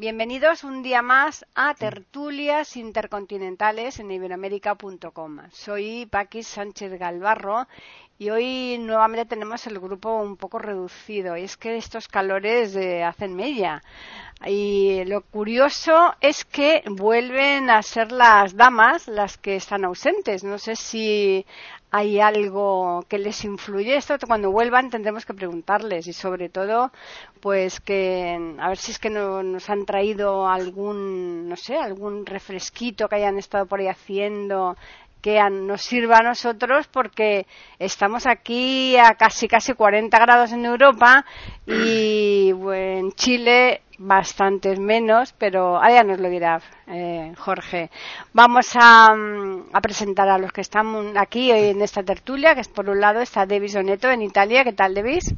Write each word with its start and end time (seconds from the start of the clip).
Bienvenidos 0.00 0.62
un 0.62 0.84
día 0.84 1.02
más 1.02 1.44
a 1.56 1.74
Tertulias 1.74 2.76
Intercontinentales 2.76 3.98
en 3.98 4.12
iberoamérica.com. 4.12 5.38
Soy 5.50 6.06
Paquis 6.06 6.46
Sánchez 6.46 6.96
Galvarro 7.00 7.66
y 8.16 8.30
hoy 8.30 8.78
nuevamente 8.78 9.24
tenemos 9.26 9.66
el 9.66 9.80
grupo 9.80 10.20
un 10.20 10.36
poco 10.36 10.60
reducido. 10.60 11.36
Y 11.36 11.42
es 11.42 11.56
que 11.56 11.76
estos 11.76 12.06
calores 12.06 12.76
eh, 12.76 13.02
hacen 13.02 13.34
mella. 13.34 13.82
Y 14.46 15.02
lo 15.04 15.22
curioso 15.22 16.14
es 16.20 16.44
que 16.44 16.84
vuelven 16.86 17.68
a 17.68 17.82
ser 17.82 18.12
las 18.12 18.54
damas 18.54 19.08
las 19.08 19.36
que 19.36 19.56
están 19.56 19.84
ausentes. 19.84 20.44
No 20.44 20.58
sé 20.58 20.76
si 20.76 21.44
hay 21.90 22.20
algo 22.20 23.04
que 23.08 23.18
les 23.18 23.44
influye. 23.44 23.96
Esto 23.96 24.16
cuando 24.26 24.50
vuelvan 24.50 24.90
tendremos 24.90 25.24
que 25.24 25.34
preguntarles 25.34 26.06
y 26.06 26.12
sobre 26.12 26.48
todo 26.48 26.92
pues 27.40 27.80
que 27.80 28.56
a 28.58 28.68
ver 28.68 28.78
si 28.78 28.92
es 28.92 28.98
que 28.98 29.10
no, 29.10 29.42
nos 29.42 29.70
han 29.70 29.86
traído 29.86 30.48
algún 30.48 31.48
no 31.48 31.56
sé 31.56 31.76
algún 31.78 32.26
refresquito 32.26 33.08
que 33.08 33.16
hayan 33.16 33.38
estado 33.38 33.66
por 33.66 33.80
ahí 33.80 33.88
haciendo 33.88 34.76
que 35.20 35.38
nos 35.50 35.82
sirva 35.82 36.18
a 36.18 36.22
nosotros 36.22 36.88
porque 36.88 37.46
estamos 37.78 38.26
aquí 38.26 38.96
a 38.96 39.14
casi 39.14 39.48
casi 39.48 39.74
40 39.74 40.18
grados 40.18 40.52
en 40.52 40.64
Europa 40.64 41.24
y 41.66 42.52
en 42.72 43.12
Chile 43.12 43.82
bastantes 43.98 44.78
menos, 44.78 45.34
pero 45.36 45.82
allá 45.82 46.04
nos 46.04 46.20
lo 46.20 46.30
dirá 46.30 46.60
eh, 46.86 47.32
Jorge. 47.36 47.90
Vamos 48.32 48.70
a, 48.74 49.12
mm, 49.14 49.70
a, 49.72 49.80
presentar 49.80 50.28
a 50.28 50.38
los 50.38 50.52
que 50.52 50.60
están 50.60 51.16
aquí 51.16 51.50
hoy 51.50 51.70
en 51.70 51.82
esta 51.82 52.02
tertulia, 52.02 52.54
que 52.54 52.60
es 52.60 52.68
por 52.68 52.88
un 52.88 53.00
lado 53.00 53.20
está 53.20 53.44
Devis 53.44 53.74
Oneto 53.74 54.08
en 54.08 54.22
Italia. 54.22 54.62
¿Qué 54.62 54.72
tal, 54.72 54.94
Devis? 54.94 55.34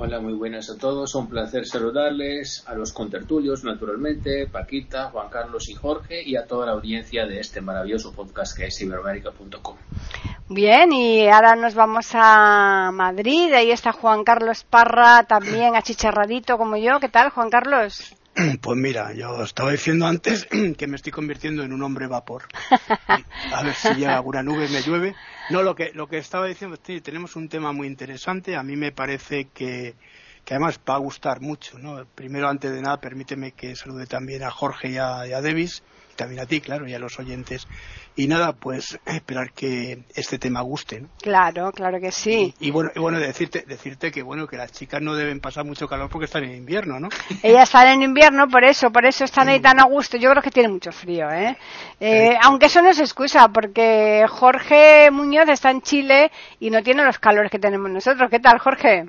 Hola, 0.00 0.20
muy 0.20 0.34
buenas 0.34 0.70
a 0.70 0.78
todos. 0.78 1.12
Un 1.16 1.28
placer 1.28 1.66
saludarles 1.66 2.62
a 2.68 2.74
los 2.74 2.92
contertulios, 2.92 3.64
naturalmente, 3.64 4.46
Paquita, 4.46 5.10
Juan 5.10 5.28
Carlos 5.28 5.68
y 5.68 5.74
Jorge, 5.74 6.22
y 6.24 6.36
a 6.36 6.46
toda 6.46 6.66
la 6.66 6.72
audiencia 6.72 7.26
de 7.26 7.40
este 7.40 7.60
maravilloso 7.60 8.12
podcast 8.12 8.56
que 8.56 8.66
es 8.66 8.80
iberoamérica.com. 8.80 9.74
Bien, 10.50 10.92
y 10.92 11.26
ahora 11.26 11.56
nos 11.56 11.74
vamos 11.74 12.10
a 12.14 12.92
Madrid. 12.92 13.52
Ahí 13.52 13.72
está 13.72 13.90
Juan 13.90 14.22
Carlos 14.22 14.62
Parra, 14.62 15.24
también 15.24 15.74
achicharradito 15.74 16.58
como 16.58 16.76
yo. 16.76 17.00
¿Qué 17.00 17.08
tal, 17.08 17.30
Juan 17.30 17.50
Carlos? 17.50 18.14
Pues 18.60 18.78
mira, 18.78 19.12
yo 19.12 19.42
estaba 19.42 19.72
diciendo 19.72 20.06
antes 20.06 20.46
que 20.78 20.86
me 20.86 20.96
estoy 20.96 21.12
convirtiendo 21.12 21.62
en 21.62 21.72
un 21.72 21.82
hombre 21.82 22.06
vapor. 22.06 22.44
A 23.52 23.62
ver 23.62 23.74
si 23.74 23.94
llega 23.94 24.16
alguna 24.16 24.42
nube 24.42 24.68
me 24.68 24.82
llueve. 24.82 25.14
No, 25.50 25.62
lo 25.62 25.74
que, 25.74 25.92
lo 25.94 26.08
que 26.08 26.18
estaba 26.18 26.46
diciendo, 26.46 26.78
sí, 26.82 27.00
tenemos 27.00 27.36
un 27.36 27.48
tema 27.48 27.72
muy 27.72 27.86
interesante. 27.86 28.56
A 28.56 28.62
mí 28.62 28.76
me 28.76 28.92
parece 28.92 29.48
que, 29.52 29.94
que 30.44 30.54
además 30.54 30.80
va 30.88 30.94
a 30.94 30.98
gustar 30.98 31.40
mucho. 31.40 31.78
¿no? 31.78 32.04
Primero, 32.14 32.48
antes 32.48 32.70
de 32.72 32.80
nada, 32.80 33.00
permíteme 33.00 33.52
que 33.52 33.74
salude 33.74 34.06
también 34.06 34.42
a 34.42 34.50
Jorge 34.50 34.90
y 34.90 34.98
a, 34.98 35.26
y 35.26 35.32
a 35.32 35.40
Davis 35.40 35.82
también 36.18 36.40
a 36.40 36.46
ti, 36.46 36.60
claro, 36.60 36.86
y 36.86 36.92
a 36.92 36.98
los 36.98 37.18
oyentes. 37.18 37.66
Y 38.16 38.26
nada, 38.26 38.52
pues 38.52 38.98
esperar 39.06 39.52
que 39.52 40.00
este 40.14 40.38
tema 40.38 40.60
guste. 40.60 41.00
¿no? 41.00 41.08
Claro, 41.22 41.70
claro 41.70 42.00
que 42.00 42.10
sí. 42.10 42.52
Y, 42.58 42.72
bueno, 42.72 42.90
y 42.94 42.98
bueno 42.98 43.20
decirte, 43.20 43.64
decirte 43.66 44.10
que 44.10 44.22
bueno 44.22 44.48
que 44.48 44.56
las 44.56 44.72
chicas 44.72 45.00
no 45.00 45.14
deben 45.14 45.40
pasar 45.40 45.64
mucho 45.64 45.86
calor 45.86 46.10
porque 46.10 46.24
están 46.24 46.42
en 46.42 46.56
invierno, 46.56 46.98
¿no? 46.98 47.08
Ellas 47.42 47.68
están 47.68 47.86
en 47.88 48.02
invierno, 48.02 48.48
por 48.48 48.64
eso, 48.64 48.90
por 48.90 49.06
eso 49.06 49.24
están 49.24 49.48
ahí 49.48 49.60
tan 49.60 49.78
a 49.78 49.84
gusto. 49.84 50.16
Yo 50.16 50.30
creo 50.30 50.42
que 50.42 50.50
tienen 50.50 50.72
mucho 50.72 50.90
frío, 50.90 51.30
¿eh? 51.30 51.56
eh 52.00 52.36
aunque 52.42 52.66
eso 52.66 52.82
no 52.82 52.90
es 52.90 52.98
excusa, 52.98 53.48
porque 53.48 54.24
Jorge 54.28 55.10
Muñoz 55.12 55.48
está 55.48 55.70
en 55.70 55.82
Chile 55.82 56.32
y 56.58 56.70
no 56.70 56.82
tiene 56.82 57.04
los 57.04 57.20
calores 57.20 57.50
que 57.50 57.60
tenemos 57.60 57.90
nosotros. 57.90 58.28
¿Qué 58.28 58.40
tal, 58.40 58.58
Jorge? 58.58 59.06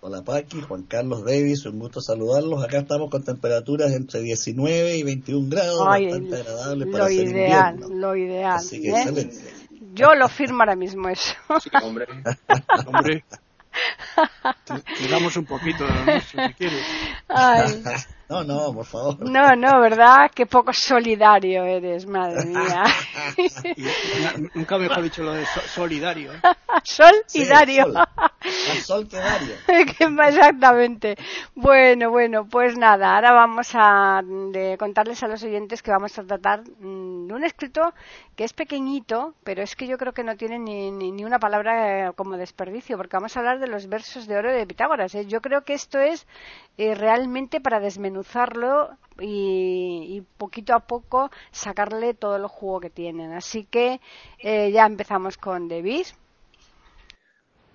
Hola 0.00 0.22
Paqui, 0.22 0.60
Juan 0.60 0.82
Carlos 0.82 1.24
Davis, 1.24 1.64
un 1.66 1.78
gusto 1.78 2.00
saludarlos. 2.00 2.62
Acá 2.62 2.78
estamos 2.78 3.10
con 3.10 3.24
temperaturas 3.24 3.92
entre 3.92 4.20
19 4.20 4.96
y 4.96 5.02
21 5.02 5.48
grados, 5.48 5.84
bastante 5.84 6.36
agradable 6.36 6.86
para 6.86 7.04
lo 7.04 7.10
ideal, 7.10 7.80
Lo 7.90 8.16
ideal, 8.16 8.56
Así 8.56 8.80
que 8.82 8.90
¿eh? 8.90 8.92
excelente. 8.96 9.36
Yo 9.94 10.14
lo 10.14 10.28
firmo 10.28 10.60
ahora 10.60 10.76
mismo 10.76 11.08
eso. 11.08 11.34
Sí, 11.62 11.70
hombre. 11.82 12.06
hombre. 12.86 13.24
Tiramos 14.98 15.36
un 15.36 15.46
poquito 15.46 15.84
de 15.84 15.90
lo 15.90 16.20
si 16.20 16.54
quieres. 16.54 16.86
Ay. 17.28 17.82
No, 18.28 18.42
no, 18.42 18.74
por 18.74 18.84
favor. 18.84 19.20
No, 19.20 19.54
no, 19.54 19.80
¿verdad? 19.80 20.32
Qué 20.34 20.46
poco 20.46 20.72
solidario 20.72 21.62
eres, 21.62 22.06
madre 22.06 22.44
mía. 22.44 22.82
nunca 24.54 24.78
mejor 24.78 25.02
dicho 25.02 25.22
lo 25.22 25.32
de 25.32 25.46
solidario. 25.46 26.32
¿eh? 26.32 26.40
Solidario. 26.82 27.84
Sí, 28.40 28.80
sol. 28.80 29.06
Exactamente. 29.68 31.16
Bueno, 31.54 32.10
bueno, 32.10 32.48
pues 32.48 32.76
nada, 32.76 33.14
ahora 33.14 33.32
vamos 33.32 33.70
a 33.74 34.22
contarles 34.76 35.22
a 35.22 35.28
los 35.28 35.42
oyentes 35.44 35.82
que 35.82 35.92
vamos 35.92 36.18
a 36.18 36.24
tratar 36.24 36.62
mm, 36.62 37.28
de 37.28 37.34
un 37.34 37.44
escrito 37.44 37.94
que 38.34 38.44
es 38.44 38.52
pequeñito, 38.52 39.34
pero 39.44 39.62
es 39.62 39.76
que 39.76 39.86
yo 39.86 39.98
creo 39.98 40.12
que 40.12 40.24
no 40.24 40.36
tiene 40.36 40.58
ni, 40.58 40.90
ni, 40.90 41.24
una 41.24 41.38
palabra 41.38 42.08
eh, 42.08 42.12
como 42.14 42.36
desperdicio, 42.36 42.96
porque 42.96 43.16
vamos 43.16 43.36
a 43.36 43.40
hablar 43.40 43.60
de 43.60 43.68
los 43.68 43.88
versos 43.88 44.26
de 44.26 44.36
oro 44.36 44.52
de 44.52 44.66
Pitágoras. 44.66 45.14
¿eh? 45.14 45.26
Yo 45.26 45.40
creo 45.40 45.62
que 45.62 45.74
esto 45.74 45.98
es 45.98 46.26
realmente 46.76 47.60
para 47.60 47.80
desmenuzar 47.80 48.15
y, 49.20 50.22
poquito 50.36 50.74
a 50.74 50.80
poco 50.80 51.30
sacarle 51.50 52.14
todo 52.14 52.36
el 52.36 52.46
jugo 52.46 52.80
que 52.80 52.90
tienen. 52.90 53.32
Así 53.32 53.64
que 53.64 54.00
eh, 54.38 54.70
ya 54.72 54.86
empezamos 54.86 55.36
con 55.36 55.68
Davis. 55.68 56.14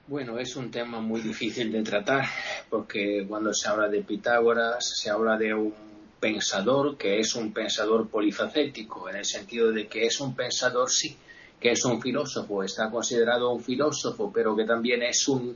Bueno, 0.08 0.38
es 0.40 0.56
un 0.56 0.70
tema 0.72 1.00
muy 1.00 1.22
difícil 1.22 1.72
de 1.72 1.84
tratar 1.84 2.26
porque 2.70 3.26
cuando 3.28 3.54
se 3.54 3.70
habla 3.70 3.88
de 3.88 4.02
Pitágoras 4.02 4.86
se 4.86 5.10
habla 5.10 5.38
de 5.38 5.54
un 5.54 5.74
pensador 6.20 6.98
que 6.98 7.20
es 7.20 7.34
un 7.36 7.54
pensador 7.54 8.08
polifacético, 8.10 9.10
en 9.10 9.18
el 9.18 9.26
sentido 9.26 9.72
de 9.72 9.88
que 9.88 10.06
es 10.06 10.20
un 10.20 10.36
pensador, 10.36 10.90
sí, 10.90 11.16
que 11.60 11.72
es 11.72 11.86
un 11.86 12.02
filósofo, 12.02 12.62
está 12.64 12.92
considerado 12.92 13.52
un 13.52 13.64
filósofo, 13.64 14.32
pero 14.34 14.56
que 14.56 14.66
también 14.66 15.02
es 15.02 15.28
un, 15.28 15.56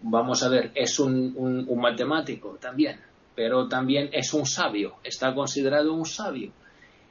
vamos 0.00 0.42
a 0.42 0.48
ver, 0.48 0.72
es 0.74 0.98
un 0.98 1.68
matemático 1.76 2.56
también 2.60 2.98
pero 3.34 3.68
también 3.68 4.10
es 4.12 4.34
un 4.34 4.46
sabio, 4.46 4.96
está 5.02 5.34
considerado 5.34 5.92
un 5.92 6.06
sabio. 6.06 6.52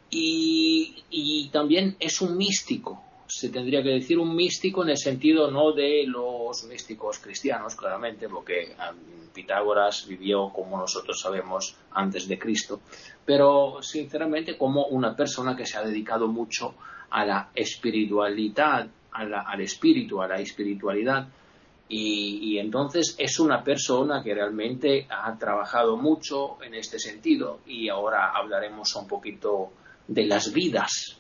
Y, 0.10 1.50
también 1.52 1.96
es 2.00 2.22
un 2.22 2.38
místico, 2.38 3.02
se 3.28 3.50
tendría 3.50 3.82
que 3.82 3.90
decir 3.90 4.20
un 4.20 4.36
místico 4.36 4.84
en 4.84 4.90
el 4.90 4.98
sentido 4.98 5.50
no 5.50 5.72
de 5.72 6.04
los 6.06 6.66
místicos 6.66 7.20
cristianos, 7.20 7.76
claramente, 7.76 8.28
porque 8.28 8.76
Pitágoras 9.34 10.06
vivió, 10.08 10.50
como 10.50 10.78
nosotros 10.78 11.20
sabemos, 11.20 11.76
antes 11.92 12.28
de 12.28 12.38
Cristo, 12.38 12.82
pero 13.26 13.82
sinceramente 13.82 14.58
como 14.58 14.86
una 14.88 15.16
persona 15.16 15.56
que 15.56 15.66
se 15.66 15.78
ha 15.78 15.84
dedicado 15.84 16.28
mucho 16.28 16.76
a 17.10 17.26
la 17.26 17.50
espiritualidad, 17.56 18.88
al 19.12 19.62
espíritu, 19.62 20.22
a 20.22 20.28
la 20.28 20.40
espiritualidad, 20.40 21.28
y, 21.94 22.58
entonces 22.58 23.16
es 23.20 23.38
una 23.40 23.64
persona 23.64 24.24
que 24.24 24.34
realmente 24.34 25.08
ha 25.10 25.38
trabajado 25.38 25.98
mucho 25.98 26.64
en 26.64 26.74
este 26.74 26.98
sentido 26.98 27.60
y 27.68 27.90
ahora 27.90 28.32
hablaremos 28.34 28.96
un 28.96 29.10
poquito 29.10 29.72
de 30.08 30.26
las 30.26 30.54
vidas. 30.54 31.20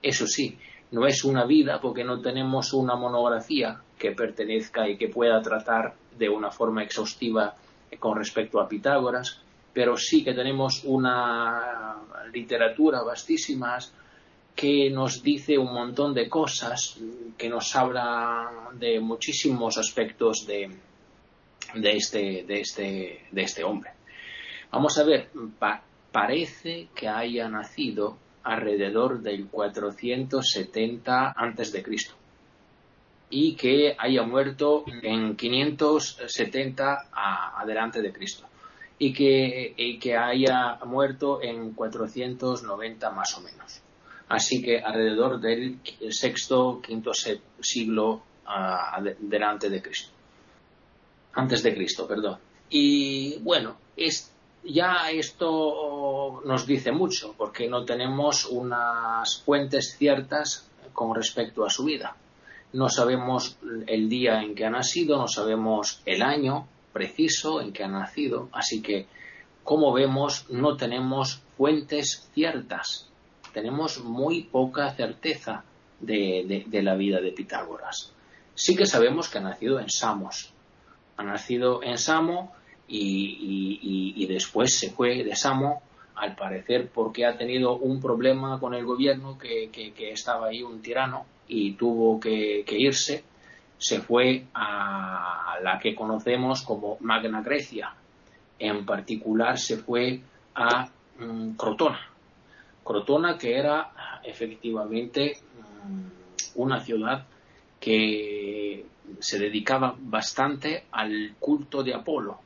Eso 0.00 0.26
sí, 0.26 0.56
no 0.92 1.06
es 1.06 1.22
una 1.22 1.44
vida 1.44 1.80
porque 1.82 2.02
no 2.02 2.22
tenemos 2.22 2.72
una 2.72 2.96
monografía 2.96 3.78
que 3.98 4.12
pertenezca 4.12 4.88
y 4.88 4.96
que 4.96 5.08
pueda 5.08 5.42
tratar 5.42 5.94
de 6.18 6.30
una 6.30 6.50
forma 6.50 6.82
exhaustiva 6.82 7.54
con 7.98 8.16
respecto 8.16 8.58
a 8.58 8.68
Pitágoras, 8.68 9.42
pero 9.74 9.98
sí 9.98 10.24
que 10.24 10.32
tenemos 10.32 10.82
una 10.84 11.96
literatura 12.32 13.02
vastísima 13.02 13.78
que 14.56 14.88
nos 14.90 15.22
dice 15.22 15.58
un 15.58 15.72
montón 15.72 16.14
de 16.14 16.30
cosas, 16.30 16.98
que 17.36 17.48
nos 17.48 17.76
habla 17.76 18.70
de 18.72 18.98
muchísimos 19.00 19.76
aspectos 19.76 20.46
de, 20.46 20.70
de, 21.74 21.90
este, 21.90 22.44
de, 22.44 22.60
este, 22.60 23.26
de 23.30 23.42
este 23.42 23.62
hombre. 23.62 23.90
Vamos 24.72 24.96
a 24.98 25.04
ver, 25.04 25.28
parece 26.10 26.88
que 26.94 27.06
haya 27.06 27.48
nacido 27.48 28.16
alrededor 28.42 29.20
del 29.20 29.46
470 29.46 31.34
antes 31.36 31.72
de 31.72 31.82
Cristo 31.82 32.14
y 33.28 33.56
que 33.56 33.94
haya 33.98 34.22
muerto 34.22 34.84
en 35.02 35.36
570 35.36 37.08
adelante 37.58 38.00
de 38.00 38.12
Cristo 38.12 38.46
y 38.98 39.12
que, 39.12 39.74
y 39.76 39.98
que 39.98 40.16
haya 40.16 40.78
muerto 40.86 41.42
en 41.42 41.72
490 41.74 43.10
más 43.10 43.36
o 43.36 43.40
menos. 43.42 43.82
Así 44.28 44.60
que 44.60 44.80
alrededor 44.80 45.40
del 45.40 45.78
sexto, 46.10 46.80
quinto 46.82 47.12
siglo 47.14 48.22
uh, 48.46 49.02
delante 49.20 49.70
de 49.70 49.80
Cristo. 49.80 50.10
Antes 51.34 51.62
de 51.62 51.74
Cristo, 51.74 52.08
perdón. 52.08 52.38
Y 52.68 53.38
bueno, 53.38 53.76
es, 53.96 54.32
ya 54.64 55.10
esto 55.10 56.42
nos 56.44 56.66
dice 56.66 56.90
mucho, 56.90 57.34
porque 57.36 57.68
no 57.68 57.84
tenemos 57.84 58.46
unas 58.46 59.42
fuentes 59.42 59.96
ciertas 59.96 60.68
con 60.92 61.14
respecto 61.14 61.64
a 61.64 61.70
su 61.70 61.84
vida. 61.84 62.16
No 62.72 62.88
sabemos 62.88 63.58
el 63.86 64.08
día 64.08 64.42
en 64.42 64.54
que 64.54 64.64
ha 64.64 64.70
nacido, 64.70 65.18
no 65.18 65.28
sabemos 65.28 66.02
el 66.04 66.22
año 66.22 66.66
preciso 66.92 67.60
en 67.60 67.72
que 67.72 67.84
ha 67.84 67.88
nacido, 67.88 68.48
así 68.52 68.82
que, 68.82 69.06
como 69.62 69.92
vemos, 69.92 70.46
no 70.50 70.76
tenemos 70.76 71.42
fuentes 71.56 72.28
ciertas, 72.34 73.08
tenemos 73.56 74.04
muy 74.04 74.42
poca 74.42 74.90
certeza 74.90 75.64
de, 75.98 76.66
la 76.70 76.94
vida 76.94 77.22
de 77.22 77.32
Pitágoras. 77.32 78.12
Sí 78.54 78.76
que 78.76 78.84
sabemos 78.84 79.30
que 79.30 79.38
ha 79.38 79.40
nacido 79.40 79.80
en 79.80 79.88
Samos, 79.88 80.52
ha 81.16 81.22
nacido 81.22 81.82
en 81.82 81.96
Samo 81.96 82.52
y, 82.86 84.26
después 84.26 84.78
se 84.78 84.90
fue 84.90 85.24
de 85.24 85.34
Samo, 85.34 85.80
al 86.16 86.36
parecer 86.36 86.90
porque 86.92 87.24
ha 87.24 87.38
tenido 87.38 87.78
un 87.78 87.98
problema 87.98 88.60
con 88.60 88.74
el 88.74 88.84
gobierno, 88.84 89.38
que, 89.38 89.70
estaba 90.12 90.48
ahí 90.48 90.62
un 90.62 90.82
tirano 90.82 91.24
y 91.48 91.72
tuvo 91.72 92.20
que, 92.20 92.62
irse, 92.68 93.24
se 93.78 94.02
fue 94.02 94.44
a 94.52 95.56
la 95.62 95.78
que 95.78 95.94
conocemos 95.94 96.60
como 96.60 96.98
Magna 97.00 97.40
Grecia. 97.40 97.94
En 98.58 98.84
particular 98.84 99.58
se 99.58 99.78
fue 99.78 100.20
a 100.54 100.90
mm, 101.18 101.52
Crotona. 101.52 102.15
Crotona 102.86 103.36
que 103.36 103.58
era 103.58 104.20
efectivamente 104.24 105.38
mm, 105.84 106.60
una 106.60 106.80
ciudad 106.80 107.26
que 107.80 108.86
se 109.18 109.38
dedicaba 109.38 109.96
bastante 109.98 110.84
al 110.92 111.34
culto 111.38 111.82
de 111.82 111.94
Apolo. 111.94 112.38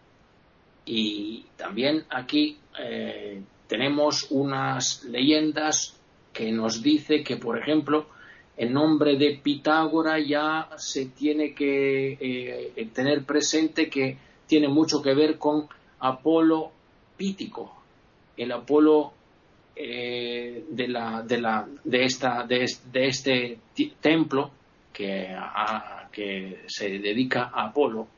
Y 0.87 1.44
también 1.56 2.04
aquí 2.10 2.58
eh, 2.78 3.42
tenemos 3.66 4.28
unas 4.31 5.04
leyendas 5.04 5.96
que 6.32 6.50
nos 6.50 6.82
dice 6.82 7.22
que, 7.22 7.37
por 7.37 7.58
ejemplo, 7.58 8.06
el 8.56 8.72
nombre 8.72 9.16
de 9.16 9.40
Pitágora 9.42 10.19
ya 10.19 10.70
se 10.76 11.06
tiene 11.06 11.54
que 11.54 12.19
eh, 12.20 12.88
tener 12.92 13.25
presente 13.25 13.88
que 13.88 14.16
tiene 14.46 14.69
mucho 14.69 15.00
que 15.02 15.14
ver 15.14 15.38
con 15.38 15.69
Apolo 16.00 16.72
Pítico, 17.16 17.75
el 18.37 18.52
Apolo 18.52 19.12
eh, 19.76 20.64
de, 20.69 20.88
la, 20.88 21.22
de, 21.22 21.40
la, 21.40 21.69
de, 21.84 22.05
esta, 22.05 22.46
de, 22.46 22.67
este 22.93 23.58
templo 24.00 24.50
que, 24.93 25.37
que 26.12 26.64
se 26.67 26.99
dedica 26.99 27.50
a 27.52 27.67
Apolo. 27.67 28.08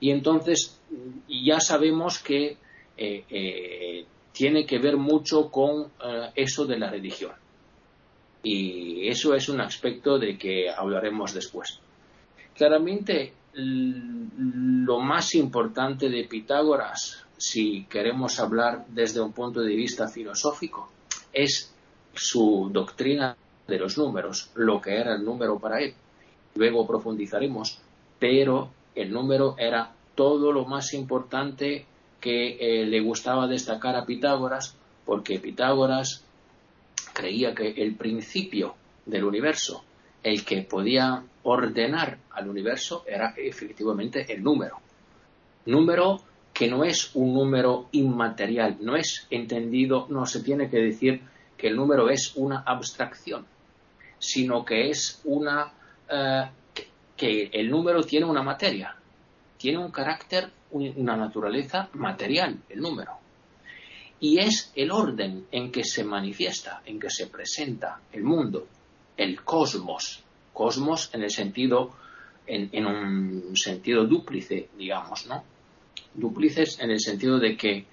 Y 0.00 0.10
entonces 0.10 0.80
ya 1.28 1.60
sabemos 1.60 2.18
que 2.18 2.56
eh, 2.96 4.04
tiene 4.32 4.66
que 4.66 4.78
ver 4.78 4.96
mucho 4.96 5.50
con 5.50 5.90
eso 6.34 6.64
de 6.66 6.78
la 6.78 6.90
religión. 6.90 7.32
Y 8.42 9.08
eso 9.08 9.34
es 9.34 9.48
un 9.48 9.60
aspecto 9.60 10.18
de 10.18 10.38
que 10.38 10.70
hablaremos 10.70 11.34
después. 11.34 11.80
Claramente, 12.54 13.34
lo 13.54 15.00
más 15.00 15.34
importante 15.34 16.08
de 16.08 16.24
Pitágoras, 16.24 17.26
si 17.40 17.86
queremos 17.86 18.38
hablar 18.38 18.84
desde 18.88 19.18
un 19.18 19.32
punto 19.32 19.62
de 19.62 19.74
vista 19.74 20.08
filosófico, 20.08 20.90
es 21.32 21.72
su 22.12 22.68
doctrina 22.70 23.34
de 23.66 23.78
los 23.78 23.96
números, 23.96 24.50
lo 24.56 24.78
que 24.78 24.98
era 24.98 25.14
el 25.14 25.24
número 25.24 25.58
para 25.58 25.80
él. 25.80 25.94
Luego 26.54 26.86
profundizaremos, 26.86 27.80
pero 28.18 28.70
el 28.94 29.10
número 29.10 29.54
era 29.56 29.90
todo 30.14 30.52
lo 30.52 30.66
más 30.66 30.92
importante 30.92 31.86
que 32.20 32.58
eh, 32.60 32.84
le 32.84 33.00
gustaba 33.00 33.46
destacar 33.46 33.96
a 33.96 34.04
Pitágoras, 34.04 34.76
porque 35.06 35.38
Pitágoras 35.38 36.22
creía 37.14 37.54
que 37.54 37.70
el 37.70 37.94
principio 37.94 38.74
del 39.06 39.24
universo, 39.24 39.82
el 40.22 40.44
que 40.44 40.60
podía 40.60 41.24
ordenar 41.42 42.18
al 42.32 42.50
universo, 42.50 43.02
era 43.08 43.32
efectivamente 43.38 44.30
el 44.30 44.42
número. 44.42 44.76
Número 45.64 46.20
que 46.60 46.68
no 46.68 46.84
es 46.84 47.12
un 47.14 47.32
número 47.32 47.88
inmaterial, 47.92 48.76
no 48.82 48.94
es 48.94 49.26
entendido, 49.30 50.06
no 50.10 50.26
se 50.26 50.42
tiene 50.42 50.68
que 50.68 50.76
decir 50.76 51.22
que 51.56 51.68
el 51.68 51.76
número 51.76 52.10
es 52.10 52.36
una 52.36 52.58
abstracción, 52.66 53.46
sino 54.18 54.62
que 54.62 54.90
es 54.90 55.22
una 55.24 55.72
eh, 56.06 56.50
que 57.16 57.48
el 57.50 57.70
número 57.70 58.02
tiene 58.02 58.26
una 58.26 58.42
materia, 58.42 58.94
tiene 59.56 59.78
un 59.78 59.90
carácter, 59.90 60.50
una 60.72 61.16
naturaleza 61.16 61.88
material, 61.94 62.58
el 62.68 62.80
número 62.80 63.12
y 64.20 64.38
es 64.38 64.70
el 64.76 64.90
orden 64.90 65.46
en 65.50 65.72
que 65.72 65.82
se 65.82 66.04
manifiesta, 66.04 66.82
en 66.84 67.00
que 67.00 67.08
se 67.08 67.28
presenta 67.28 68.02
el 68.12 68.22
mundo, 68.22 68.66
el 69.16 69.42
cosmos, 69.42 70.22
cosmos 70.52 71.08
en 71.14 71.22
el 71.22 71.30
sentido, 71.30 71.96
en, 72.46 72.84
un 72.84 73.56
sentido 73.56 74.04
dúplice, 74.04 74.68
digamos, 74.76 75.26
¿no? 75.26 75.42
Dúplices 76.14 76.78
en 76.80 76.90
el 76.90 77.00
sentido 77.00 77.38
de 77.38 77.56
que 77.56 77.86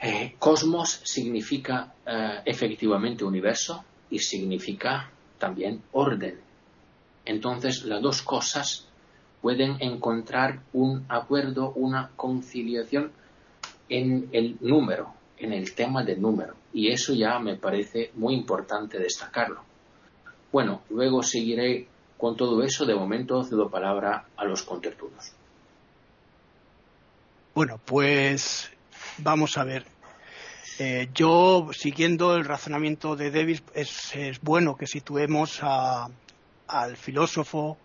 eh, 0.00 0.34
cosmos 0.38 1.00
significa 1.04 1.94
eh, 2.06 2.40
efectivamente 2.44 3.24
universo 3.24 3.84
y 4.10 4.18
significa 4.18 5.10
también 5.38 5.82
orden. 5.92 6.40
Entonces 7.24 7.84
las 7.84 8.02
dos 8.02 8.22
cosas 8.22 8.86
pueden 9.40 9.76
encontrar 9.80 10.62
un 10.72 11.04
acuerdo, 11.08 11.72
una 11.72 12.10
conciliación 12.16 13.12
en 13.88 14.28
el 14.32 14.56
número, 14.60 15.14
en 15.38 15.52
el 15.52 15.74
tema 15.74 16.02
del 16.02 16.20
número. 16.20 16.54
Y 16.72 16.88
eso 16.88 17.14
ya 17.14 17.38
me 17.38 17.56
parece 17.56 18.10
muy 18.14 18.34
importante 18.34 18.98
destacarlo. 18.98 19.62
Bueno, 20.50 20.82
luego 20.90 21.22
seguiré 21.22 21.88
con 22.16 22.36
todo 22.36 22.62
eso. 22.62 22.86
De 22.86 22.94
momento 22.94 23.42
cedo 23.42 23.68
palabra 23.68 24.26
a 24.36 24.44
los 24.44 24.62
contertulios. 24.62 25.32
Bueno, 27.54 27.78
pues 27.84 28.68
vamos 29.18 29.56
a 29.58 29.62
ver. 29.62 29.86
Eh, 30.80 31.08
yo, 31.14 31.68
siguiendo 31.72 32.34
el 32.34 32.44
razonamiento 32.44 33.14
de 33.14 33.30
Davis, 33.30 33.62
es, 33.74 34.40
bueno 34.42 34.76
que 34.76 34.88
situemos 34.88 35.60
al 35.62 36.96
filósofo 36.96 37.78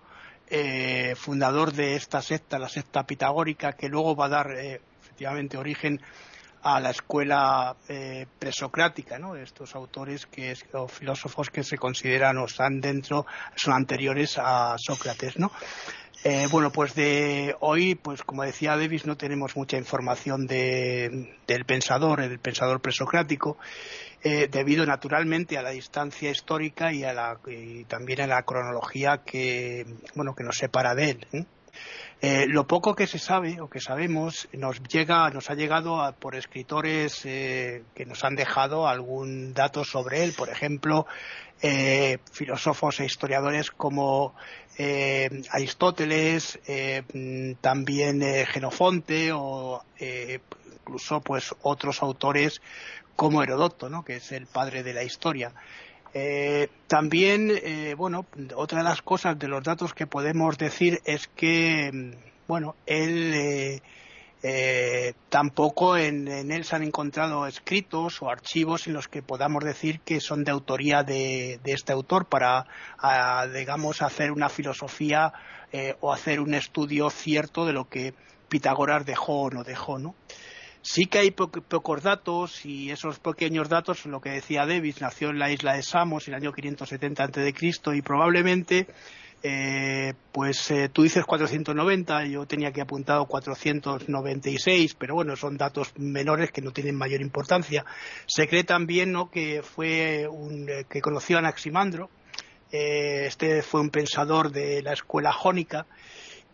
eh, 0.48 1.14
fundador 1.16 1.72
de 1.72 1.96
esta 1.96 2.20
secta, 2.24 2.58
la 2.58 2.68
secta 2.68 3.04
pitagórica, 3.04 3.74
que 3.74 3.90
luego 3.90 4.16
va 4.16 4.26
a 4.26 4.30
dar 4.30 4.52
eh, 4.54 4.82
efectivamente 5.04 5.56
origen 5.56 6.02
a 6.64 6.80
la 6.80 6.90
escuela 6.90 7.76
eh, 7.88 8.26
presocrática, 8.40 9.20
¿no? 9.20 9.36
Estos 9.36 9.76
autores 9.76 10.26
que 10.26 10.58
o 10.74 10.88
filósofos 10.88 11.52
que 11.52 11.64
se 11.64 11.78
consideran 11.78 12.38
o 12.38 12.46
están 12.46 12.82
dentro, 12.82 13.28
son 13.56 13.76
anteriores 13.76 14.40
a 14.40 14.76
Sócrates, 14.78 15.38
¿no? 15.38 15.52
Eh, 16.26 16.48
bueno, 16.52 16.70
pues 16.72 16.96
de 16.96 17.56
hoy, 17.62 17.96
pues 17.96 18.24
como 18.24 18.44
decía 18.44 18.76
Davis, 18.76 19.06
no 19.06 19.16
tenemos 19.16 19.56
mucha 19.56 19.78
información 19.78 20.48
del 20.48 21.66
pensador, 21.66 22.20
el 22.20 22.40
pensador 22.40 22.82
presocrático, 22.82 23.58
eh, 24.22 24.50
debido 24.52 24.86
naturalmente 24.86 25.58
a 25.58 25.62
la 25.62 25.70
distancia 25.70 26.30
histórica 26.30 26.92
y, 26.92 27.06
a 27.06 27.14
la, 27.14 27.40
y 27.48 27.86
también 27.86 28.20
a 28.20 28.28
la 28.28 28.44
cronología 28.44 29.22
que, 29.26 29.86
bueno, 30.14 30.36
que 30.36 30.44
nos 30.44 30.58
separa 30.58 30.94
de 30.94 31.12
él. 31.12 31.28
¿eh? 31.32 31.46
Eh, 32.22 32.48
lo 32.48 32.68
poco 32.68 32.96
que 32.96 33.08
se 33.08 33.18
sabe 33.18 33.62
o 33.62 33.70
que 33.70 33.80
sabemos 33.80 34.50
nos 34.54 34.84
llega, 34.84 35.30
nos 35.30 35.50
ha 35.50 35.56
llegado 35.56 36.14
por 36.20 36.36
escritores 36.36 37.26
eh, 37.26 37.84
que 37.96 38.06
nos 38.06 38.24
han 38.24 38.36
dejado 38.36 38.88
algún 38.88 39.54
dato 39.54 39.86
sobre 39.86 40.24
él, 40.24 40.34
por 40.34 40.50
ejemplo, 40.50 41.08
eh, 41.62 42.18
filósofos 42.32 43.00
e 43.00 43.06
historiadores 43.06 43.72
como 43.72 44.34
Aristóteles, 45.52 46.58
también 47.60 48.22
Genofonte 48.48 49.32
o 49.34 49.84
incluso 50.00 51.20
pues 51.20 51.54
otros 51.64 52.02
autores 52.02 52.62
como 53.20 53.44
Herodoto, 53.44 53.90
¿no? 53.90 54.06
que 54.06 54.16
es 54.16 54.32
el 54.32 54.48
padre 54.48 54.84
de 54.84 54.94
la 54.94 55.04
historia. 55.04 55.52
Eh, 56.14 56.70
también, 56.88 57.52
eh, 57.52 57.94
bueno, 57.96 58.26
otra 58.56 58.80
de 58.80 58.84
las 58.84 59.02
cosas 59.02 59.38
de 59.38 59.48
los 59.48 59.64
datos 59.64 59.94
que 59.94 60.08
podemos 60.08 60.58
decir 60.58 61.02
es 61.06 61.28
que, 61.28 61.92
mm, 61.94 62.12
bueno, 62.48 62.76
él 62.86 63.82
eh, 64.42 65.14
tampoco 65.30 65.98
en, 65.98 66.28
él 66.28 66.64
se 66.64 66.76
han 66.76 66.84
encontrado 66.84 67.46
escritos 67.46 68.22
o 68.22 68.30
archivos 68.30 68.88
en 68.88 68.94
los 68.94 69.08
que 69.08 69.22
podamos 69.22 69.64
decir 69.64 70.00
que 70.00 70.22
son 70.22 70.44
de 70.44 70.52
autoría 70.52 71.04
de, 71.04 71.60
este 71.66 71.94
autor 71.94 72.26
para, 72.26 72.66
digamos, 73.54 74.02
hacer 74.02 74.32
una 74.32 74.50
filosofía 74.50 75.34
o 76.00 76.14
hacer 76.14 76.40
un 76.40 76.54
estudio 76.56 77.10
cierto 77.10 77.66
de 77.66 77.74
lo 77.74 77.90
que 77.90 78.14
Pitágoras 78.48 79.06
dejó 79.06 79.44
o 79.44 79.50
no 79.52 79.64
dejó, 79.64 80.00
¿no? 80.00 80.16
Sí 80.92 81.06
que 81.06 81.20
hay 81.20 81.30
pocos 81.30 82.02
datos 82.02 82.66
y 82.66 82.90
esos 82.90 83.20
pequeños 83.20 83.70
datos, 83.70 84.08
lo 84.08 84.22
que 84.22 84.32
decía 84.32 84.66
Davis, 84.66 85.02
nació 85.02 85.30
en 85.30 85.38
la 85.38 85.52
isla 85.52 85.74
de 85.74 85.84
Samos 85.84 86.28
en 86.28 86.34
el 86.34 86.42
año 86.42 86.52
570 86.52 87.26
a.C. 87.26 87.54
y 87.94 88.02
probablemente 88.02 88.88
eh, 89.44 90.16
pues 90.32 90.72
eh, 90.72 90.90
tú 90.92 91.04
dices 91.04 91.26
490, 91.26 92.26
yo 92.26 92.48
tenía 92.48 92.72
que 92.72 92.82
apuntado 92.82 93.28
496, 93.28 94.96
pero 94.96 95.14
bueno, 95.14 95.36
son 95.36 95.58
datos 95.58 95.94
menores 95.96 96.52
que 96.52 96.64
no 96.64 96.72
tienen 96.72 96.96
mayor 96.96 97.22
importancia. 97.22 97.86
Se 98.26 98.48
cree 98.48 98.64
también 98.64 99.12
¿no? 99.12 99.30
que 99.30 99.62
fue 99.62 100.28
un, 100.28 100.68
eh, 100.68 100.86
que 100.90 101.02
conoció 101.02 101.36
a 101.36 101.40
Anaximandro, 101.42 102.10
este 102.72 103.62
fue 103.62 103.82
un 103.82 103.92
pensador 103.92 104.52
de 104.52 104.82
la 104.82 104.94
escuela 104.94 105.32
jónica 105.32 105.86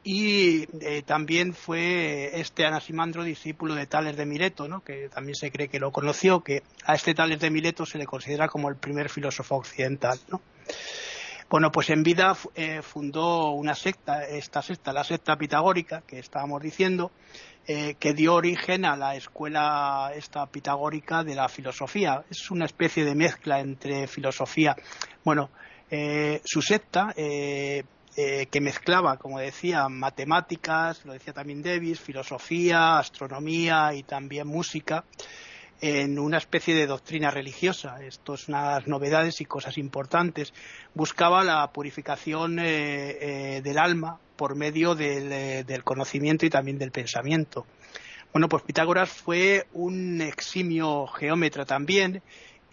y 0.07 0.67
también 1.01 1.55
fue 1.55 2.39
este 2.39 2.63
Anaximandro 2.63 3.23
discípulo 3.23 3.73
de 3.73 3.87
Tales 3.87 4.15
de 4.15 4.27
Mileto, 4.27 4.67
¿no? 4.67 4.81
que 4.81 5.09
también 5.09 5.33
se 5.33 5.51
cree 5.51 5.67
que 5.67 5.79
lo 5.79 5.91
conoció, 5.91 6.41
que 6.41 6.61
a 6.85 6.93
este 6.93 7.15
Tales 7.15 7.39
de 7.39 7.49
Mileto 7.49 7.87
se 7.87 7.97
le 7.97 8.05
considera 8.05 8.47
como 8.47 8.69
el 8.69 8.75
primer 8.75 9.09
filósofo 9.09 9.55
occidental. 9.55 10.19
¿no? 10.29 10.41
Bueno, 11.49 11.71
pues 11.71 11.89
en 11.89 12.03
vida 12.03 12.35
eh, 12.53 12.81
fundó 12.83 13.51
una 13.51 13.73
secta, 13.73 14.25
esta 14.25 14.61
secta, 14.61 14.93
la 14.93 15.03
secta 15.03 15.37
pitagórica, 15.37 16.01
que 16.01 16.19
estábamos 16.19 16.61
diciendo, 16.61 17.11
eh, 17.67 17.95
que 17.99 18.13
dio 18.13 18.33
origen 18.33 18.83
a 18.83 18.95
la 18.95 19.15
escuela 19.15 20.11
esta 20.15 20.45
pitagórica 20.47 21.23
de 21.23 21.33
la 21.33 21.47
filosofía. 21.49 22.23
Es 22.29 22.51
una 22.51 22.65
especie 22.65 23.05
de 23.05 23.15
mezcla 23.15 23.59
entre 23.59 24.07
filosofía. 24.07 24.75
Bueno, 25.23 25.49
eh, 25.89 26.41
su 26.43 26.61
secta, 26.61 27.13
que 28.15 28.61
mezclaba, 28.61 29.17
como 29.17 29.39
decía, 29.39 29.89
matemáticas, 29.89 31.03
lo 31.05 31.13
decía 31.13 31.33
también 31.33 31.61
Davis, 31.61 31.99
filosofía, 31.99 32.97
astronomía 32.97 33.93
y 33.93 34.03
también 34.03 34.47
música, 34.47 35.03
en 35.81 36.17
una 36.19 36.37
especie 36.37 36.73
de 36.73 36.87
doctrina 36.87 37.31
religiosa. 37.31 38.01
Esto 38.01 38.35
es 38.35 38.47
unas 38.47 38.87
novedades 38.87 39.41
y 39.41 39.45
cosas 39.45 39.77
importantes. 39.77 40.53
Buscaba 40.93 41.43
la 41.43 41.71
purificación 41.71 42.59
eh, 42.59 43.17
eh, 43.19 43.61
del 43.61 43.77
alma 43.77 44.19
por 44.35 44.55
medio 44.55 44.97
eh, 44.99 45.63
del, 45.65 45.83
conocimiento 45.83 46.45
y 46.45 46.49
también 46.49 46.77
del 46.77 46.91
pensamiento. 46.91 47.65
Bueno, 48.33 48.49
pues 48.49 48.63
Pitágoras 48.63 49.09
fue 49.09 49.67
un 49.73 50.21
eximio 50.21 51.07
geómetra 51.07 51.65
también, 51.65 52.21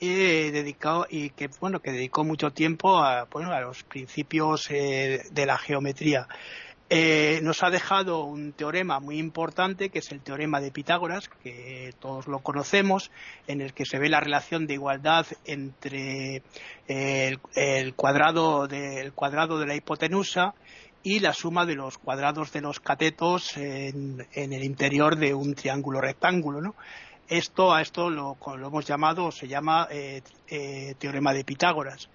y 0.05 1.31
que 1.31 1.49
bueno 1.61 1.81
que 1.81 1.93
dedicó 1.93 2.25
mucho 2.25 2.51
tiempo 2.51 2.99
a, 2.99 3.25
bueno, 3.25 3.53
a 3.53 3.61
los 3.61 3.85
principios 3.85 4.69
de 4.69 5.45
la 5.47 5.59
geometría. 5.59 6.27
Eh, 6.95 7.41
nos 7.43 7.63
ha 7.63 7.71
dejado 7.71 8.25
un 8.25 8.53
teorema 8.53 9.01
muy 9.01 9.19
importante, 9.19 9.89
que 9.89 10.01
es 10.01 10.13
el 10.13 10.21
teorema 10.21 10.61
de 10.61 10.71
Pitágoras, 10.71 11.31
que 11.43 11.95
todos 11.99 12.27
lo 12.27 12.41
conocemos, 12.41 13.11
en 13.47 13.63
el 13.63 13.73
que 13.73 13.87
se 13.87 13.99
ve 13.99 14.11
la 14.11 14.21
relación 14.21 14.67
de 14.67 14.75
igualdad 14.75 15.25
entre 15.47 16.43
eh, 16.89 17.39
el, 17.55 17.95
cuadrado, 17.95 18.69
de, 18.69 19.11
cuadrado 19.15 19.59
de 19.59 19.67
la 19.69 19.75
hipotenusa 19.75 20.55
y 21.03 21.21
la 21.21 21.33
suma 21.33 21.65
de 21.65 21.77
los 21.77 21.97
cuadrados 21.97 22.53
de 22.53 22.61
los 22.61 22.79
catetos 22.79 23.57
en, 23.57 24.27
el 24.35 24.63
interior 24.63 25.17
de 25.17 25.33
un 25.33 25.55
triángulo 25.55 26.03
rectángulo. 26.03 26.75
Esto 27.33 27.73
a 27.73 27.81
esto 27.81 28.11
lo, 28.11 28.37
hemos 28.47 28.85
llamado, 28.85 29.33
se 29.33 29.49
llama 29.49 29.89
eh, 29.91 30.21
teorema 30.99 31.33
de 31.33 31.45
Pitágoras. 31.45 32.11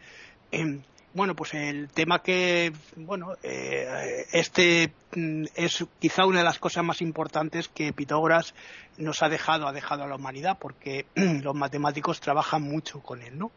Em, 0.51 0.83
bueno, 1.15 1.35
pues 1.35 1.55
el 1.55 1.89
tema 1.89 2.21
que, 2.21 2.71
bueno, 2.95 3.33
eh, 3.41 4.27
este 4.31 4.93
mm, 5.15 5.45
es 5.55 5.83
quizá 5.97 6.27
una 6.27 6.37
de 6.37 6.45
las 6.45 6.59
cosas 6.59 6.83
más 6.83 7.01
importantes 7.01 7.67
que 7.67 7.93
Pitágoras 7.93 8.53
nos 8.99 9.23
ha 9.23 9.29
dejado, 9.29 9.67
ha 9.67 9.73
dejado 9.73 10.03
a 10.03 10.07
la 10.07 10.17
humanidad, 10.17 10.59
porque 10.59 11.07
los 11.15 11.55
matemáticos 11.55 12.21
trabajan 12.21 12.61
mucho 12.61 13.01
con 13.01 13.23
él, 13.23 13.39
¿no? 13.39 13.51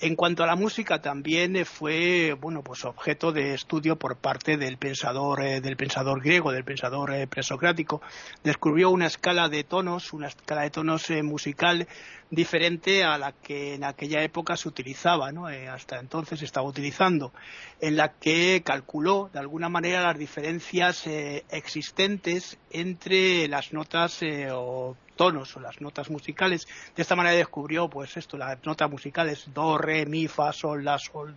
En 0.00 0.16
cuanto 0.16 0.42
a 0.42 0.46
la 0.46 0.56
música, 0.56 1.00
también 1.00 1.54
eh, 1.54 1.64
fue 1.64 2.36
bueno, 2.40 2.62
pues 2.62 2.84
objeto 2.84 3.30
de 3.30 3.54
estudio 3.54 3.96
por 3.96 4.16
parte 4.16 4.56
del 4.56 4.76
pensador, 4.76 5.40
eh, 5.42 5.60
del 5.60 5.76
pensador 5.76 6.20
griego, 6.20 6.50
del 6.50 6.64
pensador 6.64 7.14
eh, 7.14 7.28
presocrático. 7.28 8.02
Descubrió 8.42 8.90
una 8.90 9.06
escala 9.06 9.48
de 9.48 9.62
tonos, 9.62 10.12
una 10.12 10.26
escala 10.26 10.62
de 10.62 10.70
tonos 10.70 11.08
musical 11.22 11.86
diferente 12.30 13.04
a 13.04 13.18
la 13.18 13.32
que 13.32 13.74
en 13.74 13.84
aquella 13.84 14.22
época 14.22 14.56
se 14.56 14.68
utilizaba, 14.68 15.32
¿no? 15.32 15.46
hasta 15.46 15.98
entonces 15.98 16.38
se 16.40 16.44
estaba 16.44 16.66
utilizando, 16.66 17.32
en 17.80 17.96
la 17.96 18.12
que 18.12 18.62
calculó 18.64 19.30
de 19.32 19.38
alguna 19.38 19.68
manera 19.68 20.02
las 20.02 20.18
diferencias 20.18 21.04
existentes 21.06 22.58
entre 22.70 23.46
las 23.48 23.72
notas 23.72 24.20
o 24.52 24.96
tonos 25.16 25.56
o 25.56 25.60
las 25.60 25.80
notas 25.80 26.10
musicales. 26.10 26.66
De 26.94 27.02
esta 27.02 27.16
manera 27.16 27.36
descubrió, 27.36 27.88
pues 27.88 28.16
esto, 28.16 28.36
las 28.36 28.64
notas 28.64 28.90
musicales 28.90 29.46
do, 29.52 29.78
re, 29.78 30.06
mi, 30.06 30.28
fa, 30.28 30.52
sol, 30.52 30.84
la, 30.84 30.98
sol, 30.98 31.34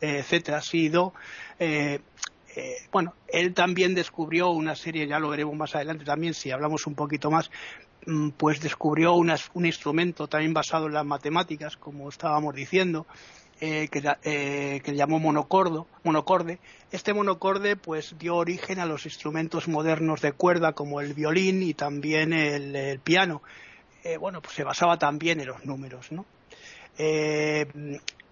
eh, 0.00 0.18
etcétera, 0.18 0.60
si, 0.60 0.88
do. 0.88 1.14
Eh, 1.58 2.00
eh, 2.56 2.76
bueno, 2.92 3.14
él 3.28 3.52
también 3.54 3.94
descubrió 3.94 4.50
una 4.50 4.76
serie, 4.76 5.06
ya 5.06 5.18
lo 5.18 5.28
veremos 5.28 5.56
más 5.56 5.74
adelante 5.74 6.04
también, 6.04 6.34
si 6.34 6.50
hablamos 6.50 6.86
un 6.86 6.94
poquito 6.94 7.30
más, 7.30 7.50
mm, 8.06 8.30
pues 8.30 8.60
descubrió 8.60 9.14
un 9.14 9.66
instrumento 9.66 10.28
también 10.28 10.54
basado 10.54 10.86
en 10.86 10.94
las 10.94 11.04
matemáticas, 11.04 11.76
como 11.76 12.08
estábamos 12.08 12.54
diciendo, 12.54 13.06
eh, 13.60 13.88
que, 13.88 14.02
eh, 14.24 14.82
llamó 14.94 15.20
monocordo, 15.20 15.86
monocorde. 16.02 16.58
Este 16.90 17.14
monocorde 17.14 17.76
pues 17.76 18.14
dio 18.18 18.36
origen 18.36 18.80
a 18.80 18.86
los 18.86 19.06
instrumentos 19.06 19.68
modernos 19.68 20.20
de 20.20 20.32
cuerda 20.32 20.72
como 20.72 21.00
el 21.00 21.14
violín 21.14 21.62
y 21.62 21.72
también 21.72 22.32
el, 22.32 22.98
piano. 23.00 23.42
Eh, 24.02 24.16
bueno, 24.16 24.42
pues 24.42 24.54
se 24.54 24.64
basaba 24.64 24.98
también 24.98 25.40
en 25.40 25.46
los 25.46 25.64
números, 25.64 26.10
¿no? 26.10 26.26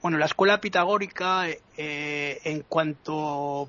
Bueno, 0.03 0.19
la 0.19 0.27
escuela 0.27 0.61
pitagórica 0.61 1.47
en 1.77 2.63
cuanto 2.69 3.69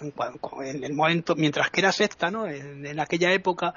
en, 0.00 0.84
el 0.84 0.92
momento, 0.94 1.34
mientras 1.36 1.70
que 1.70 1.80
era 1.80 1.92
secta, 1.92 2.30
¿no? 2.30 2.46
en 2.46 3.00
aquella 3.00 3.32
época 3.32 3.74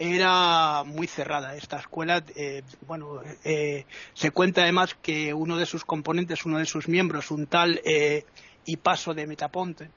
era 0.00 0.82
muy 0.84 1.06
cerrada. 1.06 1.54
Esta 1.54 1.78
escuela, 1.78 2.24
eh, 2.34 2.62
bueno, 2.86 3.20
eh, 3.44 3.84
se 4.14 4.30
cuenta 4.30 4.62
además 4.62 4.94
que 4.94 5.34
uno 5.34 5.58
de 5.58 5.66
sus 5.66 5.84
componentes, 5.84 6.46
uno 6.46 6.58
de 6.58 6.64
sus 6.64 6.88
miembros, 6.88 7.30
un 7.30 7.46
tal 7.46 7.82
eh, 7.84 8.24
Hipaso 8.64 9.12
de 9.12 9.26
Metaponte, 9.26 9.90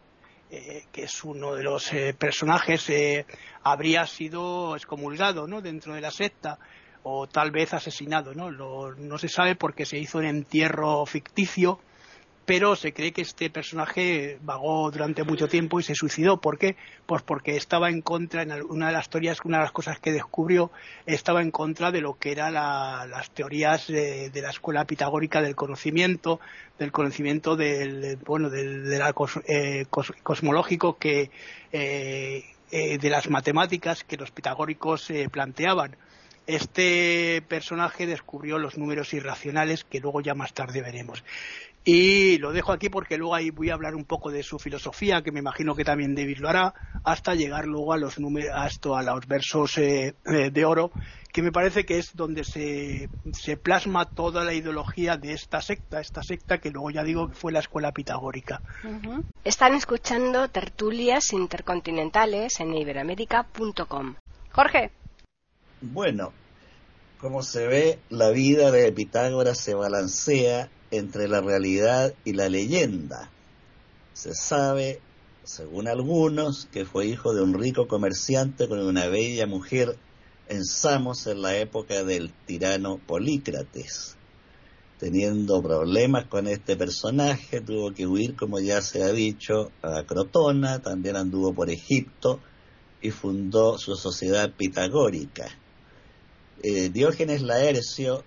eh, 0.52 0.84
que 0.92 1.04
es 1.04 1.24
uno 1.24 1.56
de 1.56 1.64
los 1.64 1.90
personajes, 2.18 2.92
habría 3.64 4.06
sido 4.06 4.76
excomulgado 4.76 5.48
¿no? 5.48 5.62
dentro 5.62 5.96
de 5.96 6.02
la 6.02 6.12
secta 6.12 6.60
o 7.04 7.28
tal 7.28 7.52
vez 7.52 7.74
asesinado. 7.74 8.34
¿no? 8.34 8.52
no 8.52 9.18
se 9.18 9.30
sabe 9.30 9.56
porque 9.56 9.86
se 9.86 9.98
hizo 9.98 10.18
un 10.18 10.26
entierro 10.26 11.06
ficticio 11.06 11.80
pero 12.46 12.76
se 12.76 12.94
cree 12.94 13.14
que 13.14 13.22
este 13.22 13.50
personaje 13.50 14.38
vagó 14.42 14.92
durante 14.92 15.24
mucho 15.24 15.48
tiempo 15.48 15.80
y 15.80 15.84
se 15.84 15.96
suicidó. 15.96 16.42
¿Por 16.42 16.58
qué? 16.58 16.76
Pues 17.06 17.22
porque 17.22 17.56
estaba 17.56 17.90
en 17.90 18.02
contra, 18.02 18.42
en 18.42 18.52
una 18.70 18.88
de 18.88 18.94
las 18.94 19.10
teorías, 19.10 19.40
una 19.46 19.58
de 19.58 19.64
las 19.64 19.72
cosas 19.72 20.00
que 20.00 20.12
descubrió, 20.12 20.72
estaba 21.06 21.42
en 21.42 21.52
contra 21.52 21.92
de 21.92 22.02
lo 22.02 22.18
que 22.18 22.32
eran 22.32 22.54
las 22.54 23.30
teorías 23.32 23.88
de, 23.88 24.32
la 24.34 24.50
escuela 24.50 24.86
pitagórica 24.86 25.42
del 25.42 25.56
conocimiento, 25.56 26.42
del 26.78 26.92
conocimiento 26.92 27.56
del, 27.56 28.18
bueno, 28.26 28.50
del, 28.50 28.92
eh, 29.48 29.86
cosmológico 30.24 30.98
que, 30.98 31.32
eh, 31.72 32.44
eh, 32.72 32.98
de 32.98 33.10
las 33.10 33.30
matemáticas 33.30 34.04
que 34.04 34.18
los 34.18 34.32
pitagóricos 34.32 35.12
planteaban 35.32 35.96
este 36.46 37.42
personaje 37.48 38.06
descubrió 38.06 38.58
los 38.58 38.78
números 38.78 39.14
irracionales 39.14 39.86
que 39.86 40.00
luego 40.00 40.20
ya 40.22 40.34
más 40.34 40.54
tarde 40.54 40.82
veremos. 40.82 41.24
Y 41.86 42.38
lo 42.38 42.54
dejo 42.54 42.72
aquí 42.72 42.90
porque 42.90 43.18
luego 43.18 43.36
ahí 43.36 43.50
voy 43.50 43.70
a 43.70 43.74
hablar 43.74 43.96
un 43.96 44.06
poco 44.06 44.32
de 44.32 44.42
su 44.42 44.58
filosofía, 44.58 45.22
que 45.22 45.34
me 45.34 45.40
imagino 45.40 45.76
que 45.76 45.84
también 45.84 46.16
David 46.16 46.38
lo 46.38 46.48
hará, 46.48 46.74
hasta 47.04 47.36
llegar 47.36 47.66
luego 47.66 47.92
a 47.92 47.98
los 47.98 48.20
números, 48.20 48.52
a, 48.54 48.68
a 48.98 49.04
los 49.04 49.28
versos 49.28 49.78
eh, 49.78 50.16
eh, 50.26 50.50
de 50.50 50.66
oro, 50.66 50.92
que 51.34 51.42
me 51.42 51.52
parece 51.52 51.86
que 51.86 51.98
es 51.98 52.16
donde 52.16 52.46
se, 52.46 53.10
se, 53.34 53.58
plasma 53.58 54.06
toda 54.06 54.46
la 54.46 54.54
ideología 54.54 55.18
de 55.18 55.34
esta 55.34 55.62
secta, 55.62 56.00
esta 56.00 56.24
secta 56.24 56.60
que 56.60 56.70
luego 56.70 56.90
ya 56.90 57.04
digo 57.04 57.28
que 57.28 57.36
fue 57.36 57.52
la 57.52 57.60
escuela 57.60 57.92
pitagórica. 57.92 58.62
Están 59.44 59.74
escuchando 59.74 60.48
tertulias 60.48 61.34
intercontinentales 61.34 62.62
en 62.62 62.76
iberoamérica.com. 62.76 64.16
Jorge. 64.52 64.92
Bueno, 65.82 66.32
como 67.20 67.42
se 67.42 67.68
ve, 67.68 68.00
la 68.10 68.30
vida 68.30 68.72
de 68.72 68.92
Pitágoras 68.92 69.58
se 69.58 69.74
balancea 69.74 70.70
entre 70.94 71.28
la 71.28 71.42
realidad 71.42 72.14
y 72.24 72.34
la 72.34 72.50
leyenda. 72.50 73.30
Se 74.14 74.34
sabe, 74.34 75.02
según 75.44 75.88
algunos, 75.88 76.68
que 76.72 76.86
fue 76.86 77.08
hijo 77.08 77.34
de 77.34 77.42
un 77.42 77.54
rico 77.54 77.88
comerciante 77.88 78.68
con 78.68 78.80
una 78.80 79.08
bella 79.08 79.48
mujer 79.48 79.98
en 80.48 80.64
Samos 80.64 81.28
en 81.28 81.42
la 81.42 81.58
época 81.58 82.04
del 82.04 82.32
tirano 82.46 82.98
Polícrates. 82.98 84.16
Teniendo 85.00 85.62
problemas 85.62 86.26
con 86.28 86.48
este 86.48 86.76
personaje, 86.76 87.60
tuvo 87.62 87.94
que 87.94 88.08
huir, 88.08 88.36
como 88.36 88.60
ya 88.60 88.82
se 88.82 89.04
ha 89.04 89.12
dicho, 89.12 89.72
a 89.82 90.04
Crotona, 90.04 90.82
también 90.82 91.16
anduvo 91.16 91.54
por 91.54 91.70
Egipto 91.70 92.40
y 93.02 93.12
fundó 93.12 93.78
su 93.78 93.96
sociedad 93.96 94.52
pitagórica 94.52 95.48
eh, 96.64 96.90
Diógenes 96.90 97.42
Laercio 97.42 98.24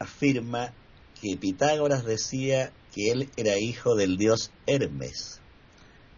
afirma 0.00 0.72
que 1.20 1.36
Pitágoras 1.36 2.04
decía 2.04 2.72
que 2.94 3.10
él 3.10 3.30
era 3.36 3.58
hijo 3.58 3.94
del 3.94 4.16
dios 4.16 4.50
Hermes 4.66 5.40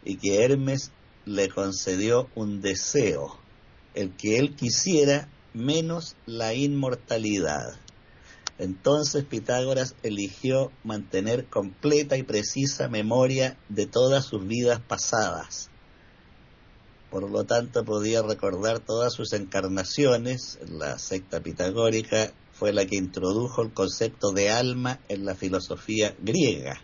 y 0.05 0.17
que 0.17 0.45
Hermes 0.45 0.93
le 1.25 1.49
concedió 1.49 2.29
un 2.35 2.61
deseo, 2.61 3.39
el 3.95 4.17
que 4.17 4.39
él 4.39 4.55
quisiera 4.57 5.29
menos 5.53 6.17
la 6.27 6.55
inmortalidad. 6.55 7.79
Entonces 8.59 9.25
Pitágoras 9.25 9.95
eligió 10.03 10.71
mantener 10.85 11.47
completa 11.47 12.17
y 12.17 12.23
precisa 12.23 12.89
memoria 12.89 13.57
de 13.69 13.87
todas 13.87 14.27
sus 14.27 14.47
vidas 14.47 14.81
pasadas. 14.81 15.71
Por 17.11 17.29
lo 17.29 17.45
tanto, 17.45 17.85
podía 17.85 18.23
recordar 18.23 18.79
todas 18.79 19.13
sus 19.13 19.33
encarnaciones. 19.33 20.59
La 20.69 20.99
secta 20.99 21.41
pitagórica 21.41 22.33
fue 22.61 22.75
la 22.75 22.85
que 22.85 22.97
introdujo 22.97 23.63
el 23.63 23.73
concepto 23.73 24.33
de 24.33 24.51
alma 24.51 25.01
en 25.09 25.25
la 25.25 25.35
filosofía 25.35 26.15
griega. 26.21 26.79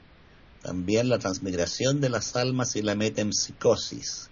También 0.62 1.10
la 1.10 1.18
transmigración 1.18 2.00
de 2.00 2.08
las 2.08 2.34
almas 2.34 2.76
y 2.76 2.82
la 2.82 2.94
metempsicosis. 2.94 4.30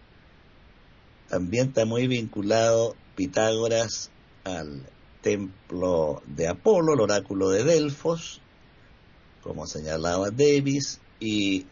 También 1.28 1.68
está 1.68 1.84
muy 1.84 2.06
vinculado 2.06 2.96
Pitágoras 3.14 4.10
al 4.44 4.88
templo 5.20 6.22
de 6.26 6.48
Apolo, 6.48 6.94
el 6.94 7.00
oráculo 7.00 7.50
de 7.50 7.62
Delfos, 7.62 8.40
como 9.42 9.66
señalaba 9.66 10.30
Davis, 10.30 10.98
y 11.20 11.66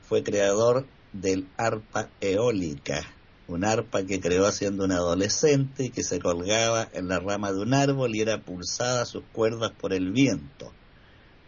fue 0.00 0.22
creador 0.22 0.86
del 1.12 1.46
arpa 1.58 2.08
eólica, 2.22 3.02
un 3.50 3.64
arpa 3.64 4.04
que 4.04 4.20
creó 4.20 4.50
siendo 4.52 4.84
un 4.84 4.92
adolescente 4.92 5.84
y 5.84 5.90
que 5.90 6.02
se 6.02 6.20
colgaba 6.20 6.88
en 6.92 7.08
la 7.08 7.18
rama 7.18 7.52
de 7.52 7.60
un 7.60 7.74
árbol 7.74 8.14
y 8.14 8.20
era 8.20 8.40
pulsada 8.40 9.04
sus 9.04 9.24
cuerdas 9.32 9.72
por 9.78 9.92
el 9.92 10.12
viento. 10.12 10.72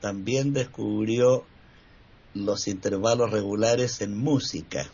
También 0.01 0.53
descubrió 0.53 1.45
los 2.35 2.67
intervalos 2.67 3.31
regulares 3.31 4.01
en 4.01 4.17
música. 4.17 4.91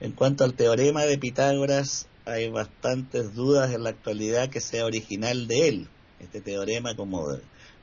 En 0.00 0.12
cuanto 0.12 0.44
al 0.44 0.54
teorema 0.54 1.04
de 1.04 1.18
Pitágoras, 1.18 2.06
hay 2.24 2.48
bastantes 2.48 3.34
dudas 3.34 3.74
en 3.74 3.82
la 3.82 3.90
actualidad 3.90 4.48
que 4.48 4.60
sea 4.60 4.86
original 4.86 5.46
de 5.46 5.68
él. 5.68 5.88
Este 6.20 6.40
teorema, 6.40 6.96
como 6.96 7.28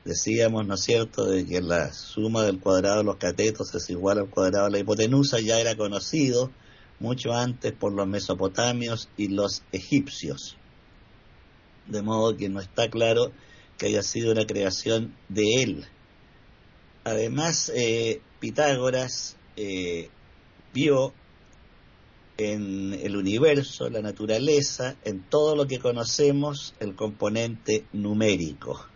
decíamos, 0.04 0.66
¿no 0.66 0.74
es 0.74 0.80
cierto?, 0.80 1.26
de 1.26 1.46
que 1.46 1.60
la 1.60 1.92
suma 1.92 2.42
del 2.42 2.58
cuadrado 2.58 2.98
de 2.98 3.04
los 3.04 3.16
catetos 3.16 3.74
es 3.74 3.88
igual 3.90 4.18
al 4.18 4.30
cuadrado 4.30 4.66
de 4.66 4.72
la 4.72 4.78
hipotenusa, 4.80 5.40
ya 5.40 5.60
era 5.60 5.76
conocido 5.76 6.50
mucho 7.00 7.32
antes 7.32 7.72
por 7.72 7.92
los 7.92 8.06
mesopotamios 8.06 9.08
y 9.16 9.28
los 9.28 9.62
egipcios. 9.72 10.56
De 11.86 12.02
modo 12.02 12.36
que 12.36 12.48
no 12.48 12.60
está 12.60 12.88
claro 12.88 13.32
que 13.78 13.86
haya 13.86 14.02
sido 14.02 14.32
una 14.32 14.46
creación 14.46 15.14
de 15.28 15.62
él. 15.62 15.86
Además, 17.04 17.70
eh, 17.74 18.20
Pitágoras 18.40 19.36
eh, 19.56 20.08
vio 20.72 21.12
en 22.36 22.94
el 22.94 23.16
universo, 23.16 23.88
la 23.90 24.00
naturaleza, 24.00 24.96
en 25.04 25.22
todo 25.22 25.54
lo 25.54 25.66
que 25.66 25.78
conocemos, 25.78 26.74
el 26.80 26.96
componente 26.96 27.84
numérico. 27.92 28.86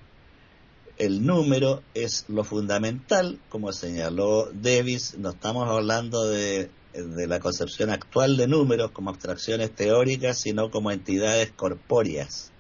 El 0.97 1.25
número 1.25 1.83
es 1.95 2.25
lo 2.28 2.43
fundamental, 2.43 3.38
como 3.49 3.73
señaló 3.73 4.50
Davis, 4.52 5.17
no 5.17 5.31
estamos 5.31 5.69
hablando 5.69 6.26
de, 6.26 6.71
de 7.07 7.26
la 7.26 7.40
concepción 7.40 7.90
actual 7.90 8.37
de 8.37 8.49
números 8.49 8.90
como 8.90 9.11
abstracciones 9.11 9.75
teóricas, 9.75 10.40
sino 10.40 10.71
como 10.71 10.90
entidades 10.90 11.52
corpóreas 11.52 12.52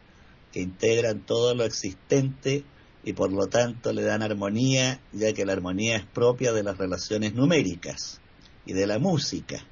que 0.52 0.60
integran 0.60 1.20
todo 1.20 1.54
lo 1.54 1.64
existente 1.64 2.64
y 3.04 3.12
por 3.12 3.32
lo 3.32 3.46
tanto 3.46 3.92
le 3.92 4.02
dan 4.02 4.22
armonía, 4.22 5.00
ya 5.12 5.32
que 5.32 5.46
la 5.46 5.52
armonía 5.52 5.96
es 5.96 6.04
propia 6.04 6.52
de 6.52 6.62
las 6.62 6.78
relaciones 6.78 7.34
numéricas 7.34 8.20
y 8.66 8.72
de 8.72 8.86
la 8.86 8.98
música. 8.98 9.64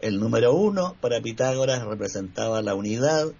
El 0.00 0.18
número 0.20 0.54
uno 0.54 0.96
para 1.00 1.20
Pitágoras 1.20 1.84
representaba 1.84 2.60
la 2.62 2.74
unidad, 2.74 3.32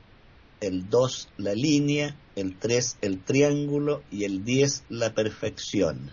el 0.60 0.88
dos 0.88 1.28
la 1.36 1.54
línea, 1.54 2.16
el 2.36 2.58
tres 2.58 2.96
el 3.02 3.22
triángulo 3.22 4.02
y 4.10 4.24
el 4.24 4.44
diez 4.44 4.84
la 4.88 5.14
perfección. 5.14 6.10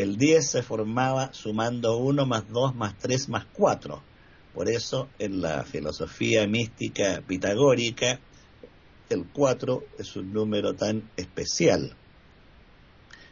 El 0.00 0.16
diez 0.16 0.48
se 0.48 0.62
formaba 0.62 1.30
sumando 1.34 1.98
uno 1.98 2.24
más 2.24 2.48
dos 2.48 2.74
más 2.74 2.96
tres 2.96 3.28
más 3.28 3.44
cuatro. 3.52 4.02
Por 4.54 4.70
eso 4.70 5.10
en 5.18 5.42
la 5.42 5.62
filosofía 5.62 6.46
mística 6.46 7.22
pitagórica 7.26 8.18
el 9.10 9.26
cuatro 9.30 9.84
es 9.98 10.16
un 10.16 10.32
número 10.32 10.74
tan 10.74 11.10
especial. 11.18 11.94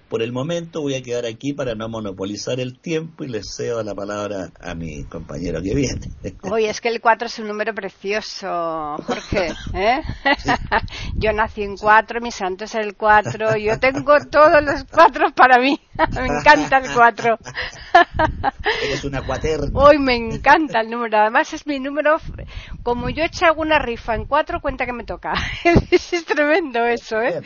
Por 0.09 0.23
el 0.23 0.33
momento 0.33 0.81
voy 0.81 0.95
a 0.95 1.03
quedar 1.03 1.27
aquí 1.27 1.53
para 1.53 1.75
no 1.75 1.89
monopolizar 1.89 2.61
el 2.61 2.79
tiempo 2.79 3.25
y 3.25 3.29
le 3.29 3.43
cedo 3.43 3.83
la 3.83 3.95
palabra 3.95 4.51
a 4.59 4.75
mi 4.75 5.05
compañero 5.05 5.61
que 5.61 5.75
viene. 5.75 6.11
Oye, 6.51 6.71
es 6.71 6.81
que 6.81 6.89
el 6.89 7.01
4 7.01 7.27
es 7.27 7.39
un 7.39 7.49
número 7.49 7.75
precioso, 7.75 8.97
Jorge. 9.07 9.53
¿eh? 9.75 10.01
yo 11.17 11.33
nací 11.33 11.63
en 11.63 11.77
4, 11.77 12.21
mi 12.23 12.31
santo 12.31 12.65
es 12.65 12.75
el 12.75 12.97
4, 12.97 13.59
yo 13.59 13.79
tengo 13.79 14.19
todos 14.31 14.63
los 14.63 14.85
4 14.85 15.33
para 15.35 15.59
mí. 15.59 15.79
me 16.13 16.27
encanta 16.27 16.79
el 16.79 16.93
4. 16.93 17.39
Eres 18.85 19.05
una 19.05 19.23
cuaterna. 19.27 19.71
Hoy 19.75 19.99
me 19.99 20.17
encanta 20.17 20.81
el 20.81 20.91
número. 20.91 21.19
Además 21.19 21.53
es 21.53 21.67
mi 21.67 21.81
número, 21.81 22.17
como 22.83 23.11
yo 23.11 23.25
eché 23.25 23.45
alguna 23.45 23.79
rifa 23.79 24.15
en 24.15 24.25
4, 24.25 24.61
cuenta 24.61 24.87
que 24.87 24.93
me 24.93 25.05
toca. 25.05 25.35
es 25.91 26.25
tremendo 26.25 26.85
eso, 26.85 27.21
¿eh? 27.21 27.43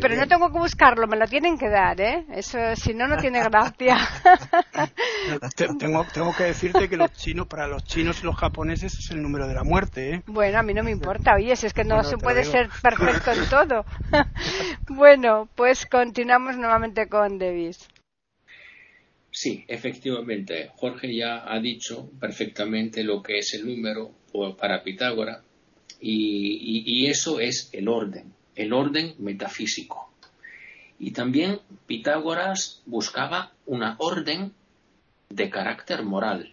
Pero 0.00 0.16
no 0.16 0.26
tengo 0.26 0.50
que 0.50 0.58
buscarlo, 0.58 1.06
me 1.06 1.16
lo 1.16 1.26
tienen 1.26 1.58
que 1.58 1.68
dar, 1.68 2.00
¿eh? 2.00 2.24
Eso, 2.32 2.58
si 2.76 2.94
no, 2.94 3.06
no 3.06 3.16
tiene 3.16 3.42
gracia. 3.42 3.96
tengo, 5.78 6.06
tengo 6.12 6.34
que 6.36 6.44
decirte 6.44 6.88
que 6.88 6.96
los 6.96 7.12
chinos, 7.12 7.46
para 7.46 7.66
los 7.66 7.84
chinos 7.84 8.22
y 8.22 8.26
los 8.26 8.36
japoneses 8.36 8.94
es 8.94 9.10
el 9.10 9.22
número 9.22 9.46
de 9.46 9.54
la 9.54 9.64
muerte, 9.64 10.14
¿eh? 10.14 10.22
Bueno, 10.26 10.58
a 10.58 10.62
mí 10.62 10.74
no 10.74 10.82
me 10.82 10.90
importa, 10.90 11.34
oye, 11.34 11.54
si 11.56 11.66
es 11.66 11.74
que 11.74 11.84
no 11.84 12.02
se 12.04 12.16
puede 12.16 12.44
ser 12.44 12.68
perfecto 12.82 13.32
en 13.32 13.48
todo. 13.48 13.84
bueno, 14.88 15.48
pues 15.54 15.86
continuamos 15.86 16.56
nuevamente 16.56 17.08
con 17.08 17.38
Davis. 17.38 17.88
Sí, 19.30 19.64
efectivamente, 19.66 20.70
Jorge 20.76 21.14
ya 21.14 21.42
ha 21.52 21.58
dicho 21.60 22.10
perfectamente 22.20 23.02
lo 23.02 23.22
que 23.22 23.38
es 23.38 23.52
el 23.54 23.66
número 23.66 24.12
para 24.58 24.82
Pitágoras 24.82 25.42
y 26.00 27.06
eso 27.06 27.40
es 27.40 27.70
el 27.72 27.88
orden 27.88 28.34
el 28.56 28.72
orden 28.72 29.14
metafísico. 29.18 30.10
Y 30.98 31.12
también 31.12 31.60
Pitágoras 31.86 32.82
buscaba 32.86 33.52
una 33.66 33.96
orden 33.98 34.52
de 35.28 35.50
carácter 35.50 36.02
moral. 36.02 36.52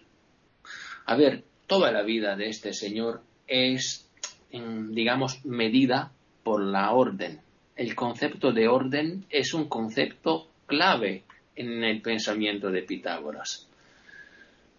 A 1.06 1.16
ver, 1.16 1.44
toda 1.66 1.92
la 1.92 2.02
vida 2.02 2.36
de 2.36 2.48
este 2.48 2.72
señor 2.72 3.22
es, 3.46 4.08
digamos, 4.50 5.44
medida 5.44 6.12
por 6.42 6.62
la 6.62 6.92
orden. 6.92 7.40
El 7.76 7.94
concepto 7.94 8.52
de 8.52 8.68
orden 8.68 9.24
es 9.30 9.54
un 9.54 9.68
concepto 9.68 10.48
clave 10.66 11.24
en 11.56 11.84
el 11.84 12.02
pensamiento 12.02 12.70
de 12.70 12.82
Pitágoras. 12.82 13.68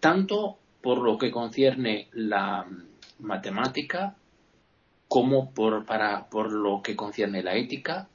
Tanto 0.00 0.58
por 0.82 0.98
lo 0.98 1.16
que 1.16 1.30
concierne 1.30 2.08
la 2.12 2.66
matemática 3.20 4.14
como 5.14 5.52
por, 5.52 5.86
para, 5.86 6.28
por 6.28 6.50
lo 6.50 6.82
que 6.82 6.96
concierne 6.96 7.40
la 7.40 7.54
ética, 7.54 8.08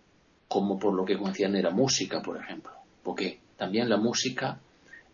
como 0.50 0.78
por 0.78 0.94
lo 0.94 1.06
que 1.06 1.18
concierne 1.18 1.62
la 1.62 1.70
música, 1.70 2.22
por 2.22 2.36
ejemplo. 2.36 2.74
Porque 3.02 3.40
también 3.56 3.88
la 3.88 3.96
música 3.96 4.60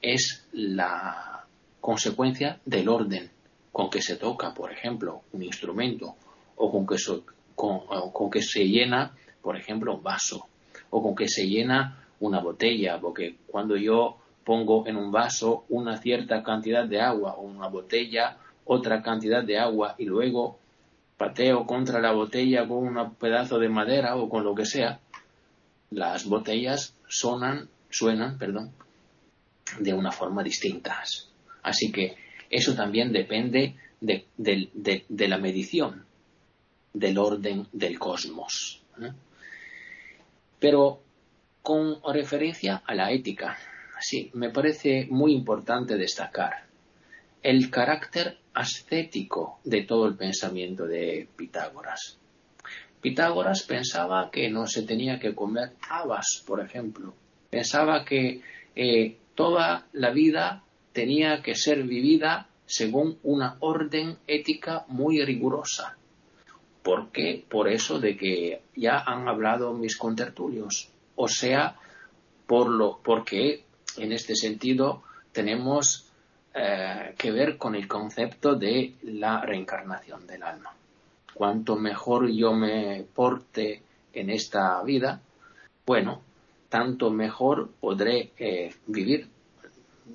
es 0.01 0.47
la 0.51 1.45
consecuencia 1.79 2.59
del 2.65 2.89
orden 2.89 3.29
con 3.71 3.91
que 3.91 4.01
se 4.01 4.15
toca, 4.15 4.51
por 4.51 4.71
ejemplo, 4.71 5.21
un 5.31 5.43
instrumento, 5.43 6.15
o 6.55 6.71
con 6.71 6.87
que, 6.87 6.95
con, 7.53 8.31
que 8.31 8.41
se 8.41 8.67
llena, 8.67 9.15
por 9.43 9.55
ejemplo, 9.55 9.93
un 9.93 10.01
vaso, 10.01 10.47
o 10.89 11.03
con 11.03 11.13
que 11.13 11.27
se 11.27 11.47
llena 11.47 12.03
una 12.19 12.39
botella, 12.39 12.99
porque 12.99 13.35
cuando 13.45 13.77
yo 13.77 14.17
pongo 14.43 14.87
en 14.87 14.97
un 14.97 15.11
vaso 15.11 15.65
una 15.69 15.97
cierta 15.97 16.41
cantidad 16.41 16.87
de 16.87 16.99
agua 16.99 17.35
o 17.35 17.43
una 17.43 17.67
botella 17.67 18.37
otra 18.65 19.03
cantidad 19.03 19.43
de 19.43 19.59
agua 19.59 19.93
y 19.99 20.05
luego 20.05 20.57
pateo 21.17 21.65
contra 21.65 21.99
la 22.01 22.11
botella 22.11 22.67
con 22.67 22.97
un 22.97 23.15
pedazo 23.15 23.59
de 23.59 23.69
madera 23.69 24.15
o 24.15 24.29
con 24.29 24.43
lo 24.43 24.53
que 24.53 24.65
sea, 24.65 24.99
las 25.91 26.25
botellas 26.25 26.95
sonan, 27.07 27.69
suenan, 27.89 28.37
perdón, 28.37 28.73
de 29.79 29.93
una 29.93 30.11
forma 30.11 30.43
distinta. 30.43 31.01
Así 31.63 31.91
que 31.91 32.15
eso 32.49 32.75
también 32.75 33.11
depende 33.11 33.75
de, 34.01 35.27
la 35.27 35.37
medición, 35.37 36.05
del 36.93 37.17
orden 37.17 37.67
del 37.71 37.97
cosmos. 37.97 38.81
¿eh? 39.01 39.11
Pero 40.59 41.01
con 41.61 41.97
referencia 42.13 42.83
a 42.85 42.93
la 42.93 43.11
ética, 43.11 43.57
sí, 43.99 44.29
me 44.33 44.49
parece 44.49 45.07
muy 45.09 45.33
importante 45.33 45.95
destacar 45.95 46.65
el 47.41 47.69
carácter 47.69 48.37
ascético 48.55 49.59
de 49.63 49.83
todo 49.83 50.07
el 50.07 50.15
pensamiento 50.15 50.85
de 50.85 51.27
Pitágoras. 51.35 52.17
Pitágoras 53.01 53.63
pensaba 53.63 54.31
que 54.31 54.49
no 54.49 54.65
se 54.65 54.83
tenía 54.83 55.19
que 55.19 55.35
comer 55.35 55.73
habas, 55.89 56.43
por 56.47 56.59
ejemplo. 56.59 57.13
Pensaba 57.51 58.03
que 58.03 58.41
eh, 58.75 59.17
toda 59.35 59.85
la 59.93 60.09
vida 60.09 60.63
tenía 60.91 61.43
que 61.43 61.53
ser 61.53 61.83
vivida 61.83 62.47
según 62.65 63.19
una 63.21 63.57
orden 63.59 64.17
ética 64.25 64.85
muy 64.87 65.23
rigurosa. 65.23 65.97
¿Por 66.81 67.11
qué? 67.11 67.43
Por 67.47 67.67
eso 67.67 67.99
de 67.99 68.17
que 68.17 68.61
ya 68.75 68.99
han 68.99 69.27
hablado 69.27 69.73
mis 69.73 69.97
contertulios. 69.97 70.89
O 71.15 71.27
sea, 71.27 71.75
por 72.47 72.69
lo, 72.69 72.99
porque 73.03 73.65
en 73.97 74.11
este 74.11 74.35
sentido 74.35 75.03
tenemos 75.31 76.04
eh, 76.57 77.13
que 77.17 77.31
ver 77.31 77.57
con 77.57 77.75
el 77.75 77.85
concepto 77.85 78.55
de 78.55 78.93
la 79.03 79.41
reencarnación 79.41 80.25
del 80.25 80.41
alma. 80.41 80.73
Cuanto 81.33 81.75
mejor 81.75 82.29
yo 82.29 82.53
me 82.53 83.05
porte 83.13 83.81
en 84.13 84.29
esta 84.29 84.81
vida, 84.83 85.19
bueno, 85.85 86.21
tanto 86.69 87.09
mejor 87.09 87.71
podré 87.79 88.31
eh, 88.37 88.73
vivir 88.87 89.27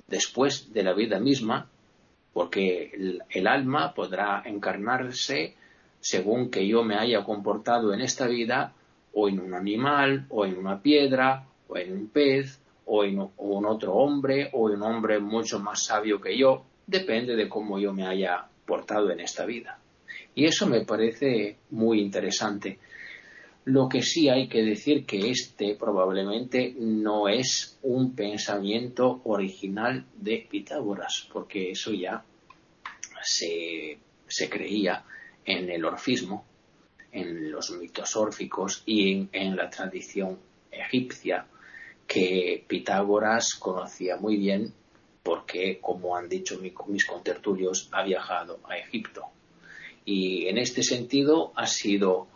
después 0.07 0.73
de 0.73 0.83
la 0.83 0.93
vida 0.93 1.19
misma, 1.19 1.67
porque 2.33 3.19
el, 3.29 3.47
alma 3.47 3.93
podrá 3.93 4.41
encarnarse 4.45 5.55
según 5.99 6.49
que 6.49 6.67
yo 6.67 6.83
me 6.83 6.95
haya 6.95 7.23
comportado 7.23 7.93
en 7.93 8.01
esta 8.01 8.25
vida, 8.27 8.73
o 9.13 9.27
en 9.27 9.39
un 9.39 9.53
animal, 9.53 10.25
o 10.29 10.45
en 10.45 10.57
una 10.57 10.81
piedra, 10.81 11.45
o 11.67 11.77
en 11.77 11.93
un 11.93 12.07
pez, 12.07 12.60
o 12.93 13.05
en 13.05 13.65
otro 13.65 13.93
hombre, 13.93 14.49
o 14.53 14.69
en 14.69 14.75
un 14.77 14.83
hombre 14.83 15.19
mucho 15.19 15.59
más 15.59 15.85
sabio 15.85 16.19
que 16.19 16.37
yo, 16.37 16.65
depende 16.85 17.35
de 17.35 17.47
cómo 17.47 17.79
yo 17.79 17.93
me 17.93 18.05
haya 18.05 18.47
portado 18.65 19.11
en 19.11 19.21
esta 19.21 19.45
vida. 19.45 19.79
Y 20.35 20.45
eso 20.45 20.67
me 20.67 20.85
parece 20.85 21.57
muy 21.69 22.01
interesante. 22.01 22.79
Lo 23.65 23.87
que 23.87 24.01
sí 24.01 24.27
hay 24.27 24.47
que 24.47 24.63
decir 24.63 25.05
que 25.05 25.29
este 25.29 25.75
probablemente 25.75 26.73
no 26.79 27.29
es 27.29 27.77
un 27.83 28.15
pensamiento 28.15 29.21
original 29.25 30.05
de 30.17 30.47
Pitágoras, 30.49 31.29
porque 31.31 31.71
eso 31.71 31.91
ya 31.93 32.23
se, 33.21 33.99
creía 34.49 35.05
en 35.45 35.69
el 35.69 35.85
orfismo, 35.85 36.45
en 37.11 37.51
los 37.51 37.71
mitos 37.71 38.15
órficos 38.15 38.83
y 38.85 39.27
en, 39.31 39.55
la 39.55 39.69
tradición 39.69 40.39
egipcia, 40.71 41.45
que 42.11 42.65
Pitágoras 42.67 43.55
conocía 43.55 44.17
muy 44.17 44.35
bien 44.35 44.73
porque, 45.23 45.79
como 45.79 46.17
han 46.17 46.27
dicho 46.27 46.59
mis 46.59 47.05
contertulios, 47.05 47.87
ha 47.93 48.03
viajado 48.03 48.59
a 48.67 48.75
Egipto. 48.77 49.27
Y 50.03 50.47
en 50.47 50.57
este 50.57 50.83
sentido 50.83 51.53
ha 51.55 51.67
sido 51.67 52.27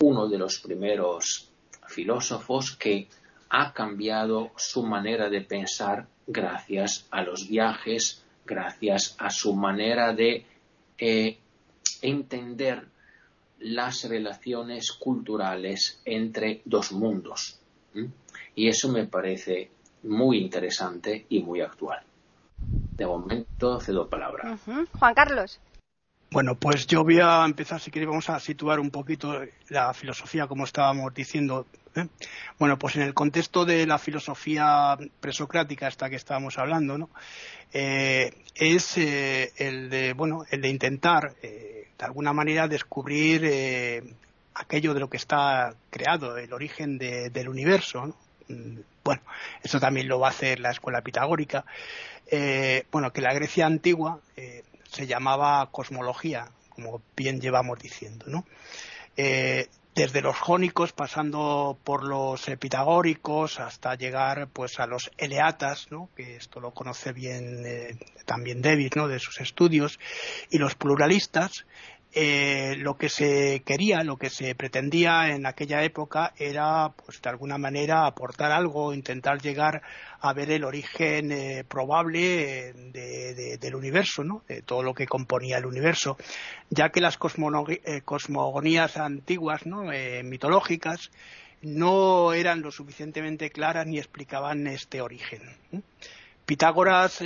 uno 0.00 0.28
de 0.28 0.36
los 0.36 0.58
primeros 0.58 1.48
filósofos 1.88 2.76
que 2.76 3.08
ha 3.48 3.72
cambiado 3.72 4.50
su 4.56 4.82
manera 4.82 5.30
de 5.30 5.40
pensar 5.40 6.08
gracias 6.26 7.06
a 7.10 7.22
los 7.22 7.48
viajes, 7.48 8.22
gracias 8.44 9.16
a 9.18 9.30
su 9.30 9.54
manera 9.54 10.12
de 10.12 10.44
eh, 10.98 11.38
entender 12.02 12.86
las 13.60 14.04
relaciones 14.04 14.92
culturales 14.92 16.02
entre 16.04 16.60
dos 16.66 16.92
mundos. 16.92 17.61
Y 18.54 18.68
eso 18.68 18.88
me 18.90 19.06
parece 19.06 19.70
muy 20.02 20.38
interesante 20.38 21.26
y 21.28 21.42
muy 21.42 21.60
actual. 21.60 22.02
De 22.96 23.06
momento 23.06 23.80
cedo 23.80 24.08
palabra. 24.08 24.58
Juan 24.98 25.14
Carlos. 25.14 25.60
Bueno, 26.32 26.54
pues 26.54 26.86
yo 26.86 27.04
voy 27.04 27.20
a 27.20 27.44
empezar, 27.44 27.78
si 27.78 27.90
queréis, 27.90 28.08
vamos 28.08 28.30
a 28.30 28.40
situar 28.40 28.80
un 28.80 28.90
poquito 28.90 29.38
la 29.68 29.92
filosofía, 29.92 30.46
como 30.46 30.64
estábamos 30.64 31.12
diciendo. 31.12 31.66
¿eh? 31.94 32.06
Bueno, 32.58 32.78
pues 32.78 32.96
en 32.96 33.02
el 33.02 33.12
contexto 33.12 33.66
de 33.66 33.86
la 33.86 33.98
filosofía 33.98 34.96
presocrática, 35.20 35.88
esta 35.88 36.08
que 36.08 36.16
estábamos 36.16 36.56
hablando, 36.56 36.96
¿no? 36.96 37.10
Eh, 37.70 38.32
es 38.54 38.96
eh, 38.96 39.52
el 39.58 39.90
de, 39.90 40.14
bueno, 40.14 40.46
el 40.50 40.62
de 40.62 40.68
intentar, 40.70 41.34
de 41.42 41.86
alguna 41.98 42.32
manera, 42.32 42.66
descubrir 42.66 43.42
aquello 44.54 44.94
de 44.94 45.00
lo 45.00 45.08
que 45.08 45.16
está 45.16 45.74
creado, 45.90 46.36
el 46.36 46.52
origen 46.52 46.98
del 46.98 47.48
universo. 47.48 48.14
Mm, 48.48 48.80
bueno, 49.04 49.22
eso 49.62 49.80
también 49.80 50.08
lo 50.08 50.20
va 50.20 50.28
a 50.28 50.30
hacer 50.30 50.60
la 50.60 50.70
escuela 50.70 51.02
pitagórica. 51.02 51.64
bueno, 52.90 53.12
que 53.12 53.20
la 53.20 53.34
Grecia 53.34 53.66
antigua 53.66 54.20
se 54.90 55.06
llamaba 55.06 55.68
cosmología, 55.70 56.48
como 56.68 57.02
bien 57.16 57.40
llevamos 57.40 57.78
diciendo, 57.78 58.26
¿no? 58.28 58.44
Eh, 59.16 59.68
desde 59.94 60.22
los 60.22 60.38
jónicos, 60.38 60.92
pasando 60.92 61.78
por 61.84 62.02
los 62.02 62.46
pitagóricos, 62.58 63.60
hasta 63.60 63.94
llegar 63.94 64.48
pues 64.48 64.80
a 64.80 64.86
los 64.86 65.10
eleatas, 65.18 65.88
¿no? 65.90 66.08
que 66.16 66.36
esto 66.36 66.60
lo 66.60 66.70
conoce 66.70 67.12
bien 67.12 67.62
eh, 67.66 67.98
también 68.24 68.62
David 68.62 68.92
¿no? 68.96 69.06
de 69.06 69.18
sus 69.18 69.38
estudios, 69.42 69.98
y 70.48 70.56
los 70.56 70.76
pluralistas, 70.76 71.66
eh, 72.14 72.74
lo 72.76 72.98
que 72.98 73.08
se 73.08 73.62
quería, 73.64 74.04
lo 74.04 74.18
que 74.18 74.28
se 74.28 74.54
pretendía 74.54 75.30
en 75.30 75.46
aquella 75.46 75.82
época 75.82 76.34
era, 76.36 76.90
pues 76.90 77.22
de 77.22 77.30
alguna 77.30 77.56
manera, 77.56 78.04
aportar 78.04 78.52
algo, 78.52 78.92
intentar 78.92 79.40
llegar 79.40 79.80
a 80.20 80.34
ver 80.34 80.50
el 80.50 80.64
origen 80.64 81.32
eh, 81.32 81.64
probable 81.66 82.68
eh, 82.68 83.56
del 83.58 83.74
universo, 83.74 84.24
¿no? 84.24 84.42
de 84.46 84.60
todo 84.60 84.82
lo 84.82 84.92
que 84.92 85.06
componía 85.06 85.56
el 85.56 85.64
universo, 85.64 86.18
ya 86.68 86.90
que 86.90 87.00
las 87.00 87.16
cosmogonías 87.16 88.98
antiguas, 88.98 89.64
¿no? 89.64 89.84
mitológicas, 90.22 91.10
no 91.62 92.34
eran 92.34 92.60
lo 92.60 92.70
suficientemente 92.70 93.48
claras 93.48 93.86
ni 93.86 93.96
explicaban 93.96 94.66
este 94.66 95.00
origen. 95.00 95.40
Pitágoras, 96.44 97.22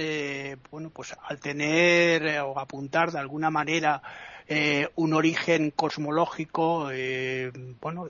bueno, 0.71 0.91
pues 0.91 1.17
al 1.25 1.41
tener 1.41 2.39
o 2.41 2.59
apuntar 2.61 3.11
de 3.11 3.19
alguna 3.19 3.51
manera 3.51 4.01
eh, 4.49 4.89
un 4.95 5.13
origen 5.13 5.73
cosmológico, 5.73 6.91
eh, 6.93 7.51
bueno, 7.81 8.09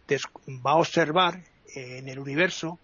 va 0.64 0.72
a 0.72 0.76
observar 0.76 1.40
eh, 1.74 1.98
en 1.98 2.08
el 2.08 2.18
universo 2.18 2.78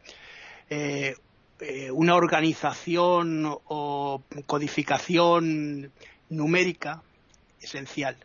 una 1.93 2.15
organización 2.15 3.45
o 3.47 4.23
codificación 4.47 5.93
numérica 6.31 7.03
esencial. 7.61 8.17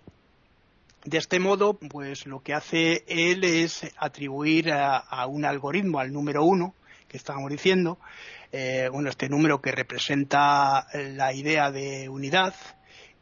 De 1.03 1.17
este 1.17 1.37
modo, 1.39 1.73
pues 1.73 2.25
lo 2.25 2.41
que 2.41 2.53
hace 2.53 3.03
él 3.05 3.43
es 3.43 3.85
atribuir 3.97 4.71
a, 4.71 5.27
un 5.27 5.43
algoritmo, 5.43 5.99
al 5.99 6.13
número 6.13 6.45
uno, 6.45 6.73
que 7.09 7.17
estábamos 7.17 7.51
diciendo, 7.51 7.99
bueno, 8.93 9.09
este 9.09 9.27
número 9.27 9.61
que 9.61 9.73
representa 9.73 10.87
la 10.93 11.33
idea 11.33 11.69
de 11.69 12.07
unidad, 12.07 12.55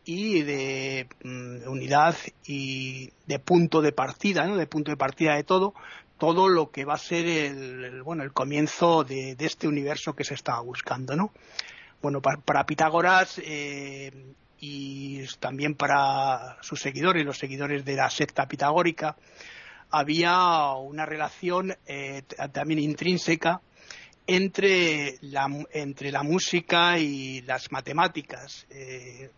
y 0.06 0.44
de 0.44 1.08
mm, 1.24 1.68
unidad 1.68 2.16
y 2.46 3.12
de 3.26 3.40
punto 3.40 3.82
de 3.82 3.92
partida, 3.92 4.46
¿no? 4.46 4.56
de 4.56 4.68
punto 4.68 4.92
de 4.92 4.98
partida 4.98 5.36
de 5.36 5.44
todo, 5.44 5.74
todo 6.18 6.48
lo 6.48 6.72
que 6.72 6.86
va 6.86 6.94
a 6.94 7.00
ser 7.00 7.26
el, 7.26 8.04
bueno, 8.04 8.24
el 8.24 8.32
comienzo 8.32 9.04
de, 9.04 9.36
este 9.40 9.68
universo 9.68 10.14
que 10.14 10.24
se 10.24 10.36
estaba 10.36 10.62
buscando. 10.62 11.16
¿no? 11.16 11.32
Bueno, 12.02 12.22
para, 12.22 12.66
Pitágoras 12.66 13.42
eh, 13.44 14.12
y 14.60 15.26
también 15.40 15.76
para 15.76 16.58
sus 16.62 16.80
seguidores, 16.80 17.26
los 17.26 17.38
seguidores 17.38 17.84
de 17.84 17.96
la 17.96 18.10
secta 18.10 18.48
pitagórica, 18.48 19.18
había 19.90 20.74
una 20.74 21.06
relación 21.06 21.76
eh, 21.88 22.24
también 22.52 22.80
intrínseca 22.80 23.62
entre 24.28 25.18
la, 25.22 25.48
entre 25.72 26.12
la 26.12 26.24
música 26.24 26.98
y 26.98 27.42
las 27.42 27.72
matemáticas. 27.72 28.66
Eh, 28.70 29.30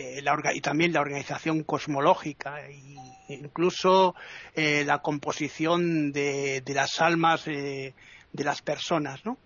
eh, 0.00 0.22
y 0.54 0.60
también 0.60 0.92
la 0.92 1.00
organización 1.00 1.62
cosmológica 1.64 2.60
e 2.66 2.80
incluso 3.28 4.14
eh, 4.54 4.84
la 4.84 4.98
composición 4.98 6.12
de, 6.12 6.62
las 6.66 7.00
almas 7.00 7.44
de 7.44 7.94
las 8.32 8.62
personas, 8.62 9.24
¿no? 9.24 9.38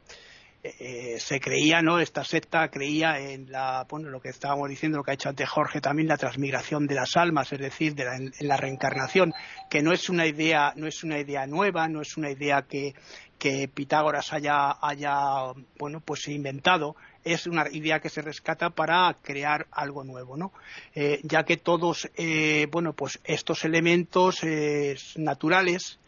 Eh, 0.66 1.20
se 1.20 1.40
creía, 1.40 1.82
¿no? 1.82 1.98
Esta 1.98 2.24
secta 2.24 2.70
creía 2.70 3.18
en 3.18 3.52
la, 3.52 3.86
bueno, 3.86 4.08
lo 4.08 4.18
que 4.18 4.30
estábamos 4.30 4.70
diciendo, 4.70 4.96
lo 4.96 5.04
que 5.04 5.10
ha 5.10 5.14
hecho 5.14 5.28
antes 5.28 5.46
Jorge 5.46 5.82
también, 5.82 6.08
la 6.08 6.16
transmigración 6.16 6.86
de 6.86 6.94
las 6.94 7.18
almas, 7.18 7.52
es 7.52 7.58
decir, 7.58 7.94
de 7.94 8.06
la, 8.06 8.16
en 8.16 8.32
la 8.40 8.56
reencarnación, 8.56 9.34
que 9.68 9.82
no 9.82 9.92
es 9.92 10.08
una 10.08 10.26
idea, 10.26 10.72
no 10.74 10.86
es 10.86 11.04
una 11.04 11.18
idea 11.18 11.46
nueva, 11.46 11.86
no 11.86 12.00
es 12.00 12.16
una 12.16 12.30
idea 12.30 12.62
que, 12.62 12.94
que 13.38 13.68
Pitágoras 13.68 14.32
haya, 14.32 14.78
haya, 14.80 15.52
bueno, 15.78 16.00
pues 16.00 16.28
inventado, 16.28 16.96
es 17.24 17.46
una 17.46 17.66
idea 17.70 18.00
que 18.00 18.10
se 18.10 18.22
rescata 18.22 18.70
para 18.70 19.16
crear 19.22 19.66
algo 19.70 20.04
nuevo, 20.04 20.36
¿no? 20.36 20.52
Eh, 20.94 21.20
ya 21.22 21.44
que 21.44 21.56
todos, 21.56 22.10
eh, 22.16 22.68
bueno, 22.70 22.92
pues 22.92 23.18
estos 23.24 23.64
elementos 23.64 24.44
eh, 24.44 24.96
naturales 25.16 25.98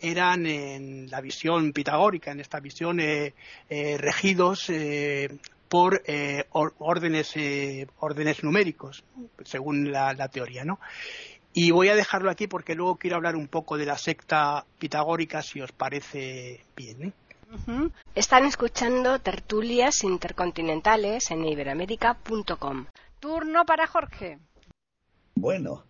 eran 0.00 0.46
en 0.46 1.10
la 1.10 1.20
visión 1.20 1.72
pitagórica, 1.72 2.30
en 2.30 2.40
esta 2.40 2.58
visión 2.58 3.00
regidos 3.68 4.72
por 5.68 6.02
órdenes, 6.52 7.34
órdenes 7.98 8.42
numéricos, 8.42 9.04
según 9.44 9.92
la, 9.92 10.28
teoría, 10.28 10.64
¿no? 10.64 10.80
Y 11.52 11.70
voy 11.72 11.88
a 11.88 11.96
dejarlo 11.96 12.30
aquí 12.30 12.46
porque 12.46 12.74
luego 12.74 12.96
quiero 12.96 13.16
hablar 13.16 13.36
un 13.36 13.48
poco 13.48 13.76
de 13.76 13.84
la 13.84 13.98
secta 13.98 14.64
pitagórica, 14.78 15.42
si 15.42 15.60
os 15.60 15.72
parece 15.72 16.64
bien. 16.74 17.02
¿eh? 17.02 17.12
Están 18.14 18.44
escuchando 18.44 19.18
tertulias 19.20 20.04
intercontinentales 20.04 21.30
en 21.30 21.44
iberamérica.com. 21.44 22.86
Turno 23.18 23.64
para 23.66 23.86
Jorge. 23.86 24.38
Bueno, 25.34 25.84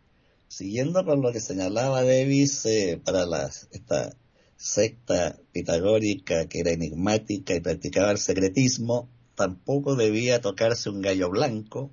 siguiendo 0.49 1.05
con 1.05 1.21
lo 1.21 1.33
que 1.33 1.41
señalaba 1.41 2.03
Davis 2.03 2.65
eh, 2.67 3.01
para 3.05 3.25
esta 3.73 4.17
secta 4.57 5.39
pitagórica 5.53 6.47
que 6.47 6.61
era 6.61 6.71
enigmática 6.71 7.55
y 7.55 7.61
practicaba 7.61 8.11
el 8.11 8.19
secretismo, 8.19 9.09
tampoco 9.35 9.97
debía 9.97 10.41
tocarse 10.41 10.91
un 10.91 11.01
gallo 11.01 11.31
blanco, 11.31 11.91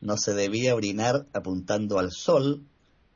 no 0.00 0.16
se 0.16 0.34
debía 0.34 0.74
orinar 0.74 1.26
apuntando 1.32 1.98
al 1.98 2.10
sol 2.10 2.66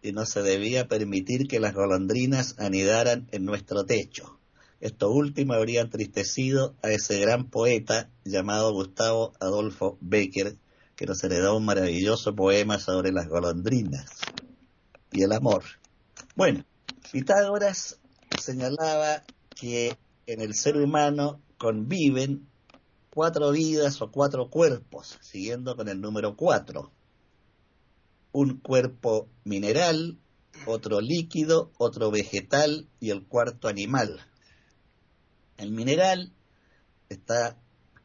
y 0.02 0.12
no 0.12 0.26
se 0.26 0.42
debía 0.42 0.88
permitir 0.88 1.48
que 1.48 1.60
las 1.60 1.74
golondrinas 1.74 2.54
anidaran 2.58 3.28
en 3.30 3.44
nuestro 3.44 3.84
techo. 3.84 4.37
Esto 4.80 5.10
último 5.10 5.54
habría 5.54 5.80
entristecido 5.80 6.76
a 6.82 6.90
ese 6.90 7.18
gran 7.18 7.50
poeta 7.50 8.10
llamado 8.24 8.72
Gustavo 8.72 9.32
Adolfo 9.40 9.98
Becker, 10.00 10.56
que 10.94 11.04
nos 11.04 11.22
heredó 11.24 11.56
un 11.56 11.64
maravilloso 11.64 12.36
poema 12.36 12.78
sobre 12.78 13.10
las 13.10 13.28
golondrinas 13.28 14.06
y 15.10 15.22
el 15.22 15.32
amor. 15.32 15.64
Bueno, 16.36 16.64
Pitágoras 17.10 17.98
señalaba 18.40 19.24
que 19.56 19.96
en 20.26 20.40
el 20.40 20.54
ser 20.54 20.76
humano 20.76 21.40
conviven 21.56 22.46
cuatro 23.10 23.50
vidas 23.50 24.00
o 24.00 24.12
cuatro 24.12 24.48
cuerpos, 24.48 25.18
siguiendo 25.20 25.74
con 25.74 25.88
el 25.88 26.00
número 26.00 26.36
cuatro. 26.36 26.92
Un 28.30 28.58
cuerpo 28.58 29.28
mineral, 29.42 30.18
otro 30.66 31.00
líquido, 31.00 31.72
otro 31.78 32.12
vegetal 32.12 32.88
y 33.00 33.10
el 33.10 33.26
cuarto 33.26 33.66
animal. 33.66 34.20
El 35.58 35.72
mineral 35.72 36.32
está 37.08 37.58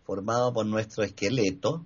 formado 0.05 0.53
por 0.53 0.65
nuestro 0.65 1.03
esqueleto, 1.03 1.85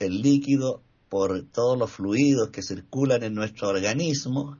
el 0.00 0.20
líquido 0.20 0.82
por 1.08 1.44
todos 1.44 1.78
los 1.78 1.92
fluidos 1.92 2.50
que 2.50 2.62
circulan 2.62 3.22
en 3.22 3.34
nuestro 3.34 3.68
organismo, 3.68 4.58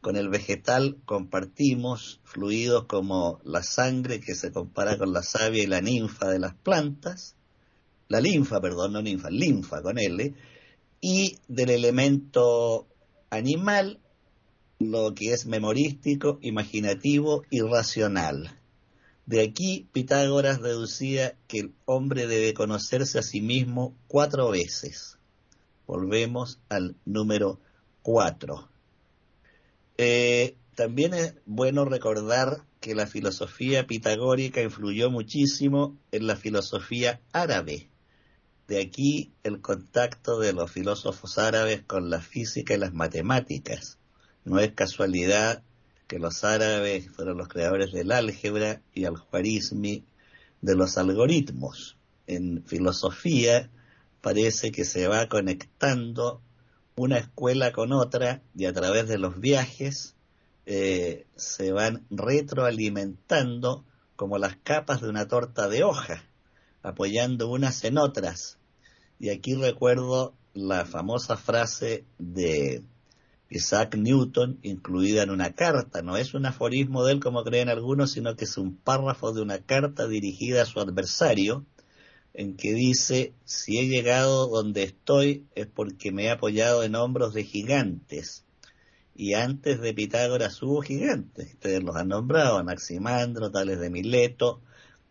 con 0.00 0.16
el 0.16 0.30
vegetal 0.30 0.96
compartimos 1.04 2.20
fluidos 2.24 2.86
como 2.86 3.40
la 3.44 3.62
sangre 3.62 4.20
que 4.20 4.34
se 4.34 4.52
compara 4.52 4.96
con 4.96 5.12
la 5.12 5.22
savia 5.22 5.62
y 5.62 5.66
la 5.66 5.82
ninfa 5.82 6.30
de 6.30 6.38
las 6.38 6.54
plantas, 6.54 7.36
la 8.08 8.20
linfa, 8.20 8.58
perdón, 8.62 8.94
no 8.94 9.02
ninfa, 9.02 9.28
linfa 9.28 9.82
con 9.82 9.98
L, 9.98 10.34
y 11.02 11.36
del 11.46 11.70
elemento 11.70 12.86
animal 13.28 14.00
lo 14.78 15.14
que 15.14 15.32
es 15.32 15.44
memorístico, 15.44 16.38
imaginativo 16.40 17.42
y 17.50 17.60
racional. 17.60 18.58
De 19.26 19.42
aquí 19.42 19.88
Pitágoras 19.92 20.62
deducía 20.62 21.36
que 21.48 21.58
el 21.58 21.74
hombre 21.84 22.28
debe 22.28 22.54
conocerse 22.54 23.18
a 23.18 23.22
sí 23.22 23.40
mismo 23.40 23.96
cuatro 24.06 24.50
veces. 24.50 25.18
Volvemos 25.84 26.60
al 26.68 26.94
número 27.04 27.58
cuatro. 28.02 28.68
Eh, 29.98 30.56
también 30.76 31.12
es 31.12 31.34
bueno 31.44 31.84
recordar 31.84 32.62
que 32.80 32.94
la 32.94 33.08
filosofía 33.08 33.88
pitagórica 33.88 34.62
influyó 34.62 35.10
muchísimo 35.10 35.98
en 36.12 36.28
la 36.28 36.36
filosofía 36.36 37.20
árabe. 37.32 37.88
De 38.68 38.80
aquí 38.80 39.32
el 39.42 39.60
contacto 39.60 40.38
de 40.38 40.52
los 40.52 40.70
filósofos 40.70 41.38
árabes 41.38 41.82
con 41.82 42.10
la 42.10 42.20
física 42.20 42.74
y 42.74 42.78
las 42.78 42.94
matemáticas. 42.94 43.98
No 44.44 44.60
es 44.60 44.72
casualidad 44.72 45.64
que 46.06 46.18
los 46.18 46.44
árabes 46.44 47.10
fueron 47.10 47.38
los 47.38 47.48
creadores 47.48 47.92
del 47.92 48.12
álgebra 48.12 48.82
y 48.94 49.04
al 49.04 49.16
juarismi 49.16 50.04
de 50.60 50.74
los 50.74 50.98
algoritmos. 50.98 51.96
En 52.26 52.64
filosofía 52.64 53.70
parece 54.20 54.72
que 54.72 54.84
se 54.84 55.08
va 55.08 55.28
conectando 55.28 56.40
una 56.96 57.18
escuela 57.18 57.72
con 57.72 57.92
otra 57.92 58.42
y 58.54 58.64
a 58.64 58.72
través 58.72 59.08
de 59.08 59.18
los 59.18 59.38
viajes 59.40 60.14
eh, 60.64 61.26
se 61.36 61.72
van 61.72 62.06
retroalimentando 62.10 63.84
como 64.16 64.38
las 64.38 64.56
capas 64.56 65.02
de 65.02 65.08
una 65.08 65.28
torta 65.28 65.68
de 65.68 65.84
hoja, 65.84 66.24
apoyando 66.82 67.48
unas 67.48 67.84
en 67.84 67.98
otras. 67.98 68.58
Y 69.18 69.28
aquí 69.28 69.54
recuerdo 69.54 70.34
la 70.54 70.86
famosa 70.86 71.36
frase 71.36 72.04
de 72.18 72.82
Isaac 73.48 73.96
Newton 73.96 74.58
incluida 74.62 75.22
en 75.22 75.30
una 75.30 75.52
carta. 75.52 76.02
No 76.02 76.16
es 76.16 76.34
un 76.34 76.46
aforismo 76.46 77.04
de 77.04 77.12
él 77.12 77.20
como 77.20 77.44
creen 77.44 77.68
algunos, 77.68 78.12
sino 78.12 78.36
que 78.36 78.44
es 78.44 78.58
un 78.58 78.76
párrafo 78.76 79.32
de 79.32 79.42
una 79.42 79.58
carta 79.58 80.08
dirigida 80.08 80.62
a 80.62 80.66
su 80.66 80.80
adversario 80.80 81.64
en 82.34 82.56
que 82.56 82.74
dice, 82.74 83.32
si 83.44 83.78
he 83.78 83.86
llegado 83.86 84.48
donde 84.48 84.82
estoy 84.82 85.46
es 85.54 85.66
porque 85.66 86.12
me 86.12 86.24
he 86.24 86.30
apoyado 86.30 86.84
en 86.84 86.94
hombros 86.94 87.32
de 87.32 87.44
gigantes. 87.44 88.44
Y 89.14 89.32
antes 89.32 89.80
de 89.80 89.94
Pitágoras 89.94 90.62
hubo 90.62 90.82
gigantes, 90.82 91.54
ustedes 91.54 91.82
los 91.82 91.96
han 91.96 92.08
nombrado, 92.08 92.58
Anaximandro, 92.58 93.50
Tales 93.50 93.80
de 93.80 93.88
Mileto, 93.88 94.60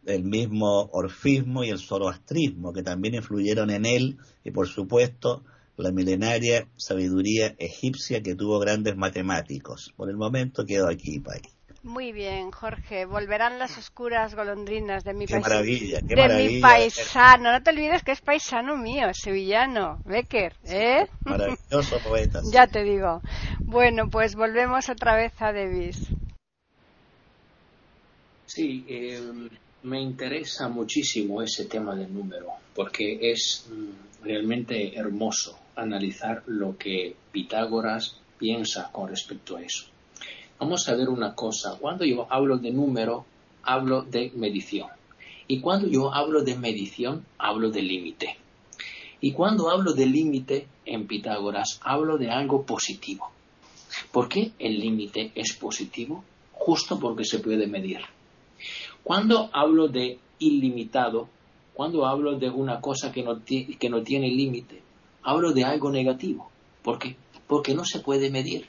el 0.06 0.24
mismo 0.24 0.89
orfismo 0.91 1.63
y 1.63 1.69
el 1.69 1.80
zoroastrismo, 1.80 2.71
que 2.71 2.84
también 2.84 3.15
influyeron 3.15 3.71
en 3.71 3.88
él, 3.88 4.17
y 4.43 4.52
por 4.52 4.67
supuesto 4.67 5.43
la 5.78 5.92
milenaria 5.92 6.68
sabiduría 6.78 7.56
egipcia 7.58 8.22
que 8.22 8.36
tuvo 8.36 8.60
grandes 8.60 8.96
matemáticos. 8.96 9.94
Por 9.96 10.10
el 10.10 10.18
momento 10.18 10.66
quedo 10.66 10.88
aquí, 10.88 11.20
Pai. 11.20 11.42
Muy 11.84 12.12
bien, 12.12 12.50
Jorge. 12.50 13.06
Volverán 13.06 13.60
las 13.60 13.78
oscuras 13.78 14.34
golondrinas 14.34 15.04
de 15.04 15.14
mi, 15.14 15.28
qué 15.28 15.40
maravilla, 15.40 16.02
qué 16.02 16.16
de 16.16 16.48
mi 16.50 16.60
paisano. 16.60 17.52
No 17.52 17.62
te 17.62 17.70
olvides 17.70 18.02
que 18.04 18.12
es 18.12 18.22
paisano 18.22 18.76
mío, 18.76 19.14
sevillano, 19.14 20.02
Becker. 20.04 20.56
¿eh? 20.64 21.06
Maravilloso 21.24 22.00
poeta. 22.00 22.42
ya 22.52 22.66
te 22.66 22.84
digo. 22.84 23.22
Bueno, 23.60 24.10
pues 24.10 24.36
volvemos 24.36 24.90
otra 24.90 25.16
vez 25.16 25.34
a 25.40 25.54
Davis. 25.54 26.08
Sí, 28.48 28.84
eh, 28.88 29.22
me 29.84 30.02
interesa 30.02 30.68
muchísimo 30.68 31.44
ese 31.44 31.66
tema 31.66 31.96
del 31.96 32.12
número, 32.12 32.48
porque 32.74 33.20
es 33.22 33.68
mm, 33.70 34.24
realmente 34.24 34.98
hermoso 34.98 35.60
analizar 35.76 36.44
lo 36.48 36.78
que 36.78 37.16
Pitágoras 37.32 38.18
piensa 38.38 38.92
con 38.92 39.10
respecto 39.10 39.58
a 39.58 39.62
eso. 39.62 39.86
Vamos 40.60 40.88
a 40.88 40.96
ver 40.96 41.10
una 41.10 41.36
cosa. 41.36 41.78
Cuando 41.80 42.06
yo 42.06 42.28
hablo 42.30 42.58
de 42.58 42.72
número, 42.72 43.26
hablo 43.64 44.04
de 44.04 44.32
medición. 44.36 44.90
Y 45.48 45.60
cuando 45.60 45.88
yo 45.88 46.14
hablo 46.14 46.44
de 46.44 46.56
medición, 46.56 47.26
hablo 47.38 47.70
de 47.70 47.82
límite. 47.82 48.38
Y 49.22 49.32
cuando 49.32 49.70
hablo 49.70 49.94
de 49.94 50.06
límite 50.06 50.68
en 50.86 51.08
Pitágoras, 51.08 51.80
hablo 51.84 52.18
de 52.18 52.30
algo 52.30 52.66
positivo. 52.66 53.32
¿Por 54.12 54.30
qué 54.30 54.52
el 54.60 54.80
límite 54.80 55.32
es 55.36 55.54
positivo? 55.54 56.24
Justo 56.54 57.00
porque 57.00 57.26
se 57.26 57.40
puede 57.40 57.68
medir. 57.68 58.00
Cuando 59.04 59.50
hablo 59.54 59.88
de 59.88 60.20
ilimitado, 60.40 61.30
cuando 61.74 62.06
hablo 62.06 62.38
de 62.40 62.50
una 62.50 62.82
cosa 62.82 63.12
que 63.12 63.24
no, 63.24 63.44
que 63.44 63.90
no 63.90 64.02
tiene 64.02 64.30
límite, 64.30 64.82
hablo 65.26 65.52
de 65.52 65.66
algo 65.66 65.92
negativo. 65.92 66.50
¿Por 66.82 67.00
qué? 67.00 67.18
Porque 67.48 67.74
no 67.74 67.84
se 67.84 68.00
puede 68.00 68.30
medir. 68.30 68.68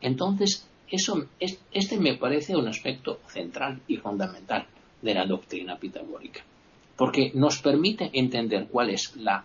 Entonces, 0.00 0.66
eso, 0.90 1.26
este 1.40 1.98
me 1.98 2.14
parece 2.16 2.56
un 2.56 2.68
aspecto 2.68 3.20
central 3.28 3.82
y 3.88 3.96
fundamental 3.96 4.66
de 5.02 5.14
la 5.14 5.26
doctrina 5.26 5.76
pitagórica. 5.76 6.40
Porque 6.96 7.32
nos 7.34 7.60
permite 7.60 8.10
entender 8.12 8.68
cuál 8.68 8.90
es 8.90 9.16
la, 9.16 9.44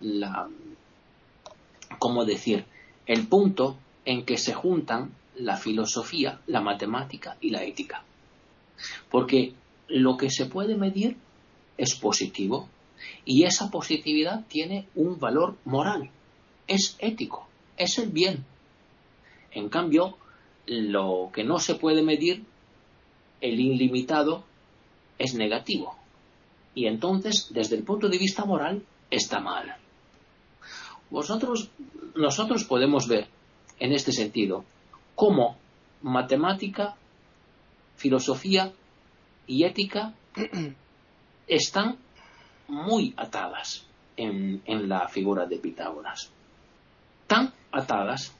la 0.00 0.48
¿cómo 1.98 2.24
decir?, 2.24 2.64
el 3.06 3.26
punto 3.28 3.76
en 4.06 4.24
que 4.24 4.38
se 4.38 4.54
juntan 4.54 5.12
la 5.36 5.56
filosofía, 5.56 6.40
la 6.46 6.62
matemática 6.62 7.36
y 7.40 7.50
la 7.50 7.62
ética. 7.62 8.02
Porque 9.10 9.52
lo 9.88 10.16
que 10.16 10.30
se 10.30 10.46
puede 10.46 10.76
medir 10.76 11.16
es 11.76 11.94
positivo 11.94 12.68
y 13.24 13.44
esa 13.44 13.70
positividad 13.70 14.44
tiene 14.48 14.86
un 14.94 15.18
valor 15.18 15.56
moral, 15.64 16.10
es 16.66 16.96
ético, 16.98 17.46
es 17.76 17.98
el 17.98 18.10
bien. 18.10 18.44
En 19.52 19.68
cambio, 19.68 20.16
lo 20.66 21.30
que 21.32 21.44
no 21.44 21.58
se 21.58 21.74
puede 21.74 22.02
medir, 22.02 22.44
el 23.40 23.60
ilimitado, 23.60 24.44
es 25.18 25.34
negativo. 25.34 25.96
Y 26.74 26.86
entonces, 26.86 27.48
desde 27.50 27.76
el 27.76 27.84
punto 27.84 28.08
de 28.08 28.18
vista 28.18 28.44
moral, 28.44 28.82
está 29.10 29.40
mal. 29.40 29.76
Vosotros, 31.10 31.70
nosotros 32.16 32.64
podemos 32.64 33.06
ver, 33.06 33.28
en 33.78 33.92
este 33.92 34.12
sentido, 34.12 34.64
cómo 35.14 35.56
matemática, 36.02 36.96
filosofía 37.96 38.72
y 39.46 39.64
ética 39.64 40.14
están 41.46 41.98
muy 42.68 43.14
atadas 43.16 43.86
en, 44.16 44.62
la 44.88 45.08
figura 45.08 45.46
de 45.46 45.58
Pitágoras. 45.58 46.30
Tan 47.26 47.52
atadas 47.72 48.32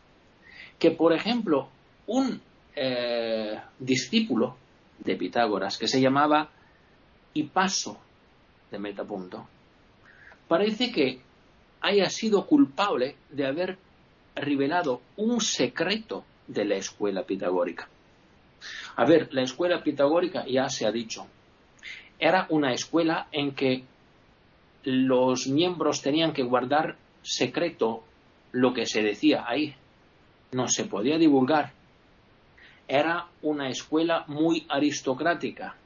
que, 0.78 0.90
por 0.90 1.12
ejemplo, 1.12 1.68
un 2.06 2.40
eh, 2.76 3.60
discípulo 3.78 4.56
de 4.98 5.16
Pitágoras 5.16 5.78
que 5.78 5.88
se 5.88 6.00
llamaba 6.00 6.50
Hipaso 7.32 7.98
de 8.70 8.78
Metapunto, 8.78 9.46
parece 10.48 10.92
que 10.92 11.20
haya 11.80 12.08
sido 12.08 12.46
culpable 12.46 13.16
de 13.30 13.46
haber 13.46 13.78
revelado 14.34 15.00
un 15.16 15.40
secreto 15.40 16.24
de 16.46 16.64
la 16.64 16.76
escuela 16.76 17.24
pitagórica. 17.24 17.88
A 18.96 19.04
ver, 19.04 19.28
la 19.32 19.42
escuela 19.42 19.82
pitagórica 19.82 20.44
ya 20.46 20.68
se 20.68 20.86
ha 20.86 20.92
dicho, 20.92 21.26
era 22.18 22.46
una 22.50 22.72
escuela 22.72 23.28
en 23.32 23.54
que 23.54 23.84
los 24.84 25.46
miembros 25.46 26.02
tenían 26.02 26.32
que 26.32 26.42
guardar 26.42 26.96
secreto 27.22 28.04
lo 28.52 28.72
que 28.72 28.86
se 28.86 29.02
decía 29.02 29.44
ahí. 29.46 29.74
No 30.52 30.68
se 30.68 30.84
podía 30.84 31.18
divulgar. 31.18 31.72
Era 32.86 33.26
una 33.42 33.68
escuela 33.68 34.24
muy 34.28 34.66
aristocrática. 34.68 35.76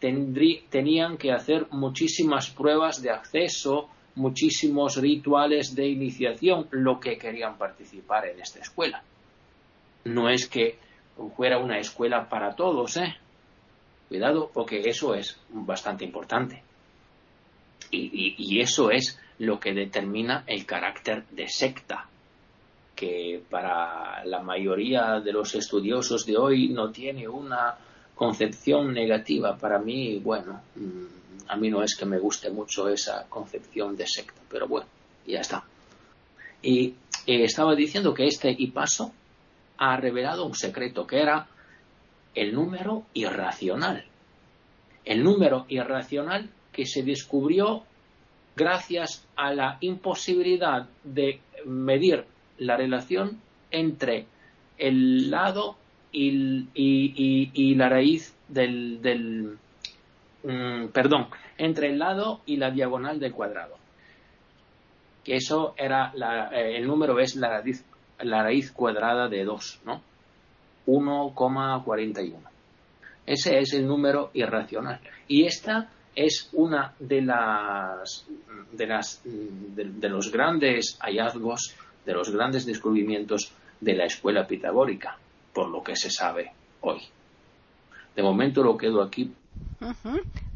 tenían 0.00 1.18
que 1.18 1.32
hacer 1.32 1.66
muchísimas 1.70 2.50
pruebas 2.50 3.02
de 3.02 3.10
acceso, 3.10 3.90
muchísimos 4.14 4.96
rituales 4.96 5.74
de 5.74 5.88
iniciación, 5.88 6.66
lo 6.70 6.98
que 6.98 7.18
querían 7.18 7.58
participar 7.58 8.26
en 8.26 8.40
esta 8.40 8.60
escuela. 8.60 9.02
No 10.04 10.30
es 10.30 10.48
que 10.48 10.78
fuera 11.36 11.58
una 11.58 11.78
escuela 11.78 12.28
para 12.28 12.56
todos, 12.56 12.96
¿eh? 12.96 13.14
Cuidado, 14.08 14.50
porque 14.52 14.80
eso 14.88 15.14
es 15.14 15.38
bastante 15.50 16.04
importante. 16.04 16.62
Y, 17.90 18.60
eso 18.60 18.90
es 18.90 19.18
lo 19.38 19.58
que 19.58 19.72
determina 19.72 20.44
el 20.46 20.66
carácter 20.66 21.26
de 21.30 21.48
secta, 21.48 22.08
que 22.94 23.42
para 23.48 24.24
la 24.24 24.42
mayoría 24.42 25.20
de 25.20 25.32
los 25.32 25.54
estudiosos 25.54 26.26
de 26.26 26.36
hoy 26.36 26.68
no 26.68 26.90
tiene 26.90 27.26
una 27.26 27.76
concepción 28.14 28.92
negativa. 28.92 29.56
Para 29.56 29.78
mí, 29.78 30.18
bueno, 30.18 30.60
mm, 30.76 31.48
a 31.48 31.56
mí 31.56 31.70
no 31.70 31.82
es 31.82 31.96
que 31.96 32.04
me 32.04 32.18
guste 32.18 32.50
mucho 32.50 32.88
esa 32.88 33.26
concepción 33.28 33.96
de 33.96 34.06
secta, 34.06 34.40
pero 34.48 34.68
bueno, 34.68 34.86
ya 35.26 35.40
está. 35.40 35.64
Y 36.62 36.94
eh, 37.26 37.44
estaba 37.44 37.74
diciendo 37.74 38.12
que 38.12 38.26
este 38.26 38.54
Hipaso 38.56 39.12
ha 39.78 39.96
revelado 39.96 40.46
un 40.46 40.54
secreto 40.54 41.06
que 41.06 41.22
era 41.22 41.48
el 42.34 42.54
número 42.54 43.06
irracional. 43.14 44.04
El 45.04 45.24
número 45.24 45.64
irracional 45.68 46.50
que 46.72 46.86
se 46.86 47.02
descubrió 47.02 47.82
gracias 48.56 49.26
a 49.36 49.52
la 49.52 49.78
imposibilidad 49.80 50.88
de 51.04 51.40
medir 51.64 52.24
la 52.58 52.76
relación 52.76 53.40
entre 53.70 54.26
el 54.78 55.30
lado 55.30 55.76
y, 56.12 57.74
la 57.74 57.88
raíz 57.88 58.34
del, 58.48 59.58
mm, 60.42 60.86
perdón, 60.88 61.28
entre 61.58 61.88
el 61.88 61.98
lado 61.98 62.40
y 62.46 62.56
la 62.56 62.70
diagonal 62.70 63.20
del 63.20 63.32
cuadrado. 63.32 63.76
Que 65.24 65.36
eso 65.36 65.74
era 65.76 66.12
eh, 66.52 66.76
el 66.76 66.86
número 66.86 67.18
es 67.20 67.36
la 67.36 67.60
raíz 67.60 67.84
la 68.22 68.42
raíz 68.42 68.72
cuadrada 68.72 69.28
de 69.28 69.44
2, 69.44 69.80
¿no? 69.84 70.02
1,41. 70.86 72.34
Ese 73.26 73.58
es 73.58 73.72
el 73.74 73.86
número 73.86 74.30
irracional. 74.34 75.00
Y 75.28 75.44
esta 75.44 75.88
es 76.14 76.48
una 76.52 76.94
de 76.98 77.22
las 77.22 78.26
de 78.72 78.86
las 78.86 79.20
de, 79.24 80.08
los 80.08 80.30
grandes 80.30 80.98
hallazgos, 81.00 81.74
de 82.04 82.12
los 82.12 82.30
grandes 82.30 82.66
descubrimientos 82.66 83.52
de 83.80 83.94
la 83.94 84.04
escuela 84.04 84.46
pitagórica, 84.46 85.16
por 85.52 85.68
lo 85.68 85.82
que 85.82 85.96
se 85.96 86.10
sabe 86.10 86.52
hoy. 86.80 87.00
De 88.14 88.22
momento 88.22 88.62
lo 88.62 88.76
quedo 88.76 89.02
aquí. 89.02 89.32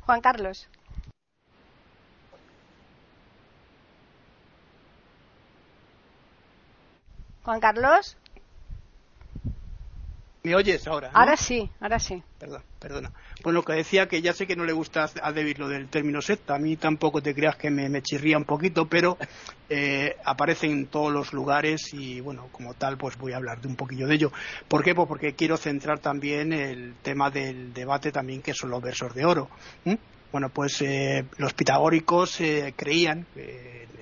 Juan 0.01 0.21
Carlos. 0.21 0.69
Juan 7.45 7.61
Carlos. 7.61 8.17
¿Me 10.43 10.55
oyes 10.55 10.87
ahora? 10.87 11.11
Ahora 11.15 11.37
sí, 11.37 11.71
ahora 11.81 11.99
sí. 11.99 12.23
Perdón, 12.39 12.63
perdona. 12.79 13.11
Bueno, 13.45 13.59
lo 13.59 13.63
que 13.63 13.75
decía 13.75 14.09
que 14.09 14.23
ya 14.23 14.33
sé 14.33 14.47
que 14.47 14.57
no 14.57 14.65
le 14.65 14.73
gusta 14.73 15.05
a 15.23 15.31
David 15.31 15.59
lo 15.59 15.69
del 15.69 15.89
término 15.89 16.23
secta. 16.23 16.55
A 16.55 16.59
mí 16.59 16.77
tampoco 16.77 17.21
te 17.21 17.35
creas 17.35 17.57
que 17.57 17.69
me, 17.71 18.01
chirría 18.01 18.39
un 18.39 18.47
poquito, 18.47 18.87
pero 18.87 19.19
eh, 19.69 20.17
aparece 20.25 20.67
en 20.67 20.87
todos 20.87 21.13
los 21.13 21.35
lugares 21.35 21.93
y, 21.93 22.21
bueno, 22.21 22.49
como 22.51 22.73
tal, 22.73 22.97
pues 22.97 23.19
voy 23.19 23.35
a 23.35 23.37
hablar 23.37 23.61
de 23.61 23.69
un 23.69 23.77
poquillo 23.77 24.07
de 24.07 24.15
ello. 24.15 24.33
¿Por 24.67 24.83
qué? 24.83 24.95
Pues 24.95 25.07
porque 25.07 25.35
quiero 25.35 25.59
centrar 25.59 25.99
también 25.99 26.55
el 26.55 26.95
tema 27.03 27.31
del 27.31 27.75
debate 27.75 28.11
también, 28.11 28.41
que 28.41 28.55
son 28.55 28.71
los 28.71 28.83
versos 28.83 29.15
de 29.15 29.27
oro. 29.27 29.51
Bueno, 30.33 30.49
pues 30.49 30.81
eh, 30.81 31.27
los 31.37 31.53
pitagóricos 31.53 32.41
eh, 32.41 32.73
creían 32.75 33.27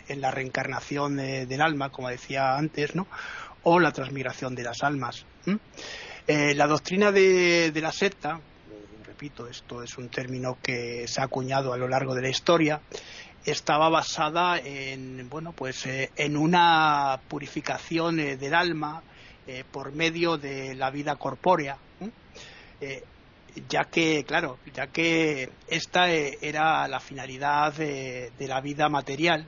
en 0.07 0.21
la 0.21 0.31
reencarnación 0.31 1.17
del 1.17 1.61
alma, 1.61 1.91
como 1.91 2.11
decía 2.11 2.57
antes, 2.57 2.95
¿no? 2.95 3.09
O 3.65 3.81
la 3.81 3.91
transmigración 3.91 4.55
de 4.55 4.63
las 4.63 4.85
almas. 4.85 5.27
Eh, 6.27 6.55
la 6.55 6.69
doctrina 6.69 7.11
de, 7.11 7.73
la 7.75 7.91
secta, 7.91 8.41
repito, 9.23 9.47
esto 9.47 9.85
es 9.85 9.97
un 9.99 10.09
término 10.09 10.59
que 10.61 11.07
se 11.07 11.21
ha 11.21 11.25
acuñado 11.25 11.73
a 11.73 11.77
lo 11.77 11.87
largo 11.87 12.13
de 12.13 12.23
la 12.23 12.29
historia, 12.29 12.81
estaba 13.45 13.89
basada 13.89 14.59
en, 14.59 15.29
bueno, 15.31 15.53
pues, 15.53 15.87
eh, 15.87 16.11
en 16.17 16.37
una 16.37 17.21
purificación 17.29 18.19
eh, 18.19 18.37
del 18.37 18.53
alma 18.53 19.01
por 19.71 19.93
medio 19.93 20.39
de 20.39 20.75
la 20.75 20.91
vida 20.91 21.15
corpórea. 21.17 21.77
ya 23.69 23.85
que, 23.85 24.25
claro, 24.25 24.59
ya 24.75 24.89
que 24.89 25.51
esta 25.69 26.11
era 26.11 26.89
la 26.89 26.99
finalidad 26.99 27.75
de, 27.75 28.33
la 28.41 28.61
vida 28.61 28.89
material, 28.89 29.47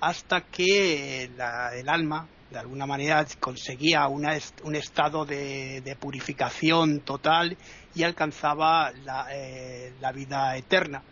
hasta 0.00 0.40
que 0.40 1.24
el 1.24 1.88
alma 1.88 2.26
de 2.52 2.58
alguna 2.58 2.86
manera 2.86 3.24
conseguía 3.40 4.06
un 4.08 4.76
estado 4.76 5.24
de, 5.24 5.96
purificación 5.98 7.00
total 7.00 7.56
y 7.94 8.02
alcanzaba 8.02 8.92
eh, 9.30 9.92
la, 10.00 10.12
vida 10.12 10.56
eterna. 10.56 11.02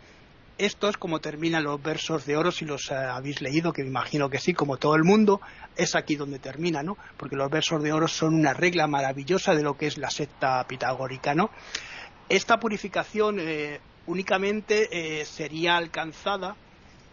Esto 0.57 0.89
es 0.89 0.97
como 0.97 1.19
terminan 1.19 1.63
los 1.63 1.81
versos 1.81 2.25
de 2.25 2.37
oro, 2.37 2.51
si 2.51 2.65
los 2.65 2.91
eh, 2.91 2.95
habéis 2.95 3.41
leído, 3.41 3.73
que 3.73 3.83
me 3.83 3.89
imagino 3.89 4.29
que 4.29 4.39
sí, 4.39 4.53
como 4.53 4.77
todo 4.77 4.95
el 4.95 5.03
mundo, 5.03 5.41
es 5.75 5.95
aquí 5.95 6.15
donde 6.15 6.39
termina, 6.39 6.83
¿no? 6.83 6.97
Porque 7.17 7.35
los 7.35 7.49
versos 7.49 7.81
de 7.81 7.93
oro 7.93 8.07
son 8.07 8.35
una 8.35 8.53
regla 8.53 8.87
maravillosa 8.87 9.55
de 9.55 9.63
lo 9.63 9.77
que 9.77 9.87
es 9.87 9.97
la 9.97 10.09
secta 10.09 10.65
pitagórica, 10.67 11.33
¿no? 11.33 11.49
Esta 12.29 12.59
purificación 12.59 13.37
eh, 13.39 13.79
únicamente 14.05 15.25
sería 15.25 15.77
alcanzada 15.77 16.55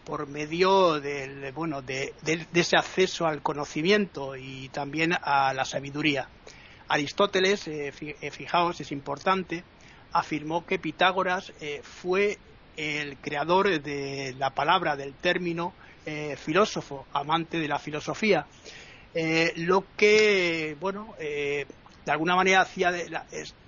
por 0.09 0.27
medio 0.27 0.99
del, 0.99 1.51
bueno, 1.51 1.83
de, 1.83 2.13
ese 2.53 2.77
acceso 2.77 3.27
al 3.27 3.43
conocimiento 3.43 4.35
y 4.35 4.69
también 4.69 5.13
a 5.13 5.53
la 5.53 5.65
sabiduría. 5.65 6.27
Aristóteles, 6.89 7.67
eh, 7.67 7.93
eh, 8.01 8.31
fijaos, 8.31 8.81
es 8.81 8.91
importante, 8.91 9.63
afirmó 10.11 10.65
que 10.65 10.79
Pitágoras 10.79 11.53
eh, 11.61 11.81
fue 11.83 12.39
el 12.77 13.17
creador 13.17 13.79
de 13.81 14.33
la 14.37 14.49
palabra, 14.49 14.95
del 14.95 15.13
término 15.13 15.73
filósofo, 16.37 17.05
amante 17.13 17.59
de 17.59 17.67
la 17.67 17.77
filosofía, 17.77 18.47
lo 19.57 19.83
que, 19.95 20.75
bueno, 20.79 21.13
de 21.19 21.67
alguna 22.07 22.35
manera 22.35 22.65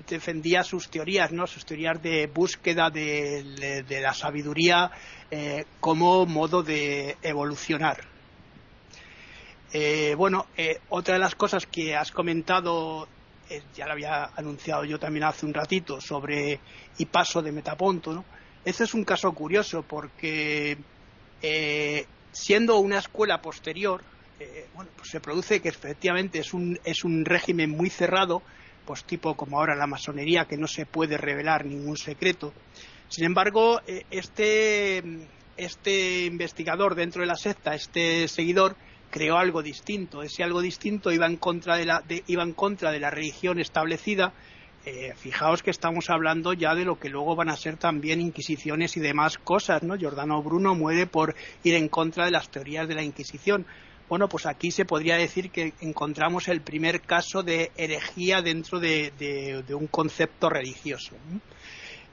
defendía 0.07 0.63
sus 0.63 0.89
teorías, 0.89 1.31
¿no? 1.31 1.45
sus 1.45 1.65
teorías 1.65 2.01
de 2.01 2.25
búsqueda 2.25 2.89
de, 2.89 3.85
la 3.89 4.13
sabiduría 4.15 4.89
como 5.79 6.25
modo 6.25 6.63
de 6.63 7.17
evolucionar. 7.21 8.10
Eh, 9.73 10.15
bueno, 10.17 10.47
eh, 10.57 10.79
otra 10.89 11.13
de 11.15 11.19
las 11.19 11.35
cosas 11.35 11.65
que 11.65 11.95
has 11.95 12.11
comentado, 12.11 13.07
ya 13.75 13.85
lo 13.85 13.93
había 13.93 14.31
anunciado 14.35 14.85
yo 14.85 14.99
también 14.99 15.23
hace 15.23 15.45
un 15.45 15.53
ratito, 15.53 15.99
sobre 15.99 16.59
y 16.97 17.05
paso 17.05 17.41
de 17.41 17.51
Metaponto, 17.51 18.13
¿no? 18.13 18.25
Este 18.63 18.83
es 18.83 18.93
un 18.93 19.03
caso 19.03 19.31
curioso 19.33 19.83
porque 19.83 20.77
siendo 22.31 22.77
una 22.77 22.99
escuela 22.99 23.41
posterior, 23.41 24.01
eh, 24.39 24.67
bueno, 24.73 24.89
pues 24.95 25.09
se 25.09 25.19
produce 25.19 25.61
que 25.61 25.69
efectivamente 25.69 26.39
es 26.39 26.53
un, 26.53 26.79
es 26.83 27.03
un 27.03 27.25
régimen 27.25 27.69
muy 27.69 27.89
cerrado, 27.89 28.41
pues 28.85 29.03
tipo 29.03 29.35
como 29.35 29.59
ahora 29.59 29.75
la 29.75 29.87
masonería, 29.87 30.45
que 30.45 30.57
no 30.57 30.67
se 30.67 30.85
puede 30.85 31.17
revelar 31.17 31.65
ningún 31.65 31.97
secreto. 31.97 32.53
Sin 33.07 33.25
embargo, 33.25 33.81
eh, 33.85 34.05
este, 34.09 35.03
este 35.57 36.25
investigador 36.25 36.95
dentro 36.95 37.21
de 37.21 37.27
la 37.27 37.35
secta, 37.35 37.75
este 37.75 38.27
seguidor, 38.27 38.75
creó 39.11 39.37
algo 39.37 39.61
distinto. 39.61 40.23
Ese 40.23 40.43
algo 40.43 40.61
distinto 40.61 41.11
iba 41.11 41.27
en 41.27 41.37
contra 41.37 41.77
de 41.77 41.85
la, 41.85 42.03
iba 42.27 42.41
en 42.41 42.53
contra 42.53 42.91
de 42.91 42.99
la 42.99 43.11
religión 43.11 43.59
establecida. 43.59 44.33
Eh, 44.83 45.13
fijaos 45.15 45.61
que 45.61 45.69
estamos 45.69 46.09
hablando 46.09 46.53
ya 46.53 46.73
de 46.73 46.85
lo 46.85 46.97
que 46.97 47.09
luego 47.09 47.35
van 47.35 47.49
a 47.49 47.55
ser 47.55 47.77
también 47.77 48.19
inquisiciones 48.19 48.97
y 48.97 48.99
demás 48.99 49.37
cosas, 49.37 49.83
¿no? 49.83 49.95
Giordano 49.95 50.41
Bruno 50.41 50.73
muere 50.73 51.05
por 51.05 51.35
ir 51.63 51.75
en 51.75 51.87
contra 51.87 52.25
de 52.25 52.31
las 52.31 52.49
teorías 52.49 52.87
de 52.87 52.95
la 52.95 53.03
Inquisición 53.03 53.67
bueno, 54.11 54.27
pues 54.27 54.45
aquí 54.45 54.71
se 54.71 54.83
podría 54.83 55.15
decir 55.15 55.51
que 55.51 55.71
encontramos 55.79 56.49
el 56.49 56.59
primer 56.59 56.99
caso 56.99 57.43
de 57.43 57.71
herejía 57.77 58.41
dentro 58.41 58.77
de, 58.77 59.63
un 59.69 59.87
concepto 59.87 60.49
religioso. 60.49 61.15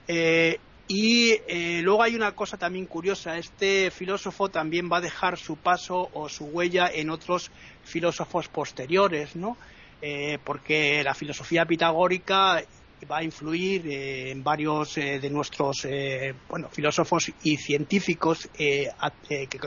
Eh, 0.07 0.61
y 0.89 1.32
eh, 1.47 1.80
luego 1.82 2.03
hay 2.03 2.14
una 2.14 2.32
cosa 2.32 2.57
también 2.57 2.86
curiosa, 2.86 3.36
este 3.36 3.91
filósofo 3.91 4.49
también 4.49 4.91
va 4.91 4.97
a 4.97 5.03
dejar 5.03 5.36
su 5.36 5.57
paso 5.57 6.09
o 6.14 6.30
su 6.30 6.47
huella 6.47 6.91
en 6.93 7.11
otros 7.11 7.51
filósofos 7.84 8.49
posteriores, 8.49 9.36
¿no? 9.36 9.59
Eh, 10.01 10.39
porque 10.45 11.03
la 11.05 11.12
filosofía 11.12 11.66
pitagórica 11.66 12.62
va 13.11 13.18
a 13.18 13.22
influir 13.22 13.86
eh, 13.86 14.30
en 14.30 14.43
varios 14.43 14.97
eh, 14.99 15.18
de 15.20 15.30
nuestros 15.30 15.84
eh, 15.84 16.34
bueno, 16.49 16.68
filósofos 16.68 17.30
y 17.43 17.57
científicos 17.57 18.49
que 18.57 18.91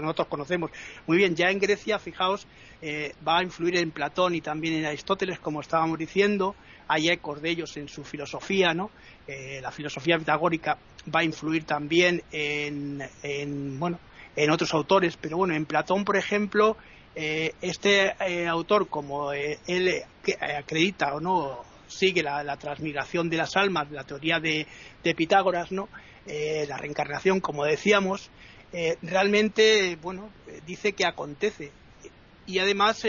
nosotros 0.01 0.27
conocemos 0.27 0.71
muy 1.07 1.17
bien. 1.17 1.35
Ya 1.35 1.49
en 1.49 1.59
Grecia, 1.59 1.99
fijaos, 1.99 2.47
va 3.27 3.37
a 3.37 3.43
influir 3.43 3.77
en 3.77 3.91
Platón 3.91 4.35
y 4.35 4.41
también 4.41 4.75
en 4.75 4.85
Aristóteles, 4.85 5.39
como 5.39 5.61
estábamos 5.61 5.97
diciendo. 5.97 6.55
Hay 6.87 7.09
ecos 7.09 7.41
de 7.41 7.49
ellos 7.51 7.77
en 7.77 7.87
su 7.87 8.03
filosofía, 8.03 8.73
¿no? 8.73 8.91
la 9.61 9.71
filosofía 9.71 10.17
pitagórica 10.17 10.77
va 11.13 11.21
a 11.21 11.23
influir 11.23 11.63
también 11.63 12.21
en, 12.33 13.01
en, 13.23 13.79
bueno, 13.79 13.97
en 14.35 14.49
otros 14.49 14.73
autores, 14.73 15.15
pero 15.15 15.37
bueno, 15.37 15.55
en 15.55 15.65
Platón, 15.65 16.03
por 16.03 16.17
ejemplo, 16.17 16.75
este 17.15 18.13
autor, 18.47 18.89
como 18.89 19.31
él 19.31 20.03
acredita 20.41 21.13
o 21.13 21.21
no 21.21 21.71
sigue 21.91 22.23
la, 22.23 22.57
transmigración 22.57 23.29
de 23.29 23.37
las 23.37 23.55
almas, 23.55 23.91
la 23.91 24.03
teoría 24.03 24.39
de, 24.39 24.65
Pitágoras, 25.15 25.71
¿no? 25.71 25.89
Eh, 26.25 26.65
la 26.67 26.77
reencarnación, 26.77 27.39
como 27.39 27.65
decíamos, 27.65 28.29
eh, 28.73 28.97
realmente, 29.01 29.97
bueno, 30.01 30.29
eh, 30.47 30.61
dice 30.65 30.93
que 30.93 31.05
acontece 31.05 31.71
y 32.51 32.59
además 32.59 33.05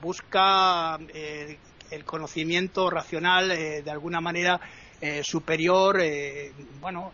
busca 0.00 0.98
el 1.90 2.04
conocimiento 2.04 2.90
racional 2.90 3.48
de 3.48 3.90
alguna 3.90 4.20
manera 4.20 4.60
superior. 5.22 6.02
bueno, 6.80 7.12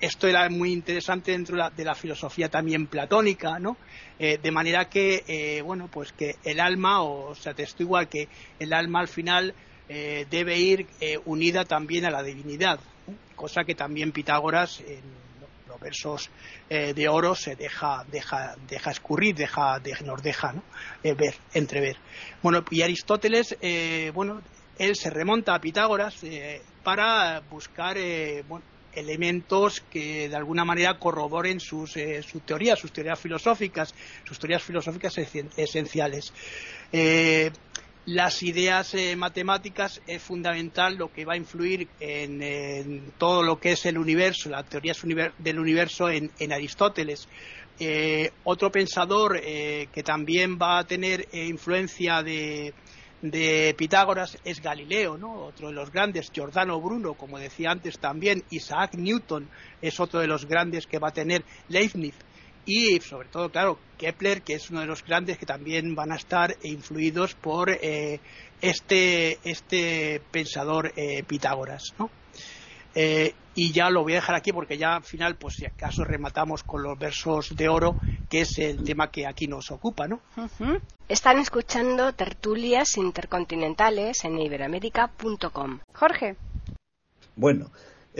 esto 0.00 0.26
era 0.26 0.48
muy 0.48 0.72
interesante 0.72 1.32
dentro 1.32 1.56
de 1.76 1.84
la, 1.84 1.94
filosofía 1.94 2.48
también 2.48 2.86
platónica, 2.86 3.58
¿no? 3.58 3.76
de 4.18 4.50
manera 4.50 4.88
que, 4.88 5.62
bueno, 5.64 5.88
pues 5.92 6.12
que 6.12 6.36
el 6.44 6.60
alma, 6.60 7.02
o, 7.02 7.30
o 7.30 7.34
sea, 7.34 7.54
te 7.54 7.64
estoy 7.64 7.84
igual 7.84 8.08
que 8.08 8.28
el 8.58 8.72
alma 8.72 9.00
al 9.00 9.08
final 9.08 9.54
eh, 9.92 10.24
debe 10.30 10.56
ir 10.56 10.86
eh, 11.00 11.18
unida 11.24 11.64
también 11.64 12.04
a 12.04 12.12
la 12.12 12.22
divinidad, 12.22 12.78
cosa 13.34 13.64
que 13.64 13.74
también 13.74 14.12
Pitágoras 14.12 14.80
versos 15.80 16.30
eh, 16.68 16.94
de 16.94 17.08
oro 17.08 17.34
se 17.34 17.56
deja, 17.56 18.04
deja, 18.10 18.54
deja 18.68 18.90
escurrir, 18.90 19.34
deja, 19.34 19.80
nos 20.04 20.22
deja 20.22 20.54
ver, 21.02 21.34
entrever. 21.54 21.96
Bueno, 22.42 22.64
y 22.70 22.82
Aristóteles, 22.82 23.56
bueno, 24.14 24.42
él 24.78 24.96
se 24.96 25.10
remonta 25.10 25.54
a 25.54 25.60
Pitágoras 25.60 26.20
para 26.82 27.40
buscar 27.40 27.96
elementos 28.92 29.80
que 29.90 30.28
de 30.28 30.36
alguna 30.36 30.64
manera 30.64 30.98
corroboren 30.98 31.60
sus 31.60 31.94
teorías, 32.44 32.78
sus 32.78 32.92
teorías 32.92 33.18
filosóficas, 33.18 33.94
sus 34.24 34.38
teorías 34.38 34.62
filosóficas 34.62 35.16
esenciales 35.56 36.32
las 38.06 38.42
ideas 38.42 38.94
eh, 38.94 39.14
matemáticas 39.14 40.00
es 40.06 40.22
fundamental 40.22 40.96
lo 40.96 41.12
que 41.12 41.24
va 41.24 41.34
a 41.34 41.36
influir 41.36 41.88
en, 42.00 43.12
todo 43.18 43.42
lo 43.42 43.60
que 43.60 43.72
es 43.72 43.86
el 43.86 43.98
universo, 43.98 44.48
la 44.48 44.62
teoría 44.62 44.94
del 45.38 45.58
universo 45.58 46.08
en, 46.08 46.52
Aristóteles. 46.52 47.28
Eh, 47.78 48.30
otro 48.44 48.70
pensador 48.70 49.40
eh, 49.42 49.88
que 49.92 50.02
también 50.02 50.58
va 50.60 50.78
a 50.78 50.86
tener 50.86 51.28
influencia 51.32 52.22
de, 52.22 52.74
Pitágoras 53.76 54.38
es 54.44 54.62
Galileo, 54.62 55.18
¿no? 55.18 55.44
otro 55.44 55.68
de 55.68 55.74
los 55.74 55.92
grandes, 55.92 56.30
Giordano 56.32 56.80
Bruno, 56.80 57.12
como 57.12 57.38
decía 57.38 57.70
antes 57.70 57.98
también, 57.98 58.42
Isaac 58.48 58.94
Newton 58.94 59.46
es 59.82 60.00
otro 60.00 60.20
de 60.20 60.26
los 60.26 60.46
grandes 60.46 60.86
que 60.86 60.98
va 60.98 61.08
a 61.08 61.12
tener 61.12 61.44
Leibniz 61.68 62.14
y 62.66 63.00
sobre 63.00 63.28
todo, 63.28 63.50
claro, 63.50 63.78
Kepler, 63.98 64.42
que 64.42 64.54
es 64.54 64.70
uno 64.70 64.80
de 64.80 64.86
los 64.86 65.04
grandes 65.04 65.38
que 65.38 65.46
también 65.46 65.94
van 65.94 66.12
a 66.12 66.16
estar 66.16 66.56
influidos 66.62 67.34
por 67.34 67.70
eh, 67.70 68.20
este, 68.60 69.38
este 69.44 70.20
pensador 70.30 70.92
eh, 70.96 71.22
Pitágoras, 71.24 71.94
¿no? 71.98 72.10
Eh, 72.94 73.34
y 73.54 73.72
ya 73.72 73.90
lo 73.90 74.02
voy 74.02 74.12
a 74.12 74.16
dejar 74.16 74.36
aquí 74.36 74.52
porque 74.52 74.78
ya 74.78 74.96
al 74.96 75.02
final, 75.02 75.36
pues 75.36 75.54
si 75.56 75.66
acaso 75.66 76.04
rematamos 76.04 76.62
con 76.62 76.82
los 76.82 76.98
versos 76.98 77.54
de 77.56 77.68
oro, 77.68 77.96
que 78.28 78.42
es 78.42 78.58
el 78.58 78.84
tema 78.84 79.10
que 79.10 79.26
aquí 79.26 79.46
nos 79.46 79.70
ocupa, 79.70 80.06
¿no? 80.06 80.20
Están 81.08 81.38
escuchando 81.38 82.12
tertulias 82.12 82.96
intercontinentales 82.96 84.24
en 84.24 84.38
iberamérica.com. 84.38 85.80
Jorge. 85.92 86.36
Bueno, 87.36 87.70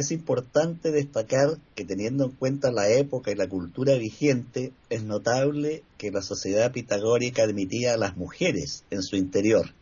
es 0.00 0.10
importante 0.10 0.90
destacar 0.90 1.58
que 1.74 1.84
teniendo 1.84 2.24
en 2.24 2.30
cuenta 2.32 2.72
la 2.72 2.88
época 2.88 3.30
y 3.30 3.34
la 3.34 3.48
cultura 3.48 3.94
vigente, 3.94 4.72
es 4.88 5.04
notable 5.04 5.82
que 5.98 6.10
la 6.10 6.22
sociedad 6.22 6.72
pitagórica 6.72 7.42
admitía 7.42 7.94
a 7.94 7.96
las 7.96 8.16
mujeres 8.16 8.84
en 8.90 9.02
su 9.02 9.16
interior. 9.16 9.72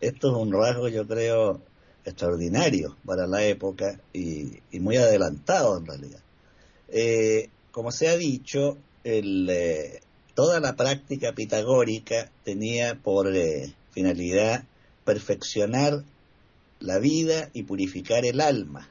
Esto 0.00 0.30
es 0.30 0.36
un 0.36 0.52
rasgo, 0.52 0.88
yo 0.88 1.06
creo, 1.06 1.60
extraordinario 2.04 2.96
para 3.04 3.26
la 3.26 3.44
época 3.44 4.00
y, 4.12 4.60
muy 4.72 4.96
adelantado 4.96 5.78
en 5.78 5.86
realidad. 5.86 6.20
Eh, 6.88 7.48
como 7.72 7.90
se 7.90 8.08
ha 8.08 8.16
dicho, 8.16 8.76
eh, 9.04 10.00
toda 10.34 10.60
la 10.60 10.76
práctica 10.76 11.32
pitagórica 11.32 12.30
tenía 12.44 12.96
por 12.96 13.34
eh, 13.34 13.72
finalidad 13.92 14.64
perfeccionar 15.04 16.04
la 16.80 16.98
vida 16.98 17.50
y 17.52 17.62
purificar 17.62 18.26
el 18.26 18.40
alma 18.40 18.90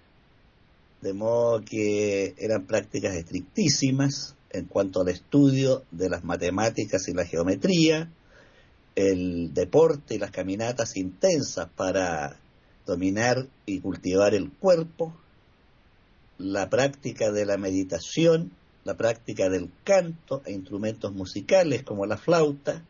de 1.04 1.14
modo 1.14 1.62
que 1.62 2.34
eran 2.38 2.66
prácticas 2.66 3.14
estrictísimas 3.16 4.36
en 4.52 4.66
cuanto 4.66 5.02
al 5.02 5.10
estudio 5.10 5.84
de 5.92 6.10
las 6.10 6.24
matemáticas 6.24 7.10
y 7.10 7.14
la 7.14 7.26
geometría, 7.26 8.10
el 8.96 9.54
deporte 9.54 10.16
y 10.16 10.18
las 10.18 10.32
caminatas 10.32 10.96
intensas 10.96 11.68
para 11.76 12.40
dominar 12.86 13.48
y 13.66 13.82
cultivar 13.82 14.34
el 14.34 14.50
cuerpo, 14.52 15.14
la 16.38 16.70
práctica 16.70 17.32
de 17.32 17.46
la 17.46 17.58
meditación, 17.58 18.52
la 18.86 18.96
práctica 18.96 19.50
del 19.50 19.72
canto 19.84 20.42
e 20.46 20.54
instrumentos 20.54 21.14
musicales 21.14 21.84
como 21.84 22.06
la 22.06 22.18
flauta 22.18 22.82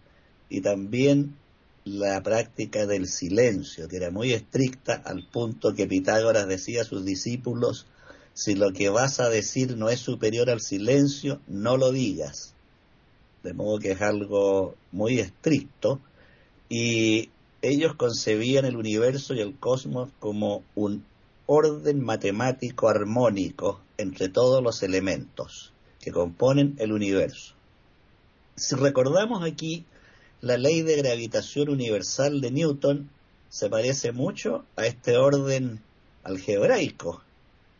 y 0.49 0.61
también 0.61 1.35
la 1.83 2.21
práctica 2.21 2.85
del 2.85 3.07
silencio, 3.07 3.87
que 3.87 3.97
era 3.97 4.11
muy 4.11 4.33
estricta 4.33 5.01
al 5.03 5.27
punto 5.27 5.73
que 5.73 5.87
Pitágoras 5.87 6.47
decía 6.47 6.81
a 6.81 6.85
sus 6.85 7.03
discípulos 7.05 7.87
si 8.33 8.55
lo 8.55 8.73
que 8.73 8.89
vas 8.89 9.19
a 9.19 9.29
decir 9.29 9.77
no 9.77 9.89
es 9.89 9.99
superior 9.99 10.49
al 10.49 10.59
silencio, 10.59 11.39
no 11.47 11.77
lo 11.77 11.91
digas. 11.91 12.53
De 13.43 13.53
modo 13.53 13.79
que 13.79 13.91
es 13.91 14.01
algo 14.01 14.75
muy 14.91 15.19
estricto. 15.19 15.99
Y 16.67 17.29
ellos 17.61 17.95
concebían 17.95 18.65
el 18.65 18.75
universo 18.75 19.33
y 19.33 19.41
el 19.41 19.55
cosmos 19.59 20.09
como 20.19 20.63
un 20.73 21.05
orden 21.45 22.03
matemático 22.03 22.89
armónico 22.89 23.81
entre 23.97 24.29
todos 24.29 24.63
los 24.63 24.81
elementos 24.81 25.71
que 25.99 26.11
componen 26.11 26.75
el 26.79 26.91
universo. 26.91 27.53
Si 28.55 28.75
recordamos 28.75 29.43
aquí, 29.43 29.85
la 30.41 30.57
ley 30.57 30.81
de 30.81 30.95
gravitación 30.97 31.69
universal 31.69 32.41
de 32.41 32.51
Newton 32.51 33.09
se 33.49 33.69
parece 33.69 34.11
mucho 34.11 34.65
a 34.75 34.85
este 34.87 35.17
orden 35.17 35.81
algebraico 36.23 37.21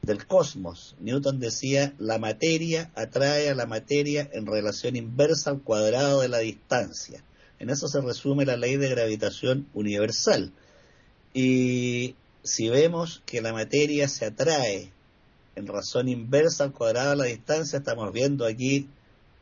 del 0.04 0.28
cosmos. 0.28 0.96
Newton 1.00 1.40
decía, 1.40 1.94
la 1.98 2.20
materia 2.20 2.92
atrae 2.94 3.50
a 3.50 3.56
la 3.56 3.66
materia 3.66 4.30
en 4.34 4.46
relación 4.46 4.96
inversa 4.96 5.50
al 5.50 5.62
cuadrado 5.62 6.22
de 6.22 6.28
la 6.28 6.40
distancia. 6.40 7.24
En 7.58 7.70
eso 7.70 7.88
se 7.88 8.02
resume 8.02 8.46
la 8.46 8.58
ley 8.58 8.76
de 8.76 8.90
gravitación 8.90 9.68
universal. 9.74 10.52
Y 11.34 12.16
si 12.44 12.70
vemos 12.70 13.24
que 13.26 13.42
la 13.42 13.54
materia 13.54 14.10
se 14.10 14.26
atrae 14.26 14.92
en 15.56 15.68
razón 15.68 16.10
inversa 16.10 16.66
al 16.66 16.74
cuadrado 16.74 17.12
de 17.12 17.16
la 17.16 17.26
distancia, 17.26 17.80
estamos 17.80 18.12
viendo 18.12 18.46
aquí 18.46 18.90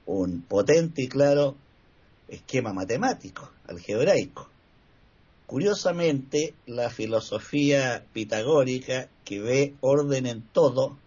un 0.05 0.41
potente 0.43 1.01
y 1.01 1.07
claro 1.07 1.55
esquema 2.27 2.71
matemático, 2.71 3.51
algebraico. 3.67 4.50
Curiosamente, 5.51 6.53
la 6.65 6.89
filosofía 6.89 8.05
pitagórica, 8.13 9.09
que 9.25 9.41
ve 9.41 9.73
orden 9.81 10.25
en 10.25 10.43
todo, 10.43 10.97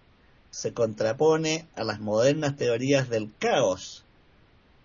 se 0.51 0.75
contrapone 0.75 1.67
a 1.75 1.83
las 1.83 1.99
modernas 1.99 2.55
teorías 2.55 3.09
del 3.09 3.33
caos, 3.39 4.05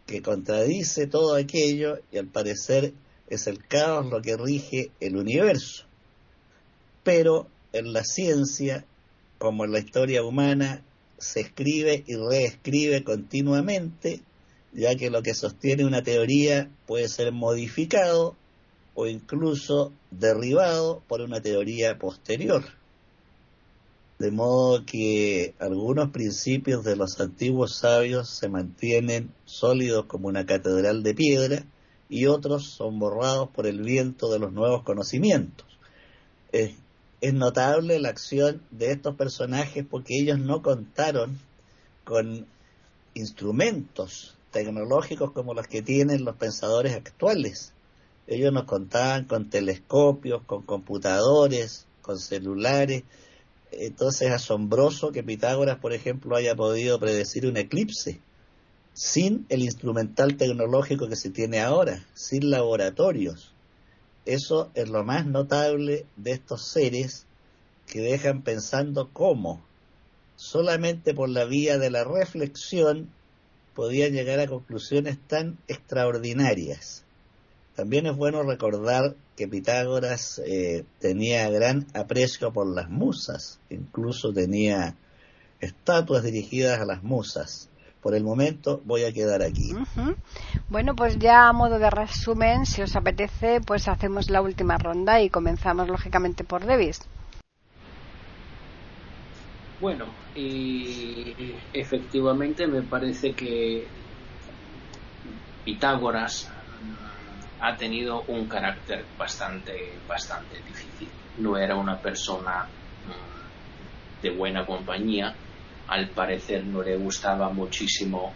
que 0.05 0.21
contradice 0.21 1.07
todo 1.07 1.35
aquello 1.35 1.99
y 2.09 2.19
al 2.19 2.27
parecer 2.27 2.93
es 3.27 3.47
el 3.47 3.67
caos 3.67 4.05
lo 4.05 4.21
que 4.21 4.37
rige 4.37 4.91
el 5.01 5.17
universo. 5.17 5.83
Pero 7.03 7.45
en 7.73 7.91
la 7.91 8.05
ciencia, 8.05 8.85
como 9.39 9.65
en 9.65 9.73
la 9.73 9.79
historia 9.79 10.23
humana, 10.23 10.85
se 11.17 11.41
escribe 11.41 12.05
y 12.07 12.15
reescribe 12.15 13.03
continuamente 13.03 14.21
ya 14.71 14.95
que 14.95 15.09
lo 15.09 15.21
que 15.21 15.33
sostiene 15.33 15.83
una 15.83 16.01
teoría 16.01 16.71
puede 16.85 17.09
ser 17.09 17.33
modificado 17.33 18.37
o 18.99 19.07
incluso 19.07 19.93
derribado 20.11 21.01
por 21.07 21.21
una 21.21 21.39
teoría 21.39 21.97
posterior. 21.97 22.65
De 24.17 24.29
modo 24.29 24.85
que 24.85 25.55
algunos 25.57 26.09
principios 26.09 26.83
de 26.83 26.97
los 26.97 27.17
antiguos 27.21 27.77
sabios 27.77 28.29
se 28.29 28.49
mantienen 28.49 29.31
sólidos 29.45 30.05
como 30.07 30.27
una 30.27 30.45
catedral 30.45 31.01
de 31.01 31.13
piedra 31.13 31.63
y 32.09 32.25
otros 32.25 32.71
son 32.71 32.99
borrados 32.99 33.49
por 33.51 33.67
el 33.67 33.81
viento 33.83 34.29
de 34.29 34.39
los 34.39 34.51
nuevos 34.51 34.83
conocimientos. 34.83 35.65
Es, 36.51 36.73
es 37.21 37.33
notable 37.33 37.99
la 37.99 38.09
acción 38.09 38.61
de 38.69 38.91
estos 38.91 39.15
personajes 39.15 39.85
porque 39.89 40.15
ellos 40.19 40.39
no 40.39 40.61
contaron 40.61 41.39
con 42.03 42.45
instrumentos 43.13 44.35
tecnológicos 44.51 45.31
como 45.31 45.53
los 45.53 45.67
que 45.67 45.81
tienen 45.81 46.25
los 46.25 46.35
pensadores 46.35 46.97
actuales. 46.97 47.71
Ellos 48.29 48.53
nos 48.53 48.65
contaban 48.65 49.25
con 49.25 49.49
telescopios, 49.49 50.43
con 50.43 50.61
computadores, 50.61 51.87
con 52.03 52.19
celulares. 52.19 53.03
Entonces 53.71 54.27
es 54.27 54.33
asombroso 54.33 55.11
que 55.11 55.23
Pitágoras, 55.23 55.79
por 55.79 55.93
ejemplo, 55.93 56.35
haya 56.35 56.55
podido 56.55 56.99
predecir 56.99 57.47
un 57.47 57.57
eclipse 57.57 58.21
sin 58.93 59.47
el 59.49 59.63
instrumental 59.63 60.37
tecnológico 60.37 61.07
que 61.07 61.15
se 61.15 61.31
tiene 61.31 61.59
ahora, 61.59 62.05
sin 62.13 62.51
laboratorios. 62.51 63.51
Eso 64.25 64.69
es 64.75 64.89
lo 64.89 65.03
más 65.03 65.25
notable 65.25 66.05
de 66.15 66.31
estos 66.31 66.67
seres 66.67 67.25
que 67.87 67.99
dejan 67.99 68.43
pensando 68.43 69.09
cómo, 69.11 69.63
solamente 70.35 71.15
por 71.15 71.29
la 71.29 71.45
vía 71.45 71.79
de 71.79 71.89
la 71.89 72.03
reflexión, 72.03 73.09
podían 73.73 74.11
llegar 74.11 74.39
a 74.39 74.47
conclusiones 74.47 75.17
tan 75.27 75.57
extraordinarias. 75.67 77.05
También 77.79 78.07
es 78.07 78.17
bueno 78.17 78.43
recordar 78.43 79.15
que 79.37 79.47
Pitágoras 79.47 80.41
eh, 80.45 80.83
tenía 80.99 81.49
gran 81.49 81.87
aprecio 81.93 82.51
por 82.51 82.67
las 82.67 82.89
musas, 82.89 83.61
incluso 83.69 84.33
tenía 84.33 84.97
estatuas 85.61 86.23
dirigidas 86.23 86.81
a 86.81 86.85
las 86.85 87.03
musas. 87.03 87.69
Por 88.01 88.15
el 88.15 88.25
momento 88.25 88.81
voy 88.83 89.05
a 89.05 89.13
quedar 89.13 89.41
aquí. 89.41 89.73
Bueno, 90.67 90.93
pues 90.93 91.19
ya 91.19 91.47
a 91.47 91.53
modo 91.53 91.79
de 91.79 91.89
resumen, 91.89 92.65
si 92.65 92.81
os 92.81 92.97
apetece, 92.97 93.61
pues 93.61 93.87
hacemos 93.87 94.29
la 94.29 94.41
última 94.41 94.77
ronda 94.77 95.21
y 95.21 95.29
comenzamos 95.29 95.87
lógicamente 95.87 96.43
por 96.43 96.65
Davis. 96.65 96.99
Bueno, 99.79 100.03
y 100.35 101.55
efectivamente 101.71 102.67
me 102.67 102.81
parece 102.81 103.31
que 103.31 103.87
Pitágoras 105.63 106.51
ha 107.61 107.75
tenido 107.75 108.23
un 108.23 108.47
carácter 108.47 109.05
bastante, 109.17 109.99
bastante 110.07 110.61
difícil. 110.63 111.09
No 111.37 111.57
era 111.57 111.75
una 111.75 112.01
persona 112.01 112.67
mm, 113.05 114.21
de 114.21 114.29
buena 114.31 114.65
compañía, 114.65 115.35
al 115.87 116.09
parecer 116.09 116.65
no 116.65 116.81
le 116.81 116.95
gustaba 116.97 117.49
muchísimo 117.49 118.33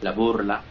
la 0.00 0.12
burla. 0.12 0.62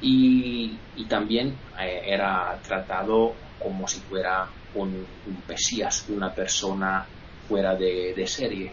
Y, 0.00 0.78
también 1.08 1.54
eh, 1.80 2.02
era 2.04 2.60
tratado 2.60 3.34
como 3.58 3.86
si 3.86 4.00
fuera 4.00 4.48
un, 4.74 5.06
un 5.26 5.42
pesías, 5.42 6.08
una 6.08 6.34
persona 6.34 7.06
fuera 7.46 7.76
de 7.76 8.26
serie 8.26 8.72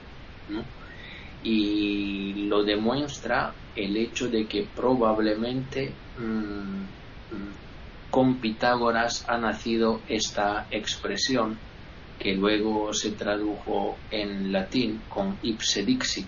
y 1.44 2.48
lo 2.48 2.64
demuestra 2.64 3.54
el 3.76 3.98
hecho 3.98 4.30
de 4.30 4.48
que 4.48 4.64
probablemente 4.74 5.90
mm, 6.18 6.84
mm, 7.36 7.54
con 8.14 8.36
Pitágoras 8.36 9.26
ha 9.28 9.40
nacido 9.40 10.00
esta 10.08 10.68
expresión 10.70 11.58
que 12.20 12.36
luego 12.36 12.94
se 12.94 13.10
tradujo 13.10 13.98
en 14.12 14.52
latín 14.52 15.02
con 15.10 15.36
ipse 15.42 15.82
dixit, 15.84 16.28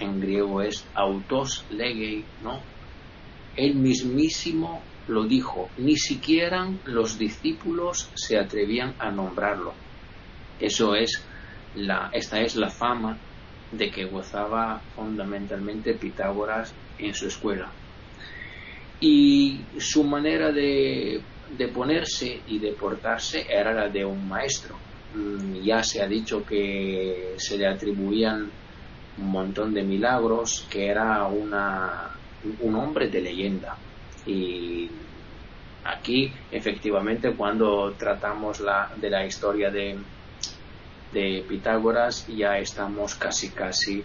en 0.00 0.18
griego 0.22 0.62
es 0.62 0.82
autos 0.94 1.66
legei, 1.68 2.24
¿no? 2.42 2.58
Él 3.58 3.74
mismísimo 3.74 4.80
lo 5.06 5.24
dijo, 5.24 5.68
ni 5.76 5.98
siquiera 5.98 6.66
los 6.86 7.18
discípulos 7.18 8.08
se 8.14 8.38
atrevían 8.38 8.94
a 8.98 9.10
nombrarlo. 9.10 9.74
Eso 10.58 10.94
es 10.94 11.22
la, 11.74 12.08
esta 12.14 12.40
es 12.40 12.56
la 12.56 12.70
fama 12.70 13.18
de 13.70 13.90
que 13.90 14.06
gozaba 14.06 14.80
fundamentalmente 14.94 15.92
Pitágoras 15.92 16.72
en 16.96 17.12
su 17.12 17.26
escuela. 17.26 17.70
Y 19.02 19.60
su 19.78 20.04
manera 20.04 20.52
de, 20.52 21.20
de 21.58 21.68
ponerse 21.68 22.40
y 22.46 22.60
de 22.60 22.70
portarse 22.72 23.44
era 23.50 23.72
la 23.72 23.88
de 23.88 24.04
un 24.04 24.28
maestro. 24.28 24.76
Mm, 25.14 25.56
ya 25.62 25.82
se 25.82 26.00
ha 26.00 26.06
dicho 26.06 26.46
que 26.46 27.34
se 27.36 27.58
le 27.58 27.66
atribuían 27.66 28.48
un 29.18 29.28
montón 29.28 29.74
de 29.74 29.82
milagros, 29.82 30.66
que 30.70 30.86
era 30.86 31.26
una, 31.26 32.10
un 32.60 32.74
hombre 32.76 33.08
de 33.08 33.20
leyenda. 33.20 33.76
Y 34.24 34.88
aquí, 35.84 36.32
efectivamente, 36.52 37.32
cuando 37.32 37.92
tratamos 37.98 38.60
la, 38.60 38.92
de 38.96 39.10
la 39.10 39.26
historia 39.26 39.68
de, 39.70 39.98
de 41.12 41.44
Pitágoras 41.48 42.26
ya 42.28 42.56
estamos 42.58 43.16
casi 43.16 43.48
casi 43.50 44.02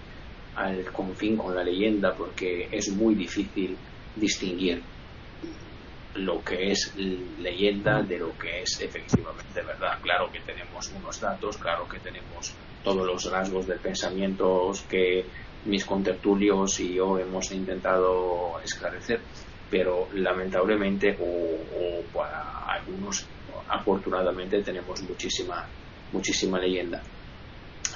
al 0.55 0.85
confín 0.91 1.37
con 1.37 1.55
la 1.55 1.63
leyenda 1.63 2.15
porque 2.15 2.67
es 2.71 2.89
muy 2.89 3.13
difícil 3.13 3.77
distinguir 4.19 4.81
lo 6.15 6.43
que 6.43 6.71
es 6.71 6.95
leyenda 6.95 8.01
de 8.01 8.17
lo 8.17 8.37
que 8.37 8.61
es 8.61 8.81
efectivamente 8.81 9.61
verdad. 9.61 9.99
Claro 10.01 10.31
que 10.31 10.39
tenemos 10.39 10.89
unos 10.89 11.19
datos, 11.19 11.57
claro 11.57 11.87
que 11.87 11.99
tenemos 11.99 12.53
todos 12.83 13.05
los 13.05 13.31
rasgos 13.31 13.67
del 13.67 13.79
pensamiento 13.79 14.71
que 14.89 15.25
mis 15.65 15.85
contertulios 15.85 16.79
y 16.79 16.95
yo 16.95 17.19
hemos 17.19 17.51
intentado 17.51 18.59
esclarecer, 18.63 19.19
pero 19.69 20.07
lamentablemente 20.13 21.17
o, 21.19 21.25
o 21.25 22.01
para 22.13 22.65
algunos 22.65 23.27
afortunadamente 23.69 24.63
tenemos 24.63 25.01
muchísima 25.03 25.67
muchísima 26.11 26.59
leyenda. 26.59 27.01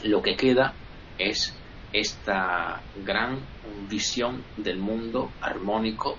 Lo 0.04 0.22
que 0.22 0.36
queda 0.36 0.74
es 1.18 1.56
esta 1.94 2.82
gran 3.04 3.40
visión 3.90 4.44
del 4.58 4.78
mundo 4.78 5.32
armónico 5.42 6.18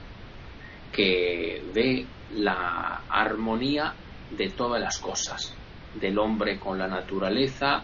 que 0.92 1.62
ve 1.72 2.06
la 2.34 3.02
armonía 3.08 3.94
de 4.30 4.50
todas 4.50 4.80
las 4.80 4.98
cosas, 4.98 5.54
del 5.98 6.18
hombre 6.18 6.58
con 6.58 6.78
la 6.78 6.86
naturaleza, 6.86 7.82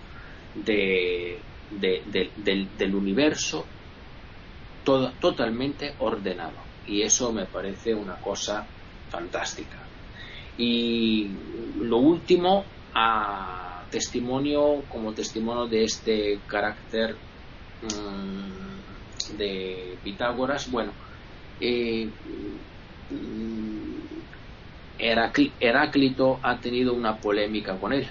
de, 0.55 1.39
del, 1.71 2.95
universo, 2.95 3.65
todo, 4.85 5.13
totalmente 5.21 5.95
ordenado. 5.99 6.69
Y 6.87 7.03
eso 7.03 7.33
me 7.33 7.47
parece 7.47 7.95
una 7.95 8.17
cosa 8.17 8.67
fantástica. 9.11 9.79
Y 10.57 11.29
lo 11.81 11.99
último, 11.99 12.65
a 12.95 13.85
testimonio 13.91 14.83
como 14.91 15.13
testimonio 15.13 15.67
de 15.67 15.85
este 15.85 16.41
carácter 16.47 17.17
mm, 17.83 19.37
de 19.37 19.99
Pitágoras, 20.03 20.71
bueno, 20.71 20.93
eh, 21.61 22.11
mm, 23.11 23.89
Heráclito 24.99 26.41
ha 26.43 26.59
tenido 26.59 26.95
una 26.95 27.17
polémica 27.17 27.79
con 27.79 27.93
él, 27.93 28.09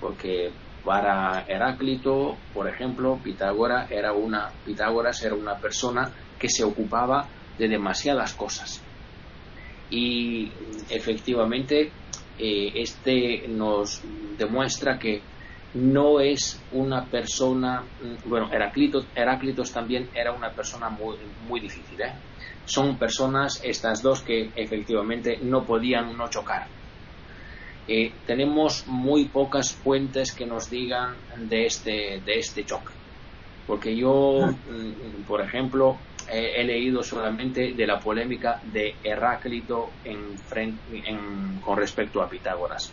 porque 0.00 0.50
para 0.84 1.44
Heráclito, 1.48 2.36
por 2.52 2.68
ejemplo, 2.68 3.18
Pitágoras 3.22 3.90
era 3.90 4.12
una, 4.12 4.50
era 4.66 5.34
una 5.34 5.56
persona 5.58 6.10
que 6.38 6.48
se 6.48 6.64
ocupaba 6.64 7.28
de 7.58 7.68
demasiadas 7.68 8.34
cosas. 8.34 8.82
Y 9.90 10.50
efectivamente 10.90 11.92
eh, 12.38 12.72
este 12.74 13.46
nos 13.48 14.00
demuestra 14.38 14.98
que 14.98 15.20
no 15.74 16.20
es 16.20 16.60
una 16.72 17.04
persona, 17.06 17.82
mm, 17.82 18.28
bueno, 18.28 18.50
Heráclitos, 18.52 19.72
también 19.72 20.08
era 20.14 20.32
una 20.32 20.50
persona 20.50 20.90
muy, 20.90 21.16
muy 21.48 21.60
difícil. 21.60 22.00
¿eh? 22.00 22.12
Son 22.64 22.98
personas, 22.98 23.60
estas 23.64 24.02
dos, 24.02 24.22
que 24.22 24.50
efectivamente 24.54 25.38
no 25.42 25.64
podían 25.64 26.16
no 26.16 26.28
chocar. 26.28 26.66
Eh, 27.88 28.12
tenemos 28.26 28.86
muy 28.86 29.24
pocas 29.24 29.72
fuentes 29.72 30.32
que 30.32 30.46
nos 30.46 30.70
digan 30.70 31.16
de 31.36 31.66
este, 31.66 32.22
de 32.24 32.38
este 32.38 32.64
choque. 32.64 32.92
Porque 33.66 33.96
yo, 33.96 34.44
ah. 34.44 34.50
mm, 34.50 35.22
por 35.26 35.40
ejemplo, 35.40 35.96
he 36.30 36.62
leído 36.64 37.02
solamente 37.02 37.72
de 37.72 37.86
la 37.86 37.98
polémica 37.98 38.60
de 38.72 38.94
Heráclito 39.02 39.90
en, 40.04 41.60
con 41.60 41.76
respecto 41.76 42.22
a 42.22 42.28
Pitágoras. 42.28 42.92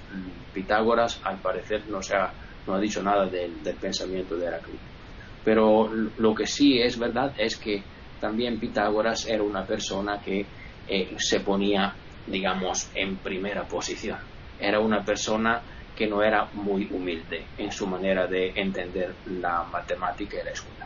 Pitágoras, 0.53 1.21
al 1.23 1.38
parecer, 1.38 1.84
no, 1.88 2.01
se 2.01 2.15
ha, 2.15 2.34
no 2.70 2.76
ha 2.76 2.80
dicho 2.80 3.01
nada 3.01 3.26
del, 3.26 3.51
pensamiento 3.82 4.38
de 4.38 4.47
Heráclito. 4.47 4.80
Pero 5.43 5.89
lo 5.91 6.36
que 6.36 6.45
sí 6.45 6.80
es 6.80 6.99
verdad 6.99 7.34
es 7.38 7.57
que 7.57 7.82
también 8.22 8.59
Pitágoras 8.59 9.28
era 9.28 9.41
una 9.41 9.65
persona 9.65 10.22
que 10.22 10.45
eh, 10.88 11.15
se 11.17 11.39
ponía, 11.39 11.95
digamos, 12.28 12.89
en 12.93 13.17
primera 13.17 13.63
posición. 13.63 14.20
Era 14.59 14.80
una 14.80 15.03
persona 15.03 15.61
que 15.95 16.07
no 16.07 16.22
era 16.22 16.49
muy 16.53 16.88
humilde 16.91 17.45
en 17.57 17.72
su 17.72 17.88
manera 17.88 18.28
de 18.28 18.51
entender 18.55 19.15
la 19.26 19.63
matemática 19.63 20.38
y 20.41 20.45
la 20.45 20.51
escuela. 20.51 20.86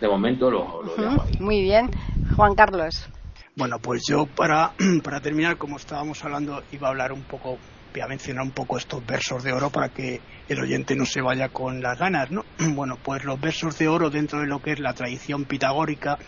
De 0.00 0.08
momento 0.08 0.50
lo, 0.50 0.82
lo 0.82 0.96
dejo 0.96 1.22
ahí. 1.22 1.36
Muy 1.38 1.60
bien. 1.60 1.90
Juan 2.36 2.54
Carlos. 2.54 3.08
Bueno, 3.54 3.78
pues 3.78 4.02
yo 4.08 4.26
para, 4.26 4.72
para 5.04 5.20
terminar, 5.20 5.58
como 5.58 5.76
estábamos 5.76 6.24
hablando, 6.24 6.62
iba 6.72 6.88
a 6.88 6.90
hablar 6.90 7.12
un 7.12 7.22
poco, 7.22 7.58
voy 7.92 8.02
a 8.02 8.06
mencionar 8.06 8.44
un 8.44 8.52
poco 8.52 8.78
estos 8.78 9.04
versos 9.04 9.42
de 9.42 9.52
oro 9.52 9.70
para 9.70 9.88
que 9.88 10.20
el 10.48 10.60
oyente 10.60 10.94
no 10.94 11.04
se 11.04 11.20
vaya 11.20 11.48
con 11.48 11.80
las 11.80 11.98
ganas, 11.98 12.30
¿no? 12.30 12.44
Bueno, 12.74 12.98
pues 13.02 13.24
los 13.24 13.40
versos 13.40 13.78
de 13.78 13.88
oro 13.88 14.10
dentro 14.10 14.40
de 14.40 14.46
lo 14.46 14.60
que 14.60 14.72
es 14.72 14.80
la 14.80 14.92
tradición 14.92 15.44
pitagórica 15.44 16.18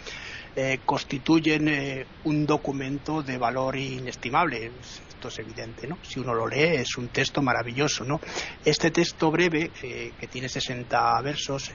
eh, 0.55 0.81
constituyen 0.85 1.69
eh, 1.69 2.07
un 2.25 2.45
documento 2.45 3.23
de 3.23 3.39
valor 3.39 3.77
inestimable. 3.77 4.71
Esto 5.09 5.29
es 5.29 5.39
evidente, 5.39 5.87
¿no? 5.87 5.99
Si 6.03 6.21
uno 6.21 6.35
lo 6.35 6.47
lee 6.47 6.77
es 6.77 6.97
un 6.99 7.09
texto 7.09 7.41
maravilloso, 7.41 8.05
¿no? 8.05 8.21
Este 8.65 8.91
texto 8.91 9.31
breve, 9.31 9.71
eh, 9.83 10.13
que 10.19 10.27
tiene 10.27 10.49
60 10.49 11.23
versos 11.23 11.73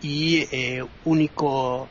y 0.00 0.44
único 1.04 1.88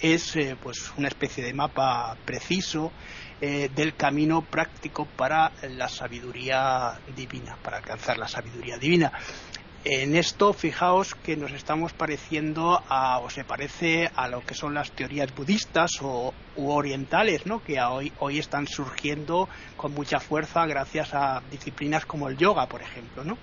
es 0.00 0.32
pues 0.62 0.92
una 0.96 1.08
especie 1.08 1.44
de 1.44 1.52
mapa 1.52 2.16
preciso 2.24 2.92
del 3.40 3.94
camino 3.94 4.42
práctico 4.42 5.06
para 5.16 5.52
la 5.62 5.88
sabiduría 5.88 6.98
divina, 7.14 7.56
para 7.62 7.78
alcanzar 7.78 8.18
la 8.18 8.26
sabiduría 8.26 8.78
divina 8.78 9.12
en 9.84 10.16
esto 10.16 10.52
fijaos 10.52 11.14
que 11.14 11.36
nos 11.36 11.52
estamos 11.52 11.92
pareciendo 11.92 12.82
a, 12.88 13.20
o 13.20 13.30
se 13.30 13.44
parece 13.44 14.10
a 14.14 14.28
lo 14.28 14.40
que 14.40 14.54
son 14.54 14.74
las 14.74 14.90
teorías 14.90 15.34
budistas 15.34 15.92
o 16.02 16.34
u 16.56 16.70
orientales, 16.70 17.46
¿no? 17.46 17.62
que 17.62 17.80
hoy, 17.80 18.12
hoy 18.18 18.38
están 18.38 18.66
surgiendo 18.66 19.48
con 19.76 19.94
mucha 19.94 20.20
fuerza 20.20 20.66
gracias 20.66 21.14
a 21.14 21.42
disciplinas 21.50 22.04
como 22.04 22.28
el 22.28 22.36
yoga, 22.36 22.66
por 22.66 22.82
ejemplo. 22.82 23.24
¿no? 23.24 23.38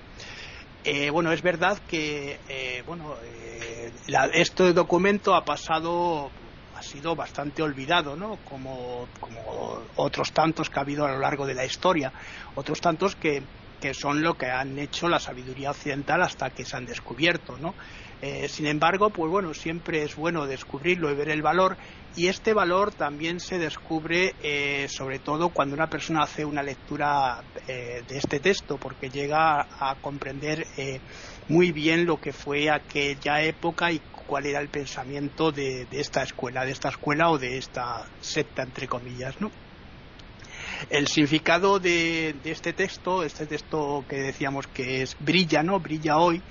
Eh, 0.83 1.09
bueno, 1.09 1.31
es 1.31 1.41
verdad 1.41 1.79
que 1.87 2.39
eh, 2.47 2.83
bueno, 2.85 3.15
eh, 3.23 3.91
este 4.33 4.73
documento 4.73 5.33
ha 5.33 5.45
pasado 5.45 6.29
ha 6.76 6.82
sido 6.82 7.15
bastante 7.15 7.61
olvidado, 7.61 8.15
¿no? 8.15 8.38
Como, 8.43 9.07
otros 9.95 10.32
tantos 10.34 10.69
que 10.69 10.80
ha 10.80 10.84
habido 10.84 11.05
a 11.05 11.11
lo 11.11 11.19
largo 11.19 11.45
de 11.45 11.55
la 11.55 11.65
historia, 11.65 12.11
otros 12.55 12.80
tantos 12.82 13.15
que 13.15 13.47
que 13.80 13.93
son 13.93 14.21
lo 14.21 14.36
que 14.36 14.47
han 14.47 14.80
hecho 14.80 15.07
la 15.07 15.19
sabiduría 15.19 15.69
occidental 15.69 16.21
hasta 16.21 16.49
que 16.49 16.65
se 16.65 16.78
han 16.78 16.86
descubierto, 16.86 17.57
¿no? 17.57 17.76
Eh, 18.21 18.47
sin 18.47 18.65
embargo, 18.65 19.09
pues 19.11 19.30
bueno, 19.30 19.53
siempre 19.53 20.01
es 20.01 20.15
bueno 20.15 20.47
descubrirlo 20.47 21.11
y 21.11 21.15
ver 21.15 21.30
el 21.30 21.41
valor 21.41 21.78
y 22.15 22.28
este 22.28 22.53
valor 22.53 22.95
también 22.95 23.39
se 23.39 23.59
descubre 23.59 24.34
eh, 24.41 24.88
sobre 24.89 25.19
todo 25.19 25.49
cuando 25.49 25.76
una 25.76 25.88
persona 25.88 26.23
hace 26.23 26.45
una 26.45 26.63
lectura 26.63 27.43
eh, 27.67 28.01
de 28.07 28.17
este 28.17 28.39
texto 28.39 28.78
porque 28.78 29.09
llega 29.09 29.67
a 29.80 29.95
comprender 30.01 30.63
muy 31.49 31.71
bien 31.71 32.05
lo 32.05 32.17
que 32.17 32.32
fue 32.32 32.69
aquella 32.69 33.41
época 33.43 33.91
y 33.91 33.99
cuál 34.28 34.45
era 34.45 34.59
el 34.59 34.69
pensamiento 34.69 35.51
de, 35.51 35.88
esta 35.91 36.23
escuela, 36.23 36.65
de 36.65 36.71
esta 36.71 36.89
escuela 36.89 37.30
o 37.30 37.38
de 37.38 37.57
esta 37.57 38.05
secta 38.21 38.63
entre 38.63 38.88
comillas, 38.88 39.39
¿no? 39.39 39.51
El 40.89 41.07
significado 41.07 41.80
de, 41.80 42.36
este 42.43 42.73
texto, 42.73 43.23
este 43.23 43.45
texto 43.45 44.03
que 44.09 44.17
decíamos 44.17 44.67
que 44.67 45.01
es 45.01 45.15
brilla, 45.19 45.63
¿no? 45.63 45.80
Brilla 45.80 46.17
hoy, 46.17 46.41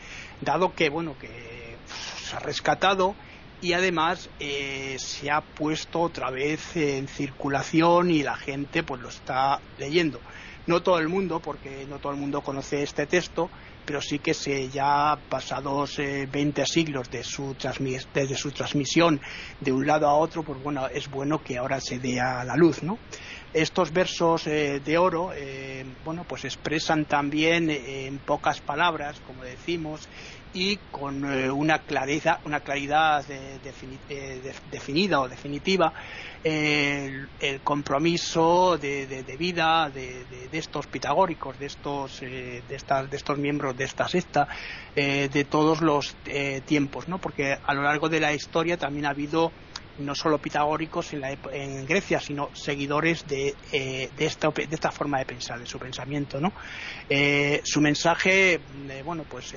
dado 0.41 0.75
que, 0.75 0.89
bueno, 0.89 1.16
que 1.18 1.77
se 2.22 2.37
ha 2.37 2.39
rescatado 2.39 3.14
y 3.61 3.72
además 3.72 4.29
eh, 4.41 4.97
se 4.99 5.31
ha 5.31 5.41
puesto 5.41 6.01
otra 6.01 6.31
vez 6.31 6.77
en 6.77 7.09
circulación 7.09 8.11
y 8.11 8.22
la 8.22 8.37
gente 8.37 8.83
pues 8.83 9.01
lo 9.01 9.09
está 9.09 9.61
leyendo. 9.79 10.20
No 10.66 10.83
todo 10.83 10.99
el 10.99 11.09
mundo, 11.09 11.41
porque 11.41 11.87
no 11.89 11.99
todo 11.99 12.12
el 12.12 12.18
mundo 12.18 12.41
conoce 12.41 12.83
este 12.83 13.07
texto, 13.07 13.51
pero 13.85 14.01
sí 14.01 14.18
que 14.18 14.35
se 14.35 14.68
ya 14.68 15.16
pasados 15.28 15.97
20 15.99 16.62
eh, 16.62 16.64
siglos 16.66 17.11
de 17.11 17.22
su 17.22 17.55
desde 18.14 18.37
su 18.37 18.51
transmisión 18.51 19.20
de 19.61 19.72
un 19.72 19.87
lado 19.87 20.09
a 20.09 20.14
otro, 20.14 20.43
pues 20.43 20.62
bueno, 20.62 20.89
es 20.89 21.09
bueno 21.09 21.43
que 21.43 21.59
ahora 21.59 21.80
se 21.80 21.99
dé 21.99 22.20
a 22.20 22.45
la 22.45 22.57
luz, 22.57 22.82
¿no? 22.82 22.99
Estos 23.55 23.93
versos 23.93 24.49
eh, 24.49 24.81
de 24.85 24.99
oro, 24.99 25.31
eh, 25.33 25.85
bueno, 26.05 26.25
pues 26.25 26.45
expresan 26.45 27.05
también 27.05 27.71
eh, 27.71 28.07
en 28.07 28.19
pocas 28.19 28.61
palabras, 28.61 29.21
como 29.25 29.45
decimos, 29.45 30.09
y 30.53 30.77
con 30.91 31.25
una 31.25 31.79
claridad, 31.81 32.41
una 32.45 32.61
claridad 32.61 33.25
definida 34.71 35.21
o 35.21 35.29
definitiva 35.29 35.93
el, 36.45 37.29
compromiso 37.65 38.79
de, 38.79 39.37
vida 39.37 39.91
de, 39.91 40.25
estos 40.53 40.87
pitagóricos, 40.87 41.59
de 41.59 41.67
estos, 41.67 42.21
de, 42.21 42.63
estas, 42.71 43.11
de 43.11 43.17
estos 43.17 43.37
miembros 43.37 43.77
de 43.77 43.83
esta 43.83 44.07
secta, 44.07 44.47
de 44.95 45.47
todos 45.51 45.81
los 45.81 46.15
tiempos, 46.67 47.09
¿no? 47.09 47.19
Porque 47.19 47.59
a 47.61 47.75
lo 47.75 47.83
largo 47.83 48.09
de 48.09 48.21
la 48.21 48.33
historia 48.33 48.77
también 48.77 49.07
ha 49.07 49.11
habido 49.11 49.51
no 49.99 50.14
solo 50.14 50.38
pitagóricos 50.38 51.12
en, 51.12 51.86
Grecia, 51.86 52.20
sino 52.20 52.51
seguidores 52.55 53.26
de, 53.26 53.55
eh, 53.72 54.11
de, 54.16 54.26
esta, 54.26 54.51
de, 54.51 54.68
esta, 54.70 54.90
forma 54.90 55.18
de 55.18 55.26
pensar, 55.26 55.59
de 55.59 55.66
su 55.66 55.78
pensamiento. 55.78 56.40
¿no? 56.40 56.53
Eh, 57.09 57.61
su 57.64 57.80
mensaje, 57.80 58.55
eh, 58.55 59.03
bueno, 59.05 59.24
pues 59.28 59.55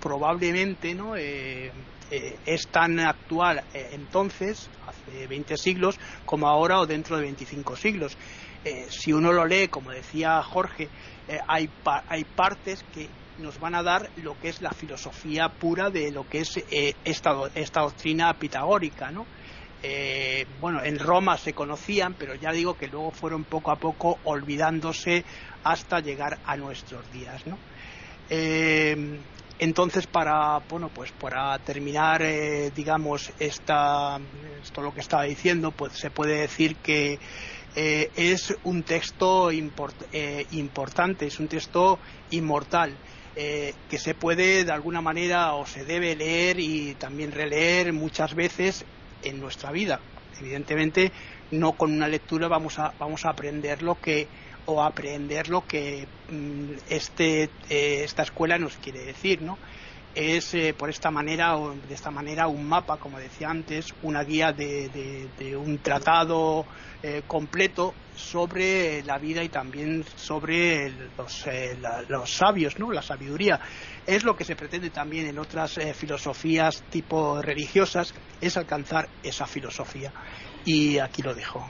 probablemente 0.00 0.94
¿no? 0.94 1.16
es 1.16 2.68
tan 2.70 3.00
actual 3.00 3.64
entonces, 3.72 4.70
hace 4.86 5.26
20 5.26 5.56
siglos, 5.56 5.98
como 6.24 6.48
ahora 6.48 6.80
o 6.80 6.86
dentro 6.86 7.16
de 7.16 7.22
25 7.22 7.76
siglos. 7.76 8.16
si 8.88 9.12
uno 9.12 9.32
lo 9.32 9.44
lee, 9.44 9.68
como 9.68 9.90
decía 9.90 10.42
Jorge, 10.42 10.88
hay, 11.48 11.68
hay 12.08 12.24
partes 12.24 12.84
que 12.94 13.08
nos 13.38 13.58
van 13.60 13.74
a 13.74 13.82
dar 13.82 14.10
lo 14.16 14.38
que 14.38 14.48
es 14.48 14.62
la 14.62 14.70
filosofía 14.70 15.48
pura 15.48 15.90
de 15.90 16.10
lo 16.10 16.28
que 16.28 16.40
es 16.40 16.56
eh, 16.70 16.94
esta, 17.04 17.34
esta, 17.54 17.82
doctrina 17.82 18.32
pitagórica, 18.38 19.10
¿no? 19.10 19.26
Eh, 19.82 20.46
bueno, 20.60 20.82
en 20.82 20.98
Roma 20.98 21.36
se 21.36 21.52
conocían, 21.52 22.14
pero 22.14 22.34
ya 22.34 22.50
digo 22.50 22.76
que 22.76 22.88
luego 22.88 23.10
fueron 23.10 23.44
poco 23.44 23.70
a 23.70 23.76
poco 23.76 24.18
olvidándose 24.24 25.24
hasta 25.64 26.00
llegar 26.00 26.38
a 26.44 26.56
nuestros 26.56 27.10
días, 27.12 27.46
¿no? 27.46 27.58
Eh, 28.30 29.20
entonces, 29.58 30.06
para 30.06 30.58
bueno, 30.68 30.90
pues 30.92 31.12
para 31.12 31.58
terminar, 31.60 32.22
digamos, 32.74 33.32
esta, 33.38 34.18
esto 34.62 34.82
lo 34.82 34.92
que 34.92 35.00
estaba 35.00 35.22
diciendo, 35.22 35.70
pues 35.70 35.94
se 35.94 36.10
puede 36.10 36.40
decir 36.40 36.76
que 36.76 37.18
es 37.74 38.54
un 38.64 38.82
texto 38.82 39.50
importante, 39.50 41.26
es 41.26 41.40
un 41.40 41.48
texto 41.48 41.98
inmortal 42.30 42.92
eh, 43.36 43.74
que 43.88 43.98
se 43.98 44.14
puede 44.14 44.64
de 44.64 44.72
alguna 44.72 45.02
manera 45.02 45.54
o 45.54 45.66
se 45.66 45.84
debe 45.84 46.16
leer 46.16 46.58
y 46.58 46.96
también 46.96 47.32
releer 47.32 47.92
muchas 47.92 48.34
veces 48.34 48.86
en 49.22 49.40
nuestra 49.40 49.72
vida. 49.72 50.06
Evidentemente, 50.38 51.12
no 51.50 51.76
con 51.76 51.92
una 51.92 52.08
lectura 52.08 52.48
vamos 52.48 52.78
a, 52.78 52.96
vamos 52.98 53.24
a 53.26 53.30
aprender 53.30 53.82
lo 53.82 54.00
que 54.00 54.30
o 54.64 54.82
aprender 54.82 55.48
lo 55.48 55.66
que 55.66 56.08
mm, 56.28 56.72
este, 56.88 57.44
eh, 57.68 58.04
esta 58.04 58.22
escuela 58.22 58.58
nos 58.58 58.78
quiere 58.78 59.00
decir, 59.04 59.42
¿no? 59.42 59.60
Es 60.16 60.54
eh, 60.54 60.74
por 60.76 60.88
esta 60.88 61.10
manera 61.10 61.56
o 61.58 61.74
de 61.74 61.94
esta 61.94 62.10
manera 62.10 62.48
un 62.48 62.66
mapa, 62.66 62.96
como 62.96 63.18
decía 63.18 63.50
antes, 63.50 63.94
una 64.02 64.24
guía 64.24 64.50
de, 64.50 65.28
de 65.38 65.56
un 65.56 65.78
tratado 65.78 66.66
eh, 67.02 67.22
completo 67.24 67.94
sobre 68.16 69.02
la 69.04 69.18
vida 69.18 69.44
y 69.44 69.48
también 69.48 70.02
sobre 70.16 70.90
los, 71.16 71.46
eh, 71.46 71.78
los, 72.08 72.34
sabios, 72.34 72.78
¿no? 72.78 72.90
la 72.90 73.02
sabiduría. 73.02 73.60
Es 74.04 74.24
lo 74.24 74.34
que 74.34 74.44
se 74.44 74.56
pretende 74.56 74.90
también 74.90 75.26
en 75.26 75.38
otras 75.38 75.78
eh, 75.78 75.94
filosofías 75.94 76.82
tipo 76.90 77.40
religiosas, 77.40 78.12
es 78.40 78.56
alcanzar 78.56 79.08
esa 79.22 79.46
filosofía. 79.46 80.10
Y 80.64 80.98
aquí 80.98 81.22
lo 81.22 81.34
dejo. 81.34 81.68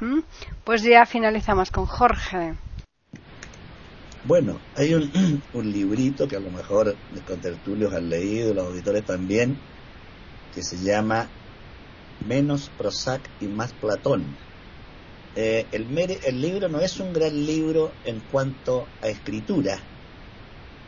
Mm, 0.00 0.20
pues 0.64 0.82
ya 0.82 1.04
finalizamos 1.04 1.70
con 1.70 1.84
Jorge. 1.84 2.54
Bueno, 4.24 4.60
hay 4.74 4.94
un, 4.94 5.10
un 5.52 5.70
librito 5.70 6.26
que 6.26 6.36
a 6.36 6.40
lo 6.40 6.50
mejor 6.50 6.96
los 7.10 7.24
contertulios 7.24 7.92
han 7.92 8.08
leído, 8.08 8.54
los 8.54 8.66
auditores 8.66 9.04
también, 9.04 9.56
que 10.52 10.62
se 10.62 10.76
llama 10.78 11.28
Menos 12.20 12.70
Prozac 12.76 13.28
y 13.40 13.48
más 13.48 13.72
Platón 13.74 14.36
eh, 15.34 15.66
el, 15.72 15.86
el 16.24 16.40
libro 16.40 16.68
no 16.68 16.80
es 16.80 17.00
un 17.00 17.12
gran 17.12 17.34
libro 17.34 17.94
en 18.04 18.20
cuanto 18.20 18.86
a 19.00 19.08
escritura, 19.08 19.80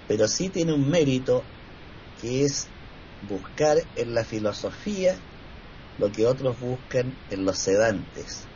pero 0.07 0.29
sí 0.29 0.51
tiene 0.51 0.75
un 0.75 0.91
mérito 0.91 1.43
que 2.21 2.43
es 2.43 2.67
buscar 3.23 3.79
en 3.97 4.13
la 4.13 4.23
filosofía 4.25 5.17
lo 5.97 6.11
que 6.11 6.27
otros 6.27 6.61
buscan 6.61 7.17
en 7.31 7.45
los 7.45 7.57
sedantes, 7.59 8.47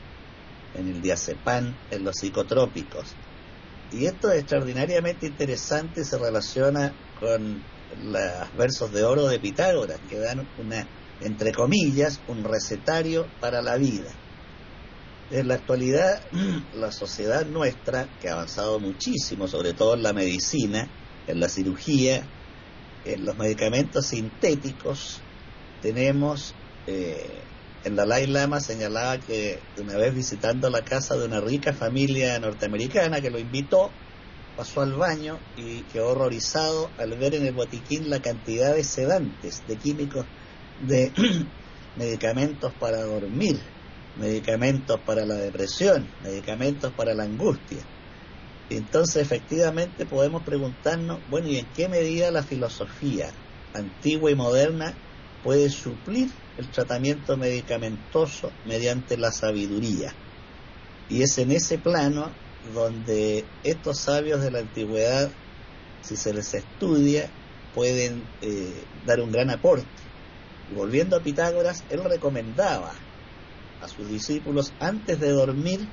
en 0.75 0.89
el 0.89 1.01
diazepam, 1.01 1.75
en 1.91 2.05
los 2.05 2.17
psicotrópicos. 2.21 3.17
Y 3.93 4.07
esto 4.07 4.31
es 4.31 4.41
extraordinariamente 4.41 5.27
interesante 5.27 6.05
se 6.05 6.19
relaciona 6.19 6.93
con 7.19 7.63
los 8.05 8.57
versos 8.57 8.93
de 8.93 9.05
oro 9.05 9.27
de 9.27 9.39
Pitágoras, 9.39 9.99
que 10.09 10.19
dan 10.19 10.47
una, 10.59 10.87
entre 11.21 11.53
comillas, 11.53 12.21
un 12.29 12.45
recetario 12.45 13.27
para 13.41 13.63
la 13.63 13.77
vida. 13.77 14.11
En 15.31 15.49
la 15.49 15.55
actualidad, 15.55 16.23
la 16.75 16.93
sociedad 16.93 17.47
nuestra, 17.47 18.09
que 18.21 18.29
ha 18.29 18.35
avanzado 18.35 18.79
muchísimo, 18.79 19.49
sobre 19.49 19.73
todo 19.73 19.95
en 19.95 20.03
la 20.03 20.13
medicina, 20.13 20.89
en 21.27 21.41
la 21.41 21.49
cirugía, 21.49 22.27
en 23.05 23.25
los 23.25 23.37
medicamentos 23.37 24.07
sintéticos, 24.07 25.21
tenemos, 25.83 26.55
eh, 26.87 27.41
en 27.85 27.95
Dalai 27.95 28.27
Lama 28.27 28.61
señalaba 28.61 29.19
que 29.19 29.61
una 29.79 29.97
vez 29.97 30.15
visitando 30.15 30.69
la 30.69 30.83
casa 30.83 31.17
de 31.17 31.27
una 31.27 31.41
rica 31.41 31.73
familia 31.73 32.39
norteamericana 32.39 33.21
que 33.21 33.31
lo 33.31 33.39
invitó, 33.39 33.91
pasó 34.57 34.81
al 34.81 34.95
baño 34.95 35.39
y 35.57 35.83
quedó 35.83 36.09
horrorizado 36.09 36.91
al 36.99 37.17
ver 37.17 37.37
en 37.37 37.47
el 37.47 37.55
botiquín 37.55 38.11
la 38.11 38.21
cantidad 38.21 38.75
de 38.75 38.83
sedantes, 38.83 39.63
de 39.69 39.77
químicos, 39.77 40.27
de 40.87 41.13
medicamentos 41.97 42.73
para 42.81 43.03
dormir, 43.03 43.57
medicamentos 44.19 44.99
para 45.07 45.25
la 45.25 45.37
depresión, 45.37 46.07
medicamentos 46.25 46.93
para 46.95 47.15
la 47.15 47.25
angustia. 47.25 47.79
Entonces, 48.71 49.23
efectivamente, 49.23 50.05
podemos 50.05 50.43
preguntarnos, 50.43 51.21
bueno, 51.31 51.49
¿y 51.49 51.59
en 51.59 51.67
qué 51.75 51.89
medida 51.89 52.31
la 52.31 52.43
filosofía 52.43 53.31
antigua 53.73 54.31
y 54.31 54.35
moderna 54.35 54.93
puede 55.45 55.71
suplir 55.71 56.29
el 56.59 56.69
tratamiento 56.69 57.37
medicamentoso 57.37 58.51
mediante 58.67 59.17
la 59.17 59.33
sabiduría? 59.33 60.13
Y 61.09 61.23
es 61.23 61.39
en 61.39 61.53
ese 61.53 61.79
plano 61.79 62.31
donde 62.75 63.45
estos 63.65 64.01
sabios 64.01 64.43
de 64.43 64.51
la 64.51 64.59
antigüedad, 64.59 65.31
si 66.03 66.17
se 66.17 66.35
les 66.35 66.53
estudia, 66.53 67.31
pueden 67.75 68.25
eh, 68.43 68.85
dar 69.07 69.21
un 69.21 69.33
gran 69.33 69.51
aporte. 69.51 69.87
volviendo 70.77 71.17
a 71.17 71.21
Pitágoras, 71.21 71.85
él 71.89 72.05
recomendaba 72.05 72.93
a 73.81 73.89
sus 73.89 74.09
discípulos 74.09 74.73
antes 74.81 75.19
de 75.19 75.31
dormir 75.31 75.89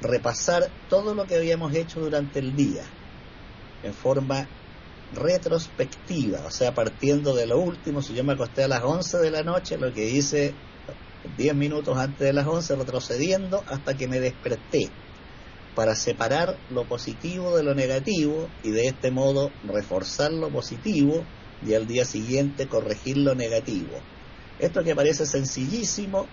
repasar 0.00 0.68
todo 0.88 1.14
lo 1.14 1.26
que 1.26 1.36
habíamos 1.36 1.74
hecho 1.74 2.00
durante 2.00 2.40
el 2.40 2.56
día 2.56 2.84
en 3.82 3.94
forma 3.94 4.48
retrospectiva, 5.14 6.44
o 6.46 6.50
sea, 6.50 6.74
partiendo 6.74 7.34
de 7.34 7.46
lo 7.46 7.58
último, 7.58 8.02
si 8.02 8.14
yo 8.14 8.24
me 8.24 8.34
acosté 8.34 8.64
a 8.64 8.68
las 8.68 8.82
11 8.82 9.18
de 9.18 9.30
la 9.30 9.42
noche, 9.42 9.78
lo 9.78 9.92
que 9.92 10.08
hice 10.08 10.54
10 11.36 11.54
minutos 11.54 11.96
antes 11.96 12.20
de 12.20 12.32
las 12.32 12.46
11, 12.46 12.76
retrocediendo 12.76 13.62
hasta 13.66 13.94
que 13.94 14.08
me 14.08 14.20
desperté 14.20 14.90
para 15.74 15.94
separar 15.94 16.56
lo 16.70 16.84
positivo 16.84 17.56
de 17.56 17.62
lo 17.62 17.74
negativo 17.74 18.48
y 18.64 18.70
de 18.70 18.86
este 18.86 19.10
modo 19.10 19.50
reforzar 19.64 20.32
lo 20.32 20.50
positivo 20.50 21.24
y 21.64 21.74
al 21.74 21.86
día 21.86 22.04
siguiente 22.04 22.66
corregir 22.66 23.18
lo 23.18 23.34
negativo. 23.34 24.00
Esto 24.58 24.82
que 24.82 24.96
parece 24.96 25.24
sencillísimo 25.24 26.26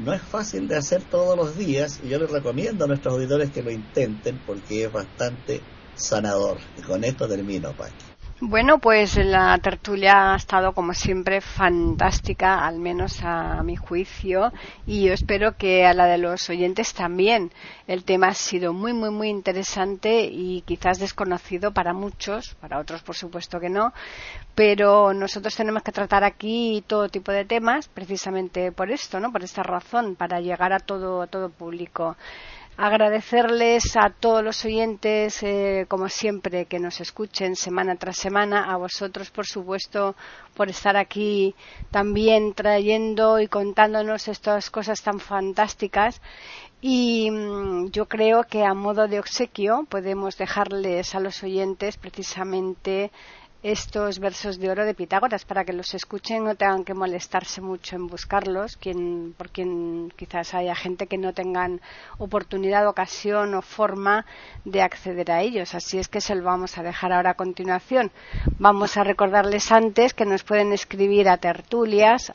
no 0.00 0.12
es 0.12 0.22
fácil 0.22 0.68
de 0.68 0.76
hacer 0.76 1.02
todos 1.02 1.36
los 1.36 1.56
días 1.56 2.00
y 2.02 2.08
yo 2.08 2.18
les 2.18 2.30
recomiendo 2.30 2.84
a 2.84 2.88
nuestros 2.88 3.14
auditores 3.14 3.50
que 3.50 3.62
lo 3.62 3.70
intenten 3.70 4.40
porque 4.46 4.84
es 4.84 4.92
bastante 4.92 5.60
sanador. 5.98 6.58
Y 6.78 6.82
con 6.82 7.04
esto 7.04 7.28
termino, 7.28 7.72
Paqui. 7.72 8.08
Bueno, 8.40 8.78
pues 8.78 9.16
la 9.16 9.58
tertulia 9.58 10.32
ha 10.32 10.36
estado 10.36 10.72
como 10.72 10.94
siempre 10.94 11.40
fantástica, 11.40 12.64
al 12.64 12.78
menos 12.78 13.18
a 13.24 13.64
mi 13.64 13.74
juicio, 13.74 14.52
y 14.86 15.06
yo 15.06 15.12
espero 15.12 15.56
que 15.56 15.84
a 15.84 15.92
la 15.92 16.06
de 16.06 16.18
los 16.18 16.48
oyentes 16.48 16.94
también. 16.94 17.50
El 17.88 18.04
tema 18.04 18.28
ha 18.28 18.34
sido 18.34 18.72
muy, 18.72 18.92
muy, 18.92 19.10
muy 19.10 19.28
interesante 19.28 20.26
y 20.26 20.62
quizás 20.62 21.00
desconocido 21.00 21.72
para 21.72 21.92
muchos, 21.92 22.54
para 22.60 22.78
otros 22.78 23.02
por 23.02 23.16
supuesto 23.16 23.58
que 23.58 23.70
no, 23.70 23.92
pero 24.54 25.12
nosotros 25.14 25.56
tenemos 25.56 25.82
que 25.82 25.90
tratar 25.90 26.22
aquí 26.22 26.84
todo 26.86 27.08
tipo 27.08 27.32
de 27.32 27.44
temas 27.44 27.88
precisamente 27.88 28.70
por 28.70 28.92
esto, 28.92 29.18
¿no? 29.18 29.32
Por 29.32 29.42
esta 29.42 29.64
razón, 29.64 30.14
para 30.14 30.40
llegar 30.40 30.72
a 30.72 30.78
todo, 30.78 31.22
a 31.22 31.26
todo 31.26 31.48
público 31.48 32.16
agradecerles 32.78 33.96
a 33.96 34.10
todos 34.10 34.42
los 34.42 34.64
oyentes, 34.64 35.42
eh, 35.42 35.84
como 35.88 36.08
siempre, 36.08 36.66
que 36.66 36.78
nos 36.78 37.00
escuchen 37.00 37.56
semana 37.56 37.96
tras 37.96 38.16
semana, 38.16 38.72
a 38.72 38.76
vosotros, 38.76 39.32
por 39.32 39.46
supuesto, 39.46 40.14
por 40.54 40.70
estar 40.70 40.96
aquí 40.96 41.56
también 41.90 42.54
trayendo 42.54 43.40
y 43.40 43.48
contándonos 43.48 44.28
estas 44.28 44.70
cosas 44.70 45.02
tan 45.02 45.18
fantásticas. 45.18 46.22
Y 46.80 47.28
mm, 47.32 47.90
yo 47.90 48.06
creo 48.06 48.44
que 48.44 48.62
a 48.62 48.74
modo 48.74 49.08
de 49.08 49.18
obsequio 49.18 49.84
podemos 49.90 50.38
dejarles 50.38 51.16
a 51.16 51.20
los 51.20 51.42
oyentes 51.42 51.96
precisamente 51.96 53.10
estos 53.62 54.20
versos 54.20 54.58
de 54.58 54.70
oro 54.70 54.84
de 54.84 54.94
Pitágoras 54.94 55.44
para 55.44 55.64
que 55.64 55.72
los 55.72 55.92
escuchen 55.92 56.44
no 56.44 56.54
tengan 56.54 56.84
que 56.84 56.94
molestarse 56.94 57.60
mucho 57.60 57.96
en 57.96 58.06
buscarlos 58.06 58.76
quien, 58.76 59.34
por 59.36 59.50
quien 59.50 60.12
quizás 60.14 60.54
haya 60.54 60.76
gente 60.76 61.08
que 61.08 61.18
no 61.18 61.32
tengan 61.32 61.80
oportunidad, 62.18 62.86
ocasión 62.86 63.54
o 63.54 63.62
forma 63.62 64.24
de 64.64 64.82
acceder 64.82 65.32
a 65.32 65.42
ellos. 65.42 65.74
Así 65.74 65.98
es 65.98 66.06
que 66.06 66.20
se 66.20 66.36
lo 66.36 66.44
vamos 66.44 66.78
a 66.78 66.84
dejar 66.84 67.12
ahora 67.12 67.30
a 67.30 67.34
continuación. 67.34 68.12
Vamos 68.58 68.96
a 68.96 69.02
recordarles 69.02 69.72
antes 69.72 70.14
que 70.14 70.24
nos 70.24 70.44
pueden 70.44 70.72
escribir 70.72 71.28
a 71.28 71.38
tertulias 71.38 72.32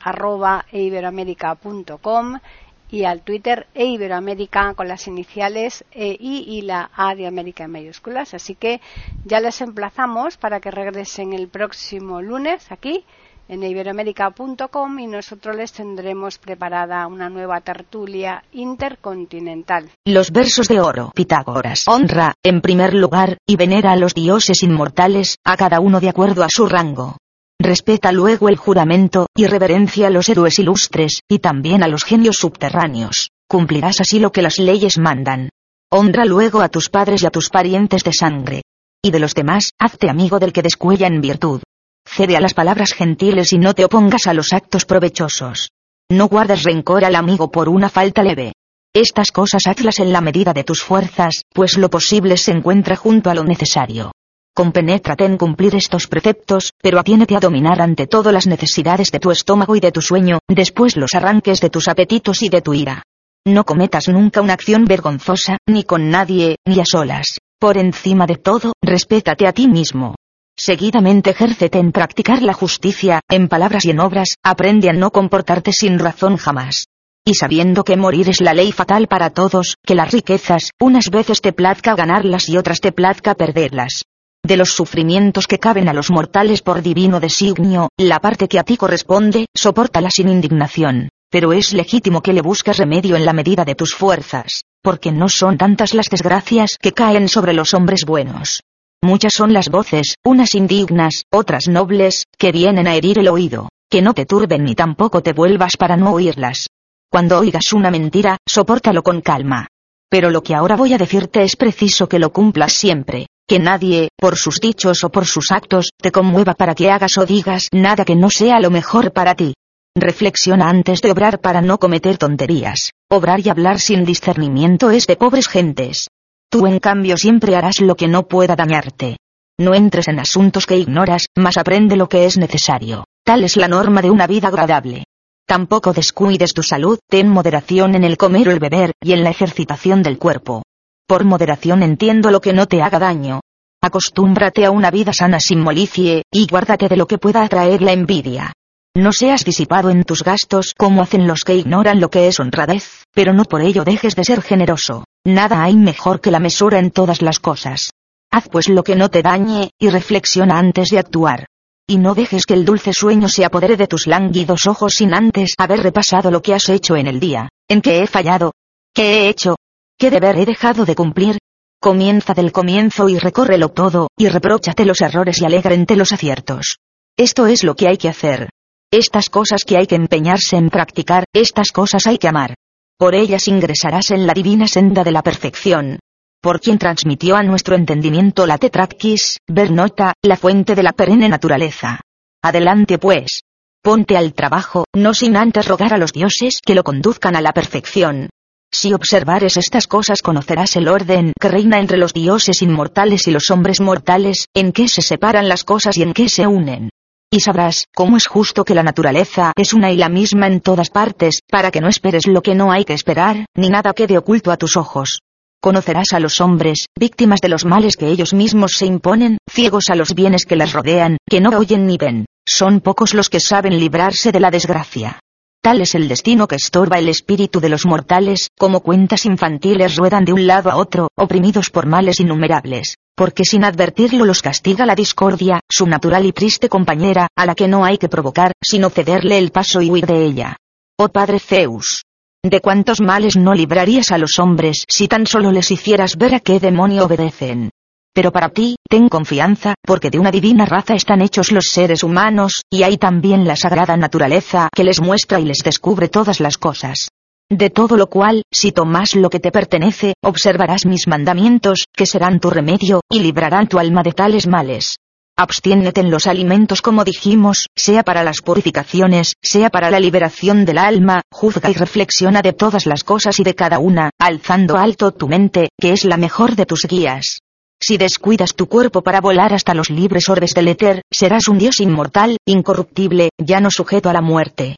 y 2.93 3.05
al 3.05 3.23
Twitter 3.23 3.65
e 3.73 3.85
Iberoamérica 3.85 4.75
con 4.75 4.87
las 4.87 5.07
iniciales 5.07 5.83
e 5.91 6.15
I 6.19 6.45
y 6.47 6.61
la 6.61 6.91
A 6.95 7.15
de 7.15 7.25
América 7.25 7.63
en 7.63 7.71
mayúsculas. 7.71 8.35
Así 8.35 8.53
que 8.53 8.81
ya 9.25 9.39
les 9.39 9.61
emplazamos 9.61 10.37
para 10.37 10.59
que 10.59 10.69
regresen 10.69 11.33
el 11.33 11.47
próximo 11.47 12.21
lunes 12.21 12.71
aquí 12.71 13.03
en 13.49 13.63
iberoamérica.com 13.63 14.99
y 14.99 15.07
nosotros 15.07 15.55
les 15.55 15.73
tendremos 15.73 16.37
preparada 16.37 17.07
una 17.07 17.31
nueva 17.31 17.61
tertulia 17.61 18.43
intercontinental. 18.51 19.89
Los 20.05 20.31
versos 20.31 20.67
de 20.67 20.79
oro. 20.79 21.11
Pitágoras 21.15 21.87
honra, 21.87 22.35
en 22.43 22.61
primer 22.61 22.93
lugar, 22.93 23.37
y 23.47 23.55
venera 23.55 23.93
a 23.93 23.97
los 23.97 24.13
dioses 24.13 24.61
inmortales, 24.61 25.37
a 25.43 25.57
cada 25.57 25.79
uno 25.79 25.99
de 25.99 26.09
acuerdo 26.09 26.43
a 26.43 26.47
su 26.49 26.67
rango. 26.67 27.17
Respeta 27.59 28.11
luego 28.11 28.49
el 28.49 28.57
juramento, 28.57 29.27
y 29.35 29.47
reverencia 29.47 30.07
a 30.07 30.09
los 30.09 30.27
héroes 30.29 30.59
ilustres, 30.59 31.21
y 31.29 31.39
también 31.39 31.83
a 31.83 31.87
los 31.87 32.03
genios 32.03 32.37
subterráneos. 32.37 33.29
Cumplirás 33.47 34.01
así 34.01 34.19
lo 34.19 34.31
que 34.31 34.41
las 34.41 34.57
leyes 34.57 34.97
mandan. 34.97 35.49
Honra 35.91 36.25
luego 36.25 36.61
a 36.61 36.69
tus 36.69 36.89
padres 36.89 37.21
y 37.23 37.25
a 37.25 37.29
tus 37.29 37.49
parientes 37.49 38.03
de 38.03 38.11
sangre. 38.13 38.61
Y 39.03 39.11
de 39.11 39.19
los 39.19 39.35
demás, 39.35 39.69
hazte 39.79 40.09
amigo 40.09 40.39
del 40.39 40.53
que 40.53 40.61
descuella 40.61 41.07
en 41.07 41.21
virtud. 41.21 41.61
Cede 42.05 42.35
a 42.35 42.41
las 42.41 42.53
palabras 42.53 42.93
gentiles 42.93 43.53
y 43.53 43.59
no 43.59 43.73
te 43.73 43.85
opongas 43.85 44.27
a 44.27 44.33
los 44.33 44.53
actos 44.53 44.85
provechosos. 44.85 45.69
No 46.11 46.27
guardes 46.27 46.63
rencor 46.63 47.05
al 47.05 47.15
amigo 47.15 47.51
por 47.51 47.69
una 47.69 47.89
falta 47.89 48.23
leve. 48.23 48.53
Estas 48.93 49.31
cosas 49.31 49.67
hazlas 49.67 49.99
en 49.99 50.13
la 50.13 50.21
medida 50.21 50.53
de 50.53 50.63
tus 50.63 50.81
fuerzas, 50.81 51.41
pues 51.53 51.77
lo 51.77 51.89
posible 51.89 52.37
se 52.37 52.51
encuentra 52.51 52.95
junto 52.95 53.29
a 53.29 53.33
lo 53.33 53.43
necesario. 53.43 54.11
Compenétrate 54.55 55.25
en 55.25 55.37
cumplir 55.37 55.73
estos 55.73 56.05
preceptos, 56.05 56.73
pero 56.79 56.99
atiénete 56.99 57.35
a 57.35 57.39
dominar 57.39 57.81
ante 57.81 58.05
todo 58.05 58.31
las 58.31 58.45
necesidades 58.45 59.09
de 59.09 59.19
tu 59.19 59.31
estómago 59.31 59.75
y 59.75 59.79
de 59.79 59.91
tu 59.91 59.99
sueño, 59.99 60.37
después 60.47 60.95
los 60.95 61.15
arranques 61.15 61.59
de 61.59 61.71
tus 61.71 61.87
apetitos 61.87 62.43
y 62.43 62.49
de 62.49 62.61
tu 62.61 62.75
ira. 62.75 63.01
No 63.47 63.63
cometas 63.63 64.09
nunca 64.09 64.41
una 64.41 64.53
acción 64.53 64.85
vergonzosa, 64.85 65.57
ni 65.67 65.83
con 65.83 66.11
nadie, 66.11 66.57
ni 66.67 66.79
a 66.79 66.85
solas. 66.85 67.39
Por 67.59 67.79
encima 67.79 68.27
de 68.27 68.35
todo, 68.35 68.73
respétate 68.83 69.47
a 69.47 69.53
ti 69.53 69.67
mismo. 69.67 70.13
Seguidamente 70.55 71.31
ejércete 71.31 71.79
en 71.79 71.91
practicar 71.91 72.43
la 72.43 72.53
justicia, 72.53 73.21
en 73.29 73.47
palabras 73.47 73.85
y 73.85 73.89
en 73.89 74.01
obras, 74.01 74.35
aprende 74.43 74.87
a 74.87 74.93
no 74.93 75.09
comportarte 75.09 75.71
sin 75.71 75.97
razón 75.97 76.37
jamás. 76.37 76.85
Y 77.25 77.33
sabiendo 77.33 77.83
que 77.83 77.97
morir 77.97 78.29
es 78.29 78.39
la 78.39 78.53
ley 78.53 78.71
fatal 78.71 79.07
para 79.07 79.31
todos, 79.31 79.77
que 79.83 79.95
las 79.95 80.11
riquezas, 80.11 80.69
unas 80.79 81.09
veces 81.09 81.41
te 81.41 81.53
plazca 81.53 81.95
ganarlas 81.95 82.49
y 82.49 82.57
otras 82.57 82.81
te 82.81 82.91
plazca 82.91 83.33
perderlas 83.33 84.03
de 84.45 84.57
los 84.57 84.73
sufrimientos 84.73 85.47
que 85.47 85.57
caben 85.57 85.87
a 85.87 85.93
los 85.93 86.11
mortales 86.11 86.61
por 86.61 86.81
divino 86.81 87.21
designio, 87.21 87.87
la 87.97 88.19
parte 88.19 88.49
que 88.49 88.59
a 88.59 88.63
ti 88.63 88.75
corresponde, 88.75 89.45
sopórtala 89.55 90.09
sin 90.11 90.27
indignación. 90.27 91.09
Pero 91.31 91.53
es 91.53 91.73
legítimo 91.73 92.21
que 92.21 92.33
le 92.33 92.41
busques 92.41 92.77
remedio 92.77 93.15
en 93.15 93.25
la 93.25 93.31
medida 93.31 93.63
de 93.63 93.73
tus 93.73 93.95
fuerzas, 93.95 94.63
porque 94.83 95.13
no 95.13 95.29
son 95.29 95.57
tantas 95.57 95.93
las 95.93 96.09
desgracias 96.09 96.77
que 96.79 96.91
caen 96.91 97.29
sobre 97.29 97.53
los 97.53 97.73
hombres 97.73 98.01
buenos. 98.05 98.61
Muchas 99.01 99.31
son 99.33 99.53
las 99.53 99.69
voces, 99.69 100.15
unas 100.25 100.55
indignas, 100.55 101.23
otras 101.31 101.69
nobles, 101.69 102.25
que 102.37 102.51
vienen 102.51 102.87
a 102.87 102.95
herir 102.95 103.19
el 103.19 103.29
oído, 103.29 103.69
que 103.89 104.01
no 104.01 104.13
te 104.13 104.25
turben 104.25 104.65
ni 104.65 104.75
tampoco 104.75 105.21
te 105.21 105.31
vuelvas 105.31 105.77
para 105.77 105.95
no 105.95 106.11
oírlas. 106.11 106.67
Cuando 107.09 107.39
oigas 107.39 107.71
una 107.71 107.91
mentira, 107.91 108.37
sopórtalo 108.45 109.03
con 109.03 109.21
calma. 109.21 109.67
Pero 110.09 110.31
lo 110.31 110.43
que 110.43 110.53
ahora 110.53 110.75
voy 110.75 110.93
a 110.93 110.97
decirte 110.97 111.43
es 111.43 111.55
preciso 111.55 112.07
que 112.07 112.19
lo 112.19 112.31
cumplas 112.31 112.73
siempre, 112.73 113.27
que 113.47 113.59
nadie, 113.59 114.09
por 114.17 114.37
sus 114.37 114.59
dichos 114.59 115.03
o 115.03 115.09
por 115.09 115.25
sus 115.25 115.51
actos, 115.51 115.89
te 116.01 116.11
conmueva 116.11 116.53
para 116.53 116.75
que 116.75 116.89
hagas 116.89 117.17
o 117.17 117.25
digas 117.25 117.67
nada 117.71 118.05
que 118.05 118.15
no 118.15 118.29
sea 118.29 118.59
lo 118.59 118.71
mejor 118.71 119.13
para 119.13 119.35
ti. 119.35 119.53
Reflexiona 119.95 120.69
antes 120.69 121.01
de 121.01 121.11
obrar 121.11 121.39
para 121.39 121.61
no 121.61 121.77
cometer 121.77 122.17
tonterías. 122.17 122.91
Obrar 123.11 123.41
y 123.41 123.49
hablar 123.49 123.79
sin 123.79 124.05
discernimiento 124.05 124.89
es 124.89 125.05
de 125.05 125.17
pobres 125.17 125.47
gentes. 125.47 126.07
Tú 126.49 126.65
en 126.67 126.79
cambio 126.79 127.17
siempre 127.17 127.55
harás 127.55 127.79
lo 127.79 127.95
que 127.95 128.07
no 128.07 128.27
pueda 128.27 128.55
dañarte. 128.55 129.17
No 129.59 129.75
entres 129.75 130.07
en 130.07 130.19
asuntos 130.19 130.65
que 130.65 130.77
ignoras, 130.77 131.27
mas 131.35 131.57
aprende 131.57 131.95
lo 131.95 132.09
que 132.09 132.25
es 132.25 132.37
necesario. 132.37 133.05
Tal 133.23 133.43
es 133.43 133.55
la 133.55 133.67
norma 133.67 134.01
de 134.01 134.09
una 134.09 134.25
vida 134.25 134.47
agradable. 134.47 135.03
Tampoco 135.45 135.93
descuides 135.93 136.53
tu 136.53 136.63
salud, 136.63 136.97
ten 137.07 137.27
moderación 137.27 137.95
en 137.95 138.03
el 138.03 138.17
comer 138.17 138.47
o 138.47 138.51
el 138.51 138.59
beber, 138.59 138.93
y 139.01 139.13
en 139.13 139.23
la 139.23 139.29
ejercitación 139.29 140.01
del 140.01 140.17
cuerpo. 140.17 140.63
Por 141.07 141.25
moderación 141.25 141.83
entiendo 141.83 142.31
lo 142.31 142.39
que 142.39 142.53
no 142.53 142.65
te 142.67 142.81
haga 142.81 142.99
daño. 142.99 143.41
Acostúmbrate 143.81 144.65
a 144.65 144.71
una 144.71 144.89
vida 144.89 145.11
sana 145.11 145.39
sin 145.39 145.59
molicie, 145.59 146.23
y 146.31 146.47
guárdate 146.47 146.87
de 146.87 146.95
lo 146.95 147.07
que 147.07 147.17
pueda 147.17 147.43
atraer 147.43 147.81
la 147.81 147.91
envidia. 147.91 148.53
No 148.95 149.11
seas 149.11 149.43
disipado 149.43 149.89
en 149.89 150.03
tus 150.03 150.23
gastos 150.23 150.73
como 150.77 151.01
hacen 151.01 151.27
los 151.27 151.41
que 151.41 151.55
ignoran 151.55 151.99
lo 151.99 152.09
que 152.09 152.27
es 152.27 152.39
honradez, 152.39 153.03
pero 153.13 153.33
no 153.33 153.43
por 153.43 153.61
ello 153.61 153.83
dejes 153.83 154.15
de 154.15 154.23
ser 154.23 154.41
generoso. 154.41 155.03
Nada 155.25 155.63
hay 155.63 155.75
mejor 155.75 156.21
que 156.21 156.31
la 156.31 156.39
mesura 156.39 156.79
en 156.79 156.91
todas 156.91 157.21
las 157.21 157.39
cosas. 157.39 157.89
Haz 158.31 158.47
pues 158.49 158.69
lo 158.69 158.83
que 158.83 158.95
no 158.95 159.09
te 159.09 159.21
dañe, 159.21 159.71
y 159.77 159.89
reflexiona 159.89 160.57
antes 160.57 160.89
de 160.89 160.99
actuar. 160.99 161.47
Y 161.85 161.97
no 161.97 162.15
dejes 162.15 162.45
que 162.45 162.53
el 162.53 162.63
dulce 162.63 162.93
sueño 162.93 163.27
se 163.27 163.43
apodere 163.43 163.75
de 163.75 163.87
tus 163.87 164.07
lánguidos 164.07 164.67
ojos 164.67 164.93
sin 164.93 165.13
antes 165.13 165.53
haber 165.57 165.81
repasado 165.81 166.31
lo 166.31 166.41
que 166.41 166.53
has 166.53 166.69
hecho 166.69 166.95
en 166.95 167.07
el 167.07 167.19
día, 167.19 167.49
en 167.67 167.81
que 167.81 168.01
he 168.01 168.07
fallado, 168.07 168.53
qué 168.93 169.25
he 169.25 169.29
hecho, 169.29 169.57
qué 169.97 170.09
deber 170.09 170.37
he 170.37 170.45
dejado 170.45 170.85
de 170.85 170.95
cumplir. 170.95 171.37
Comienza 171.81 172.33
del 172.33 172.51
comienzo 172.51 173.09
y 173.09 173.19
recórrelo 173.19 173.69
todo, 173.69 174.07
y 174.17 174.29
repróchate 174.29 174.85
los 174.85 175.01
errores 175.01 175.41
y 175.41 175.45
alegrente 175.45 175.95
los 175.95 176.13
aciertos. 176.13 176.77
Esto 177.17 177.47
es 177.47 177.63
lo 177.63 177.75
que 177.75 177.87
hay 177.87 177.97
que 177.97 178.09
hacer. 178.09 178.49
Estas 178.91 179.29
cosas 179.29 179.63
que 179.65 179.77
hay 179.77 179.87
que 179.87 179.95
empeñarse 179.95 180.55
en 180.55 180.69
practicar, 180.69 181.25
estas 181.33 181.71
cosas 181.71 182.07
hay 182.07 182.17
que 182.17 182.27
amar. 182.27 182.55
Por 182.97 183.15
ellas 183.15 183.47
ingresarás 183.47 184.11
en 184.11 184.25
la 184.25 184.33
divina 184.33 184.67
senda 184.67 185.03
de 185.03 185.11
la 185.11 185.23
perfección, 185.23 185.99
por 186.43 186.59
quien 186.59 186.77
transmitió 186.77 187.37
a 187.37 187.43
nuestro 187.43 187.75
entendimiento 187.77 188.45
la 188.45 188.57
tetraquis, 188.57 189.37
Bernota, 189.47 190.13
la 190.21 190.35
fuente 190.35 190.75
de 190.75 190.83
la 190.83 190.91
perenne 190.91 191.29
naturaleza. 191.29 192.01
Adelante 192.43 192.97
pues. 192.97 193.43
Ponte 193.81 194.17
al 194.17 194.33
trabajo, 194.33 194.83
no 194.93 195.13
sin 195.13 195.37
antes 195.37 195.65
rogar 195.65 195.93
a 195.93 195.97
los 195.97 196.11
dioses 196.11 196.59
que 196.61 196.75
lo 196.75 196.83
conduzcan 196.83 197.37
a 197.37 197.41
la 197.41 197.53
perfección. 197.53 198.29
Si 198.75 198.91
observares 198.91 199.55
estas 199.55 199.85
cosas 199.85 200.23
conocerás 200.23 200.75
el 200.77 200.87
orden 200.87 201.33
que 201.39 201.47
reina 201.47 201.79
entre 201.79 201.99
los 201.99 202.11
dioses 202.11 202.63
inmortales 202.63 203.27
y 203.27 203.31
los 203.31 203.51
hombres 203.51 203.79
mortales, 203.79 204.47
en 204.55 204.71
qué 204.71 204.87
se 204.87 205.03
separan 205.03 205.47
las 205.47 205.63
cosas 205.63 205.95
y 205.95 206.01
en 206.01 206.11
qué 206.13 206.27
se 206.27 206.47
unen. 206.47 206.89
Y 207.31 207.41
sabrás 207.41 207.85
cómo 207.93 208.17
es 208.17 208.25
justo 208.25 208.65
que 208.65 208.73
la 208.73 208.81
naturaleza 208.81 209.53
es 209.55 209.73
una 209.73 209.91
y 209.91 209.97
la 209.97 210.09
misma 210.09 210.47
en 210.47 210.59
todas 210.59 210.89
partes, 210.89 211.41
para 211.51 211.69
que 211.69 211.81
no 211.81 211.87
esperes 211.87 212.25
lo 212.25 212.41
que 212.41 212.55
no 212.55 212.71
hay 212.71 212.83
que 212.83 212.93
esperar, 212.93 213.45
ni 213.55 213.69
nada 213.69 213.93
quede 213.93 214.17
oculto 214.17 214.51
a 214.51 214.57
tus 214.57 214.75
ojos. 214.75 215.19
Conocerás 215.61 216.11
a 216.13 216.19
los 216.19 216.41
hombres, 216.41 216.87
víctimas 216.99 217.41
de 217.41 217.49
los 217.49 217.65
males 217.65 217.95
que 217.95 218.07
ellos 218.07 218.33
mismos 218.33 218.71
se 218.73 218.87
imponen, 218.87 219.37
ciegos 219.47 219.89
a 219.89 219.95
los 219.95 220.15
bienes 220.15 220.45
que 220.45 220.55
las 220.55 220.73
rodean, 220.73 221.17
que 221.29 221.41
no 221.41 221.51
oyen 221.57 221.85
ni 221.85 221.97
ven. 221.97 222.25
Son 222.45 222.81
pocos 222.81 223.13
los 223.13 223.29
que 223.29 223.39
saben 223.39 223.79
librarse 223.79 224.31
de 224.31 224.39
la 224.39 224.49
desgracia. 224.49 225.19
Tal 225.63 225.79
es 225.79 225.95
el 225.95 226.09
destino 226.09 226.45
que 226.45 226.57
estorba 226.57 226.99
el 226.99 227.07
espíritu 227.07 227.61
de 227.61 227.69
los 227.69 227.85
mortales, 227.85 228.49
como 228.59 228.81
cuentas 228.81 229.25
infantiles 229.25 229.95
ruedan 229.95 230.25
de 230.25 230.33
un 230.33 230.45
lado 230.45 230.69
a 230.69 230.75
otro, 230.75 231.07
oprimidos 231.15 231.69
por 231.69 231.85
males 231.85 232.19
innumerables, 232.19 232.97
porque 233.15 233.45
sin 233.45 233.63
advertirlo 233.63 234.25
los 234.25 234.41
castiga 234.41 234.85
la 234.85 234.93
discordia, 234.93 235.61
su 235.69 235.87
natural 235.87 236.25
y 236.25 236.33
triste 236.33 236.67
compañera, 236.67 237.29
a 237.33 237.45
la 237.45 237.55
que 237.55 237.69
no 237.69 237.85
hay 237.85 237.97
que 237.97 238.09
provocar, 238.09 238.51
sino 238.61 238.89
cederle 238.89 239.37
el 239.37 239.51
paso 239.51 239.81
y 239.81 239.89
huir 239.89 240.05
de 240.05 240.25
ella. 240.25 240.57
Oh 240.99 241.07
Padre 241.07 241.39
Zeus, 241.39 242.03
¿De 242.43 242.59
cuántos 242.59 242.99
males 242.99 243.37
no 243.37 243.53
librarías 243.53 244.11
a 244.11 244.17
los 244.17 244.39
hombres 244.39 244.83
si 244.89 245.07
tan 245.07 245.25
solo 245.25 245.49
les 245.53 245.71
hicieras 245.71 246.17
ver 246.17 246.35
a 246.35 246.41
qué 246.41 246.59
demonio 246.59 247.05
obedecen? 247.05 247.69
Pero 248.13 248.31
para 248.31 248.49
ti, 248.49 248.75
ten 248.87 249.09
confianza, 249.09 249.73
porque 249.81 250.11
de 250.11 250.19
una 250.19 250.31
divina 250.31 250.65
raza 250.65 250.93
están 250.93 251.21
hechos 251.21 251.51
los 251.51 251.65
seres 251.65 252.03
humanos, 252.03 252.61
y 252.69 252.83
hay 252.83 252.97
también 252.97 253.45
la 253.45 253.55
sagrada 253.55 253.97
naturaleza 253.97 254.69
que 254.73 254.83
les 254.83 255.01
muestra 255.01 255.39
y 255.39 255.45
les 255.45 255.59
descubre 255.63 256.09
todas 256.09 256.39
las 256.39 256.57
cosas. 256.57 257.09
De 257.49 257.69
todo 257.69 257.97
lo 257.97 258.07
cual, 258.07 258.43
si 258.51 258.71
tomas 258.71 259.15
lo 259.15 259.29
que 259.29 259.39
te 259.39 259.51
pertenece, 259.51 260.13
observarás 260.23 260.85
mis 260.85 261.07
mandamientos, 261.07 261.85
que 261.91 262.05
serán 262.05 262.39
tu 262.39 262.49
remedio, 262.49 263.01
y 263.09 263.19
librarán 263.19 263.67
tu 263.67 263.79
alma 263.79 264.03
de 264.03 264.13
tales 264.13 264.47
males. 264.47 264.95
Abstiénete 265.35 266.01
en 266.01 266.11
los 266.11 266.27
alimentos 266.27 266.83
como 266.83 267.03
dijimos, 267.03 267.65
sea 267.75 268.03
para 268.03 268.23
las 268.23 268.41
purificaciones, 268.41 269.33
sea 269.41 269.71
para 269.71 269.89
la 269.89 269.99
liberación 269.99 270.63
del 270.63 270.77
alma, 270.77 271.23
juzga 271.31 271.71
y 271.71 271.73
reflexiona 271.73 272.43
de 272.43 272.53
todas 272.53 272.85
las 272.85 273.03
cosas 273.03 273.39
y 273.39 273.43
de 273.43 273.55
cada 273.55 273.79
una, 273.79 274.11
alzando 274.19 274.77
alto 274.77 275.11
tu 275.11 275.27
mente, 275.27 275.69
que 275.79 275.91
es 275.91 276.05
la 276.05 276.17
mejor 276.17 276.55
de 276.55 276.67
tus 276.67 276.83
guías. 276.87 277.39
Si 277.85 277.97
descuidas 277.97 278.55
tu 278.55 278.67
cuerpo 278.67 279.01
para 279.01 279.19
volar 279.19 279.53
hasta 279.53 279.73
los 279.73 279.89
libres 279.89 280.29
orbes 280.29 280.53
del 280.53 280.69
éter, 280.69 281.01
serás 281.11 281.49
un 281.49 281.57
dios 281.57 281.81
inmortal, 281.81 282.37
incorruptible, 282.47 283.27
ya 283.37 283.59
no 283.59 283.67
sujeto 283.69 284.09
a 284.09 284.13
la 284.13 284.21
muerte. 284.21 284.77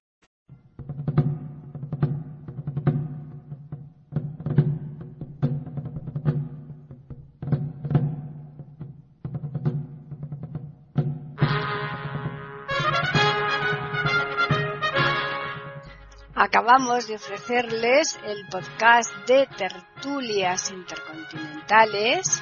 acabamos 16.36 17.08
de 17.08 17.16
ofrecerles 17.16 18.18
el 18.26 18.48
podcast 18.50 19.12
de 19.28 19.46
tertulias 19.58 20.72
intercontinentales. 20.72 22.42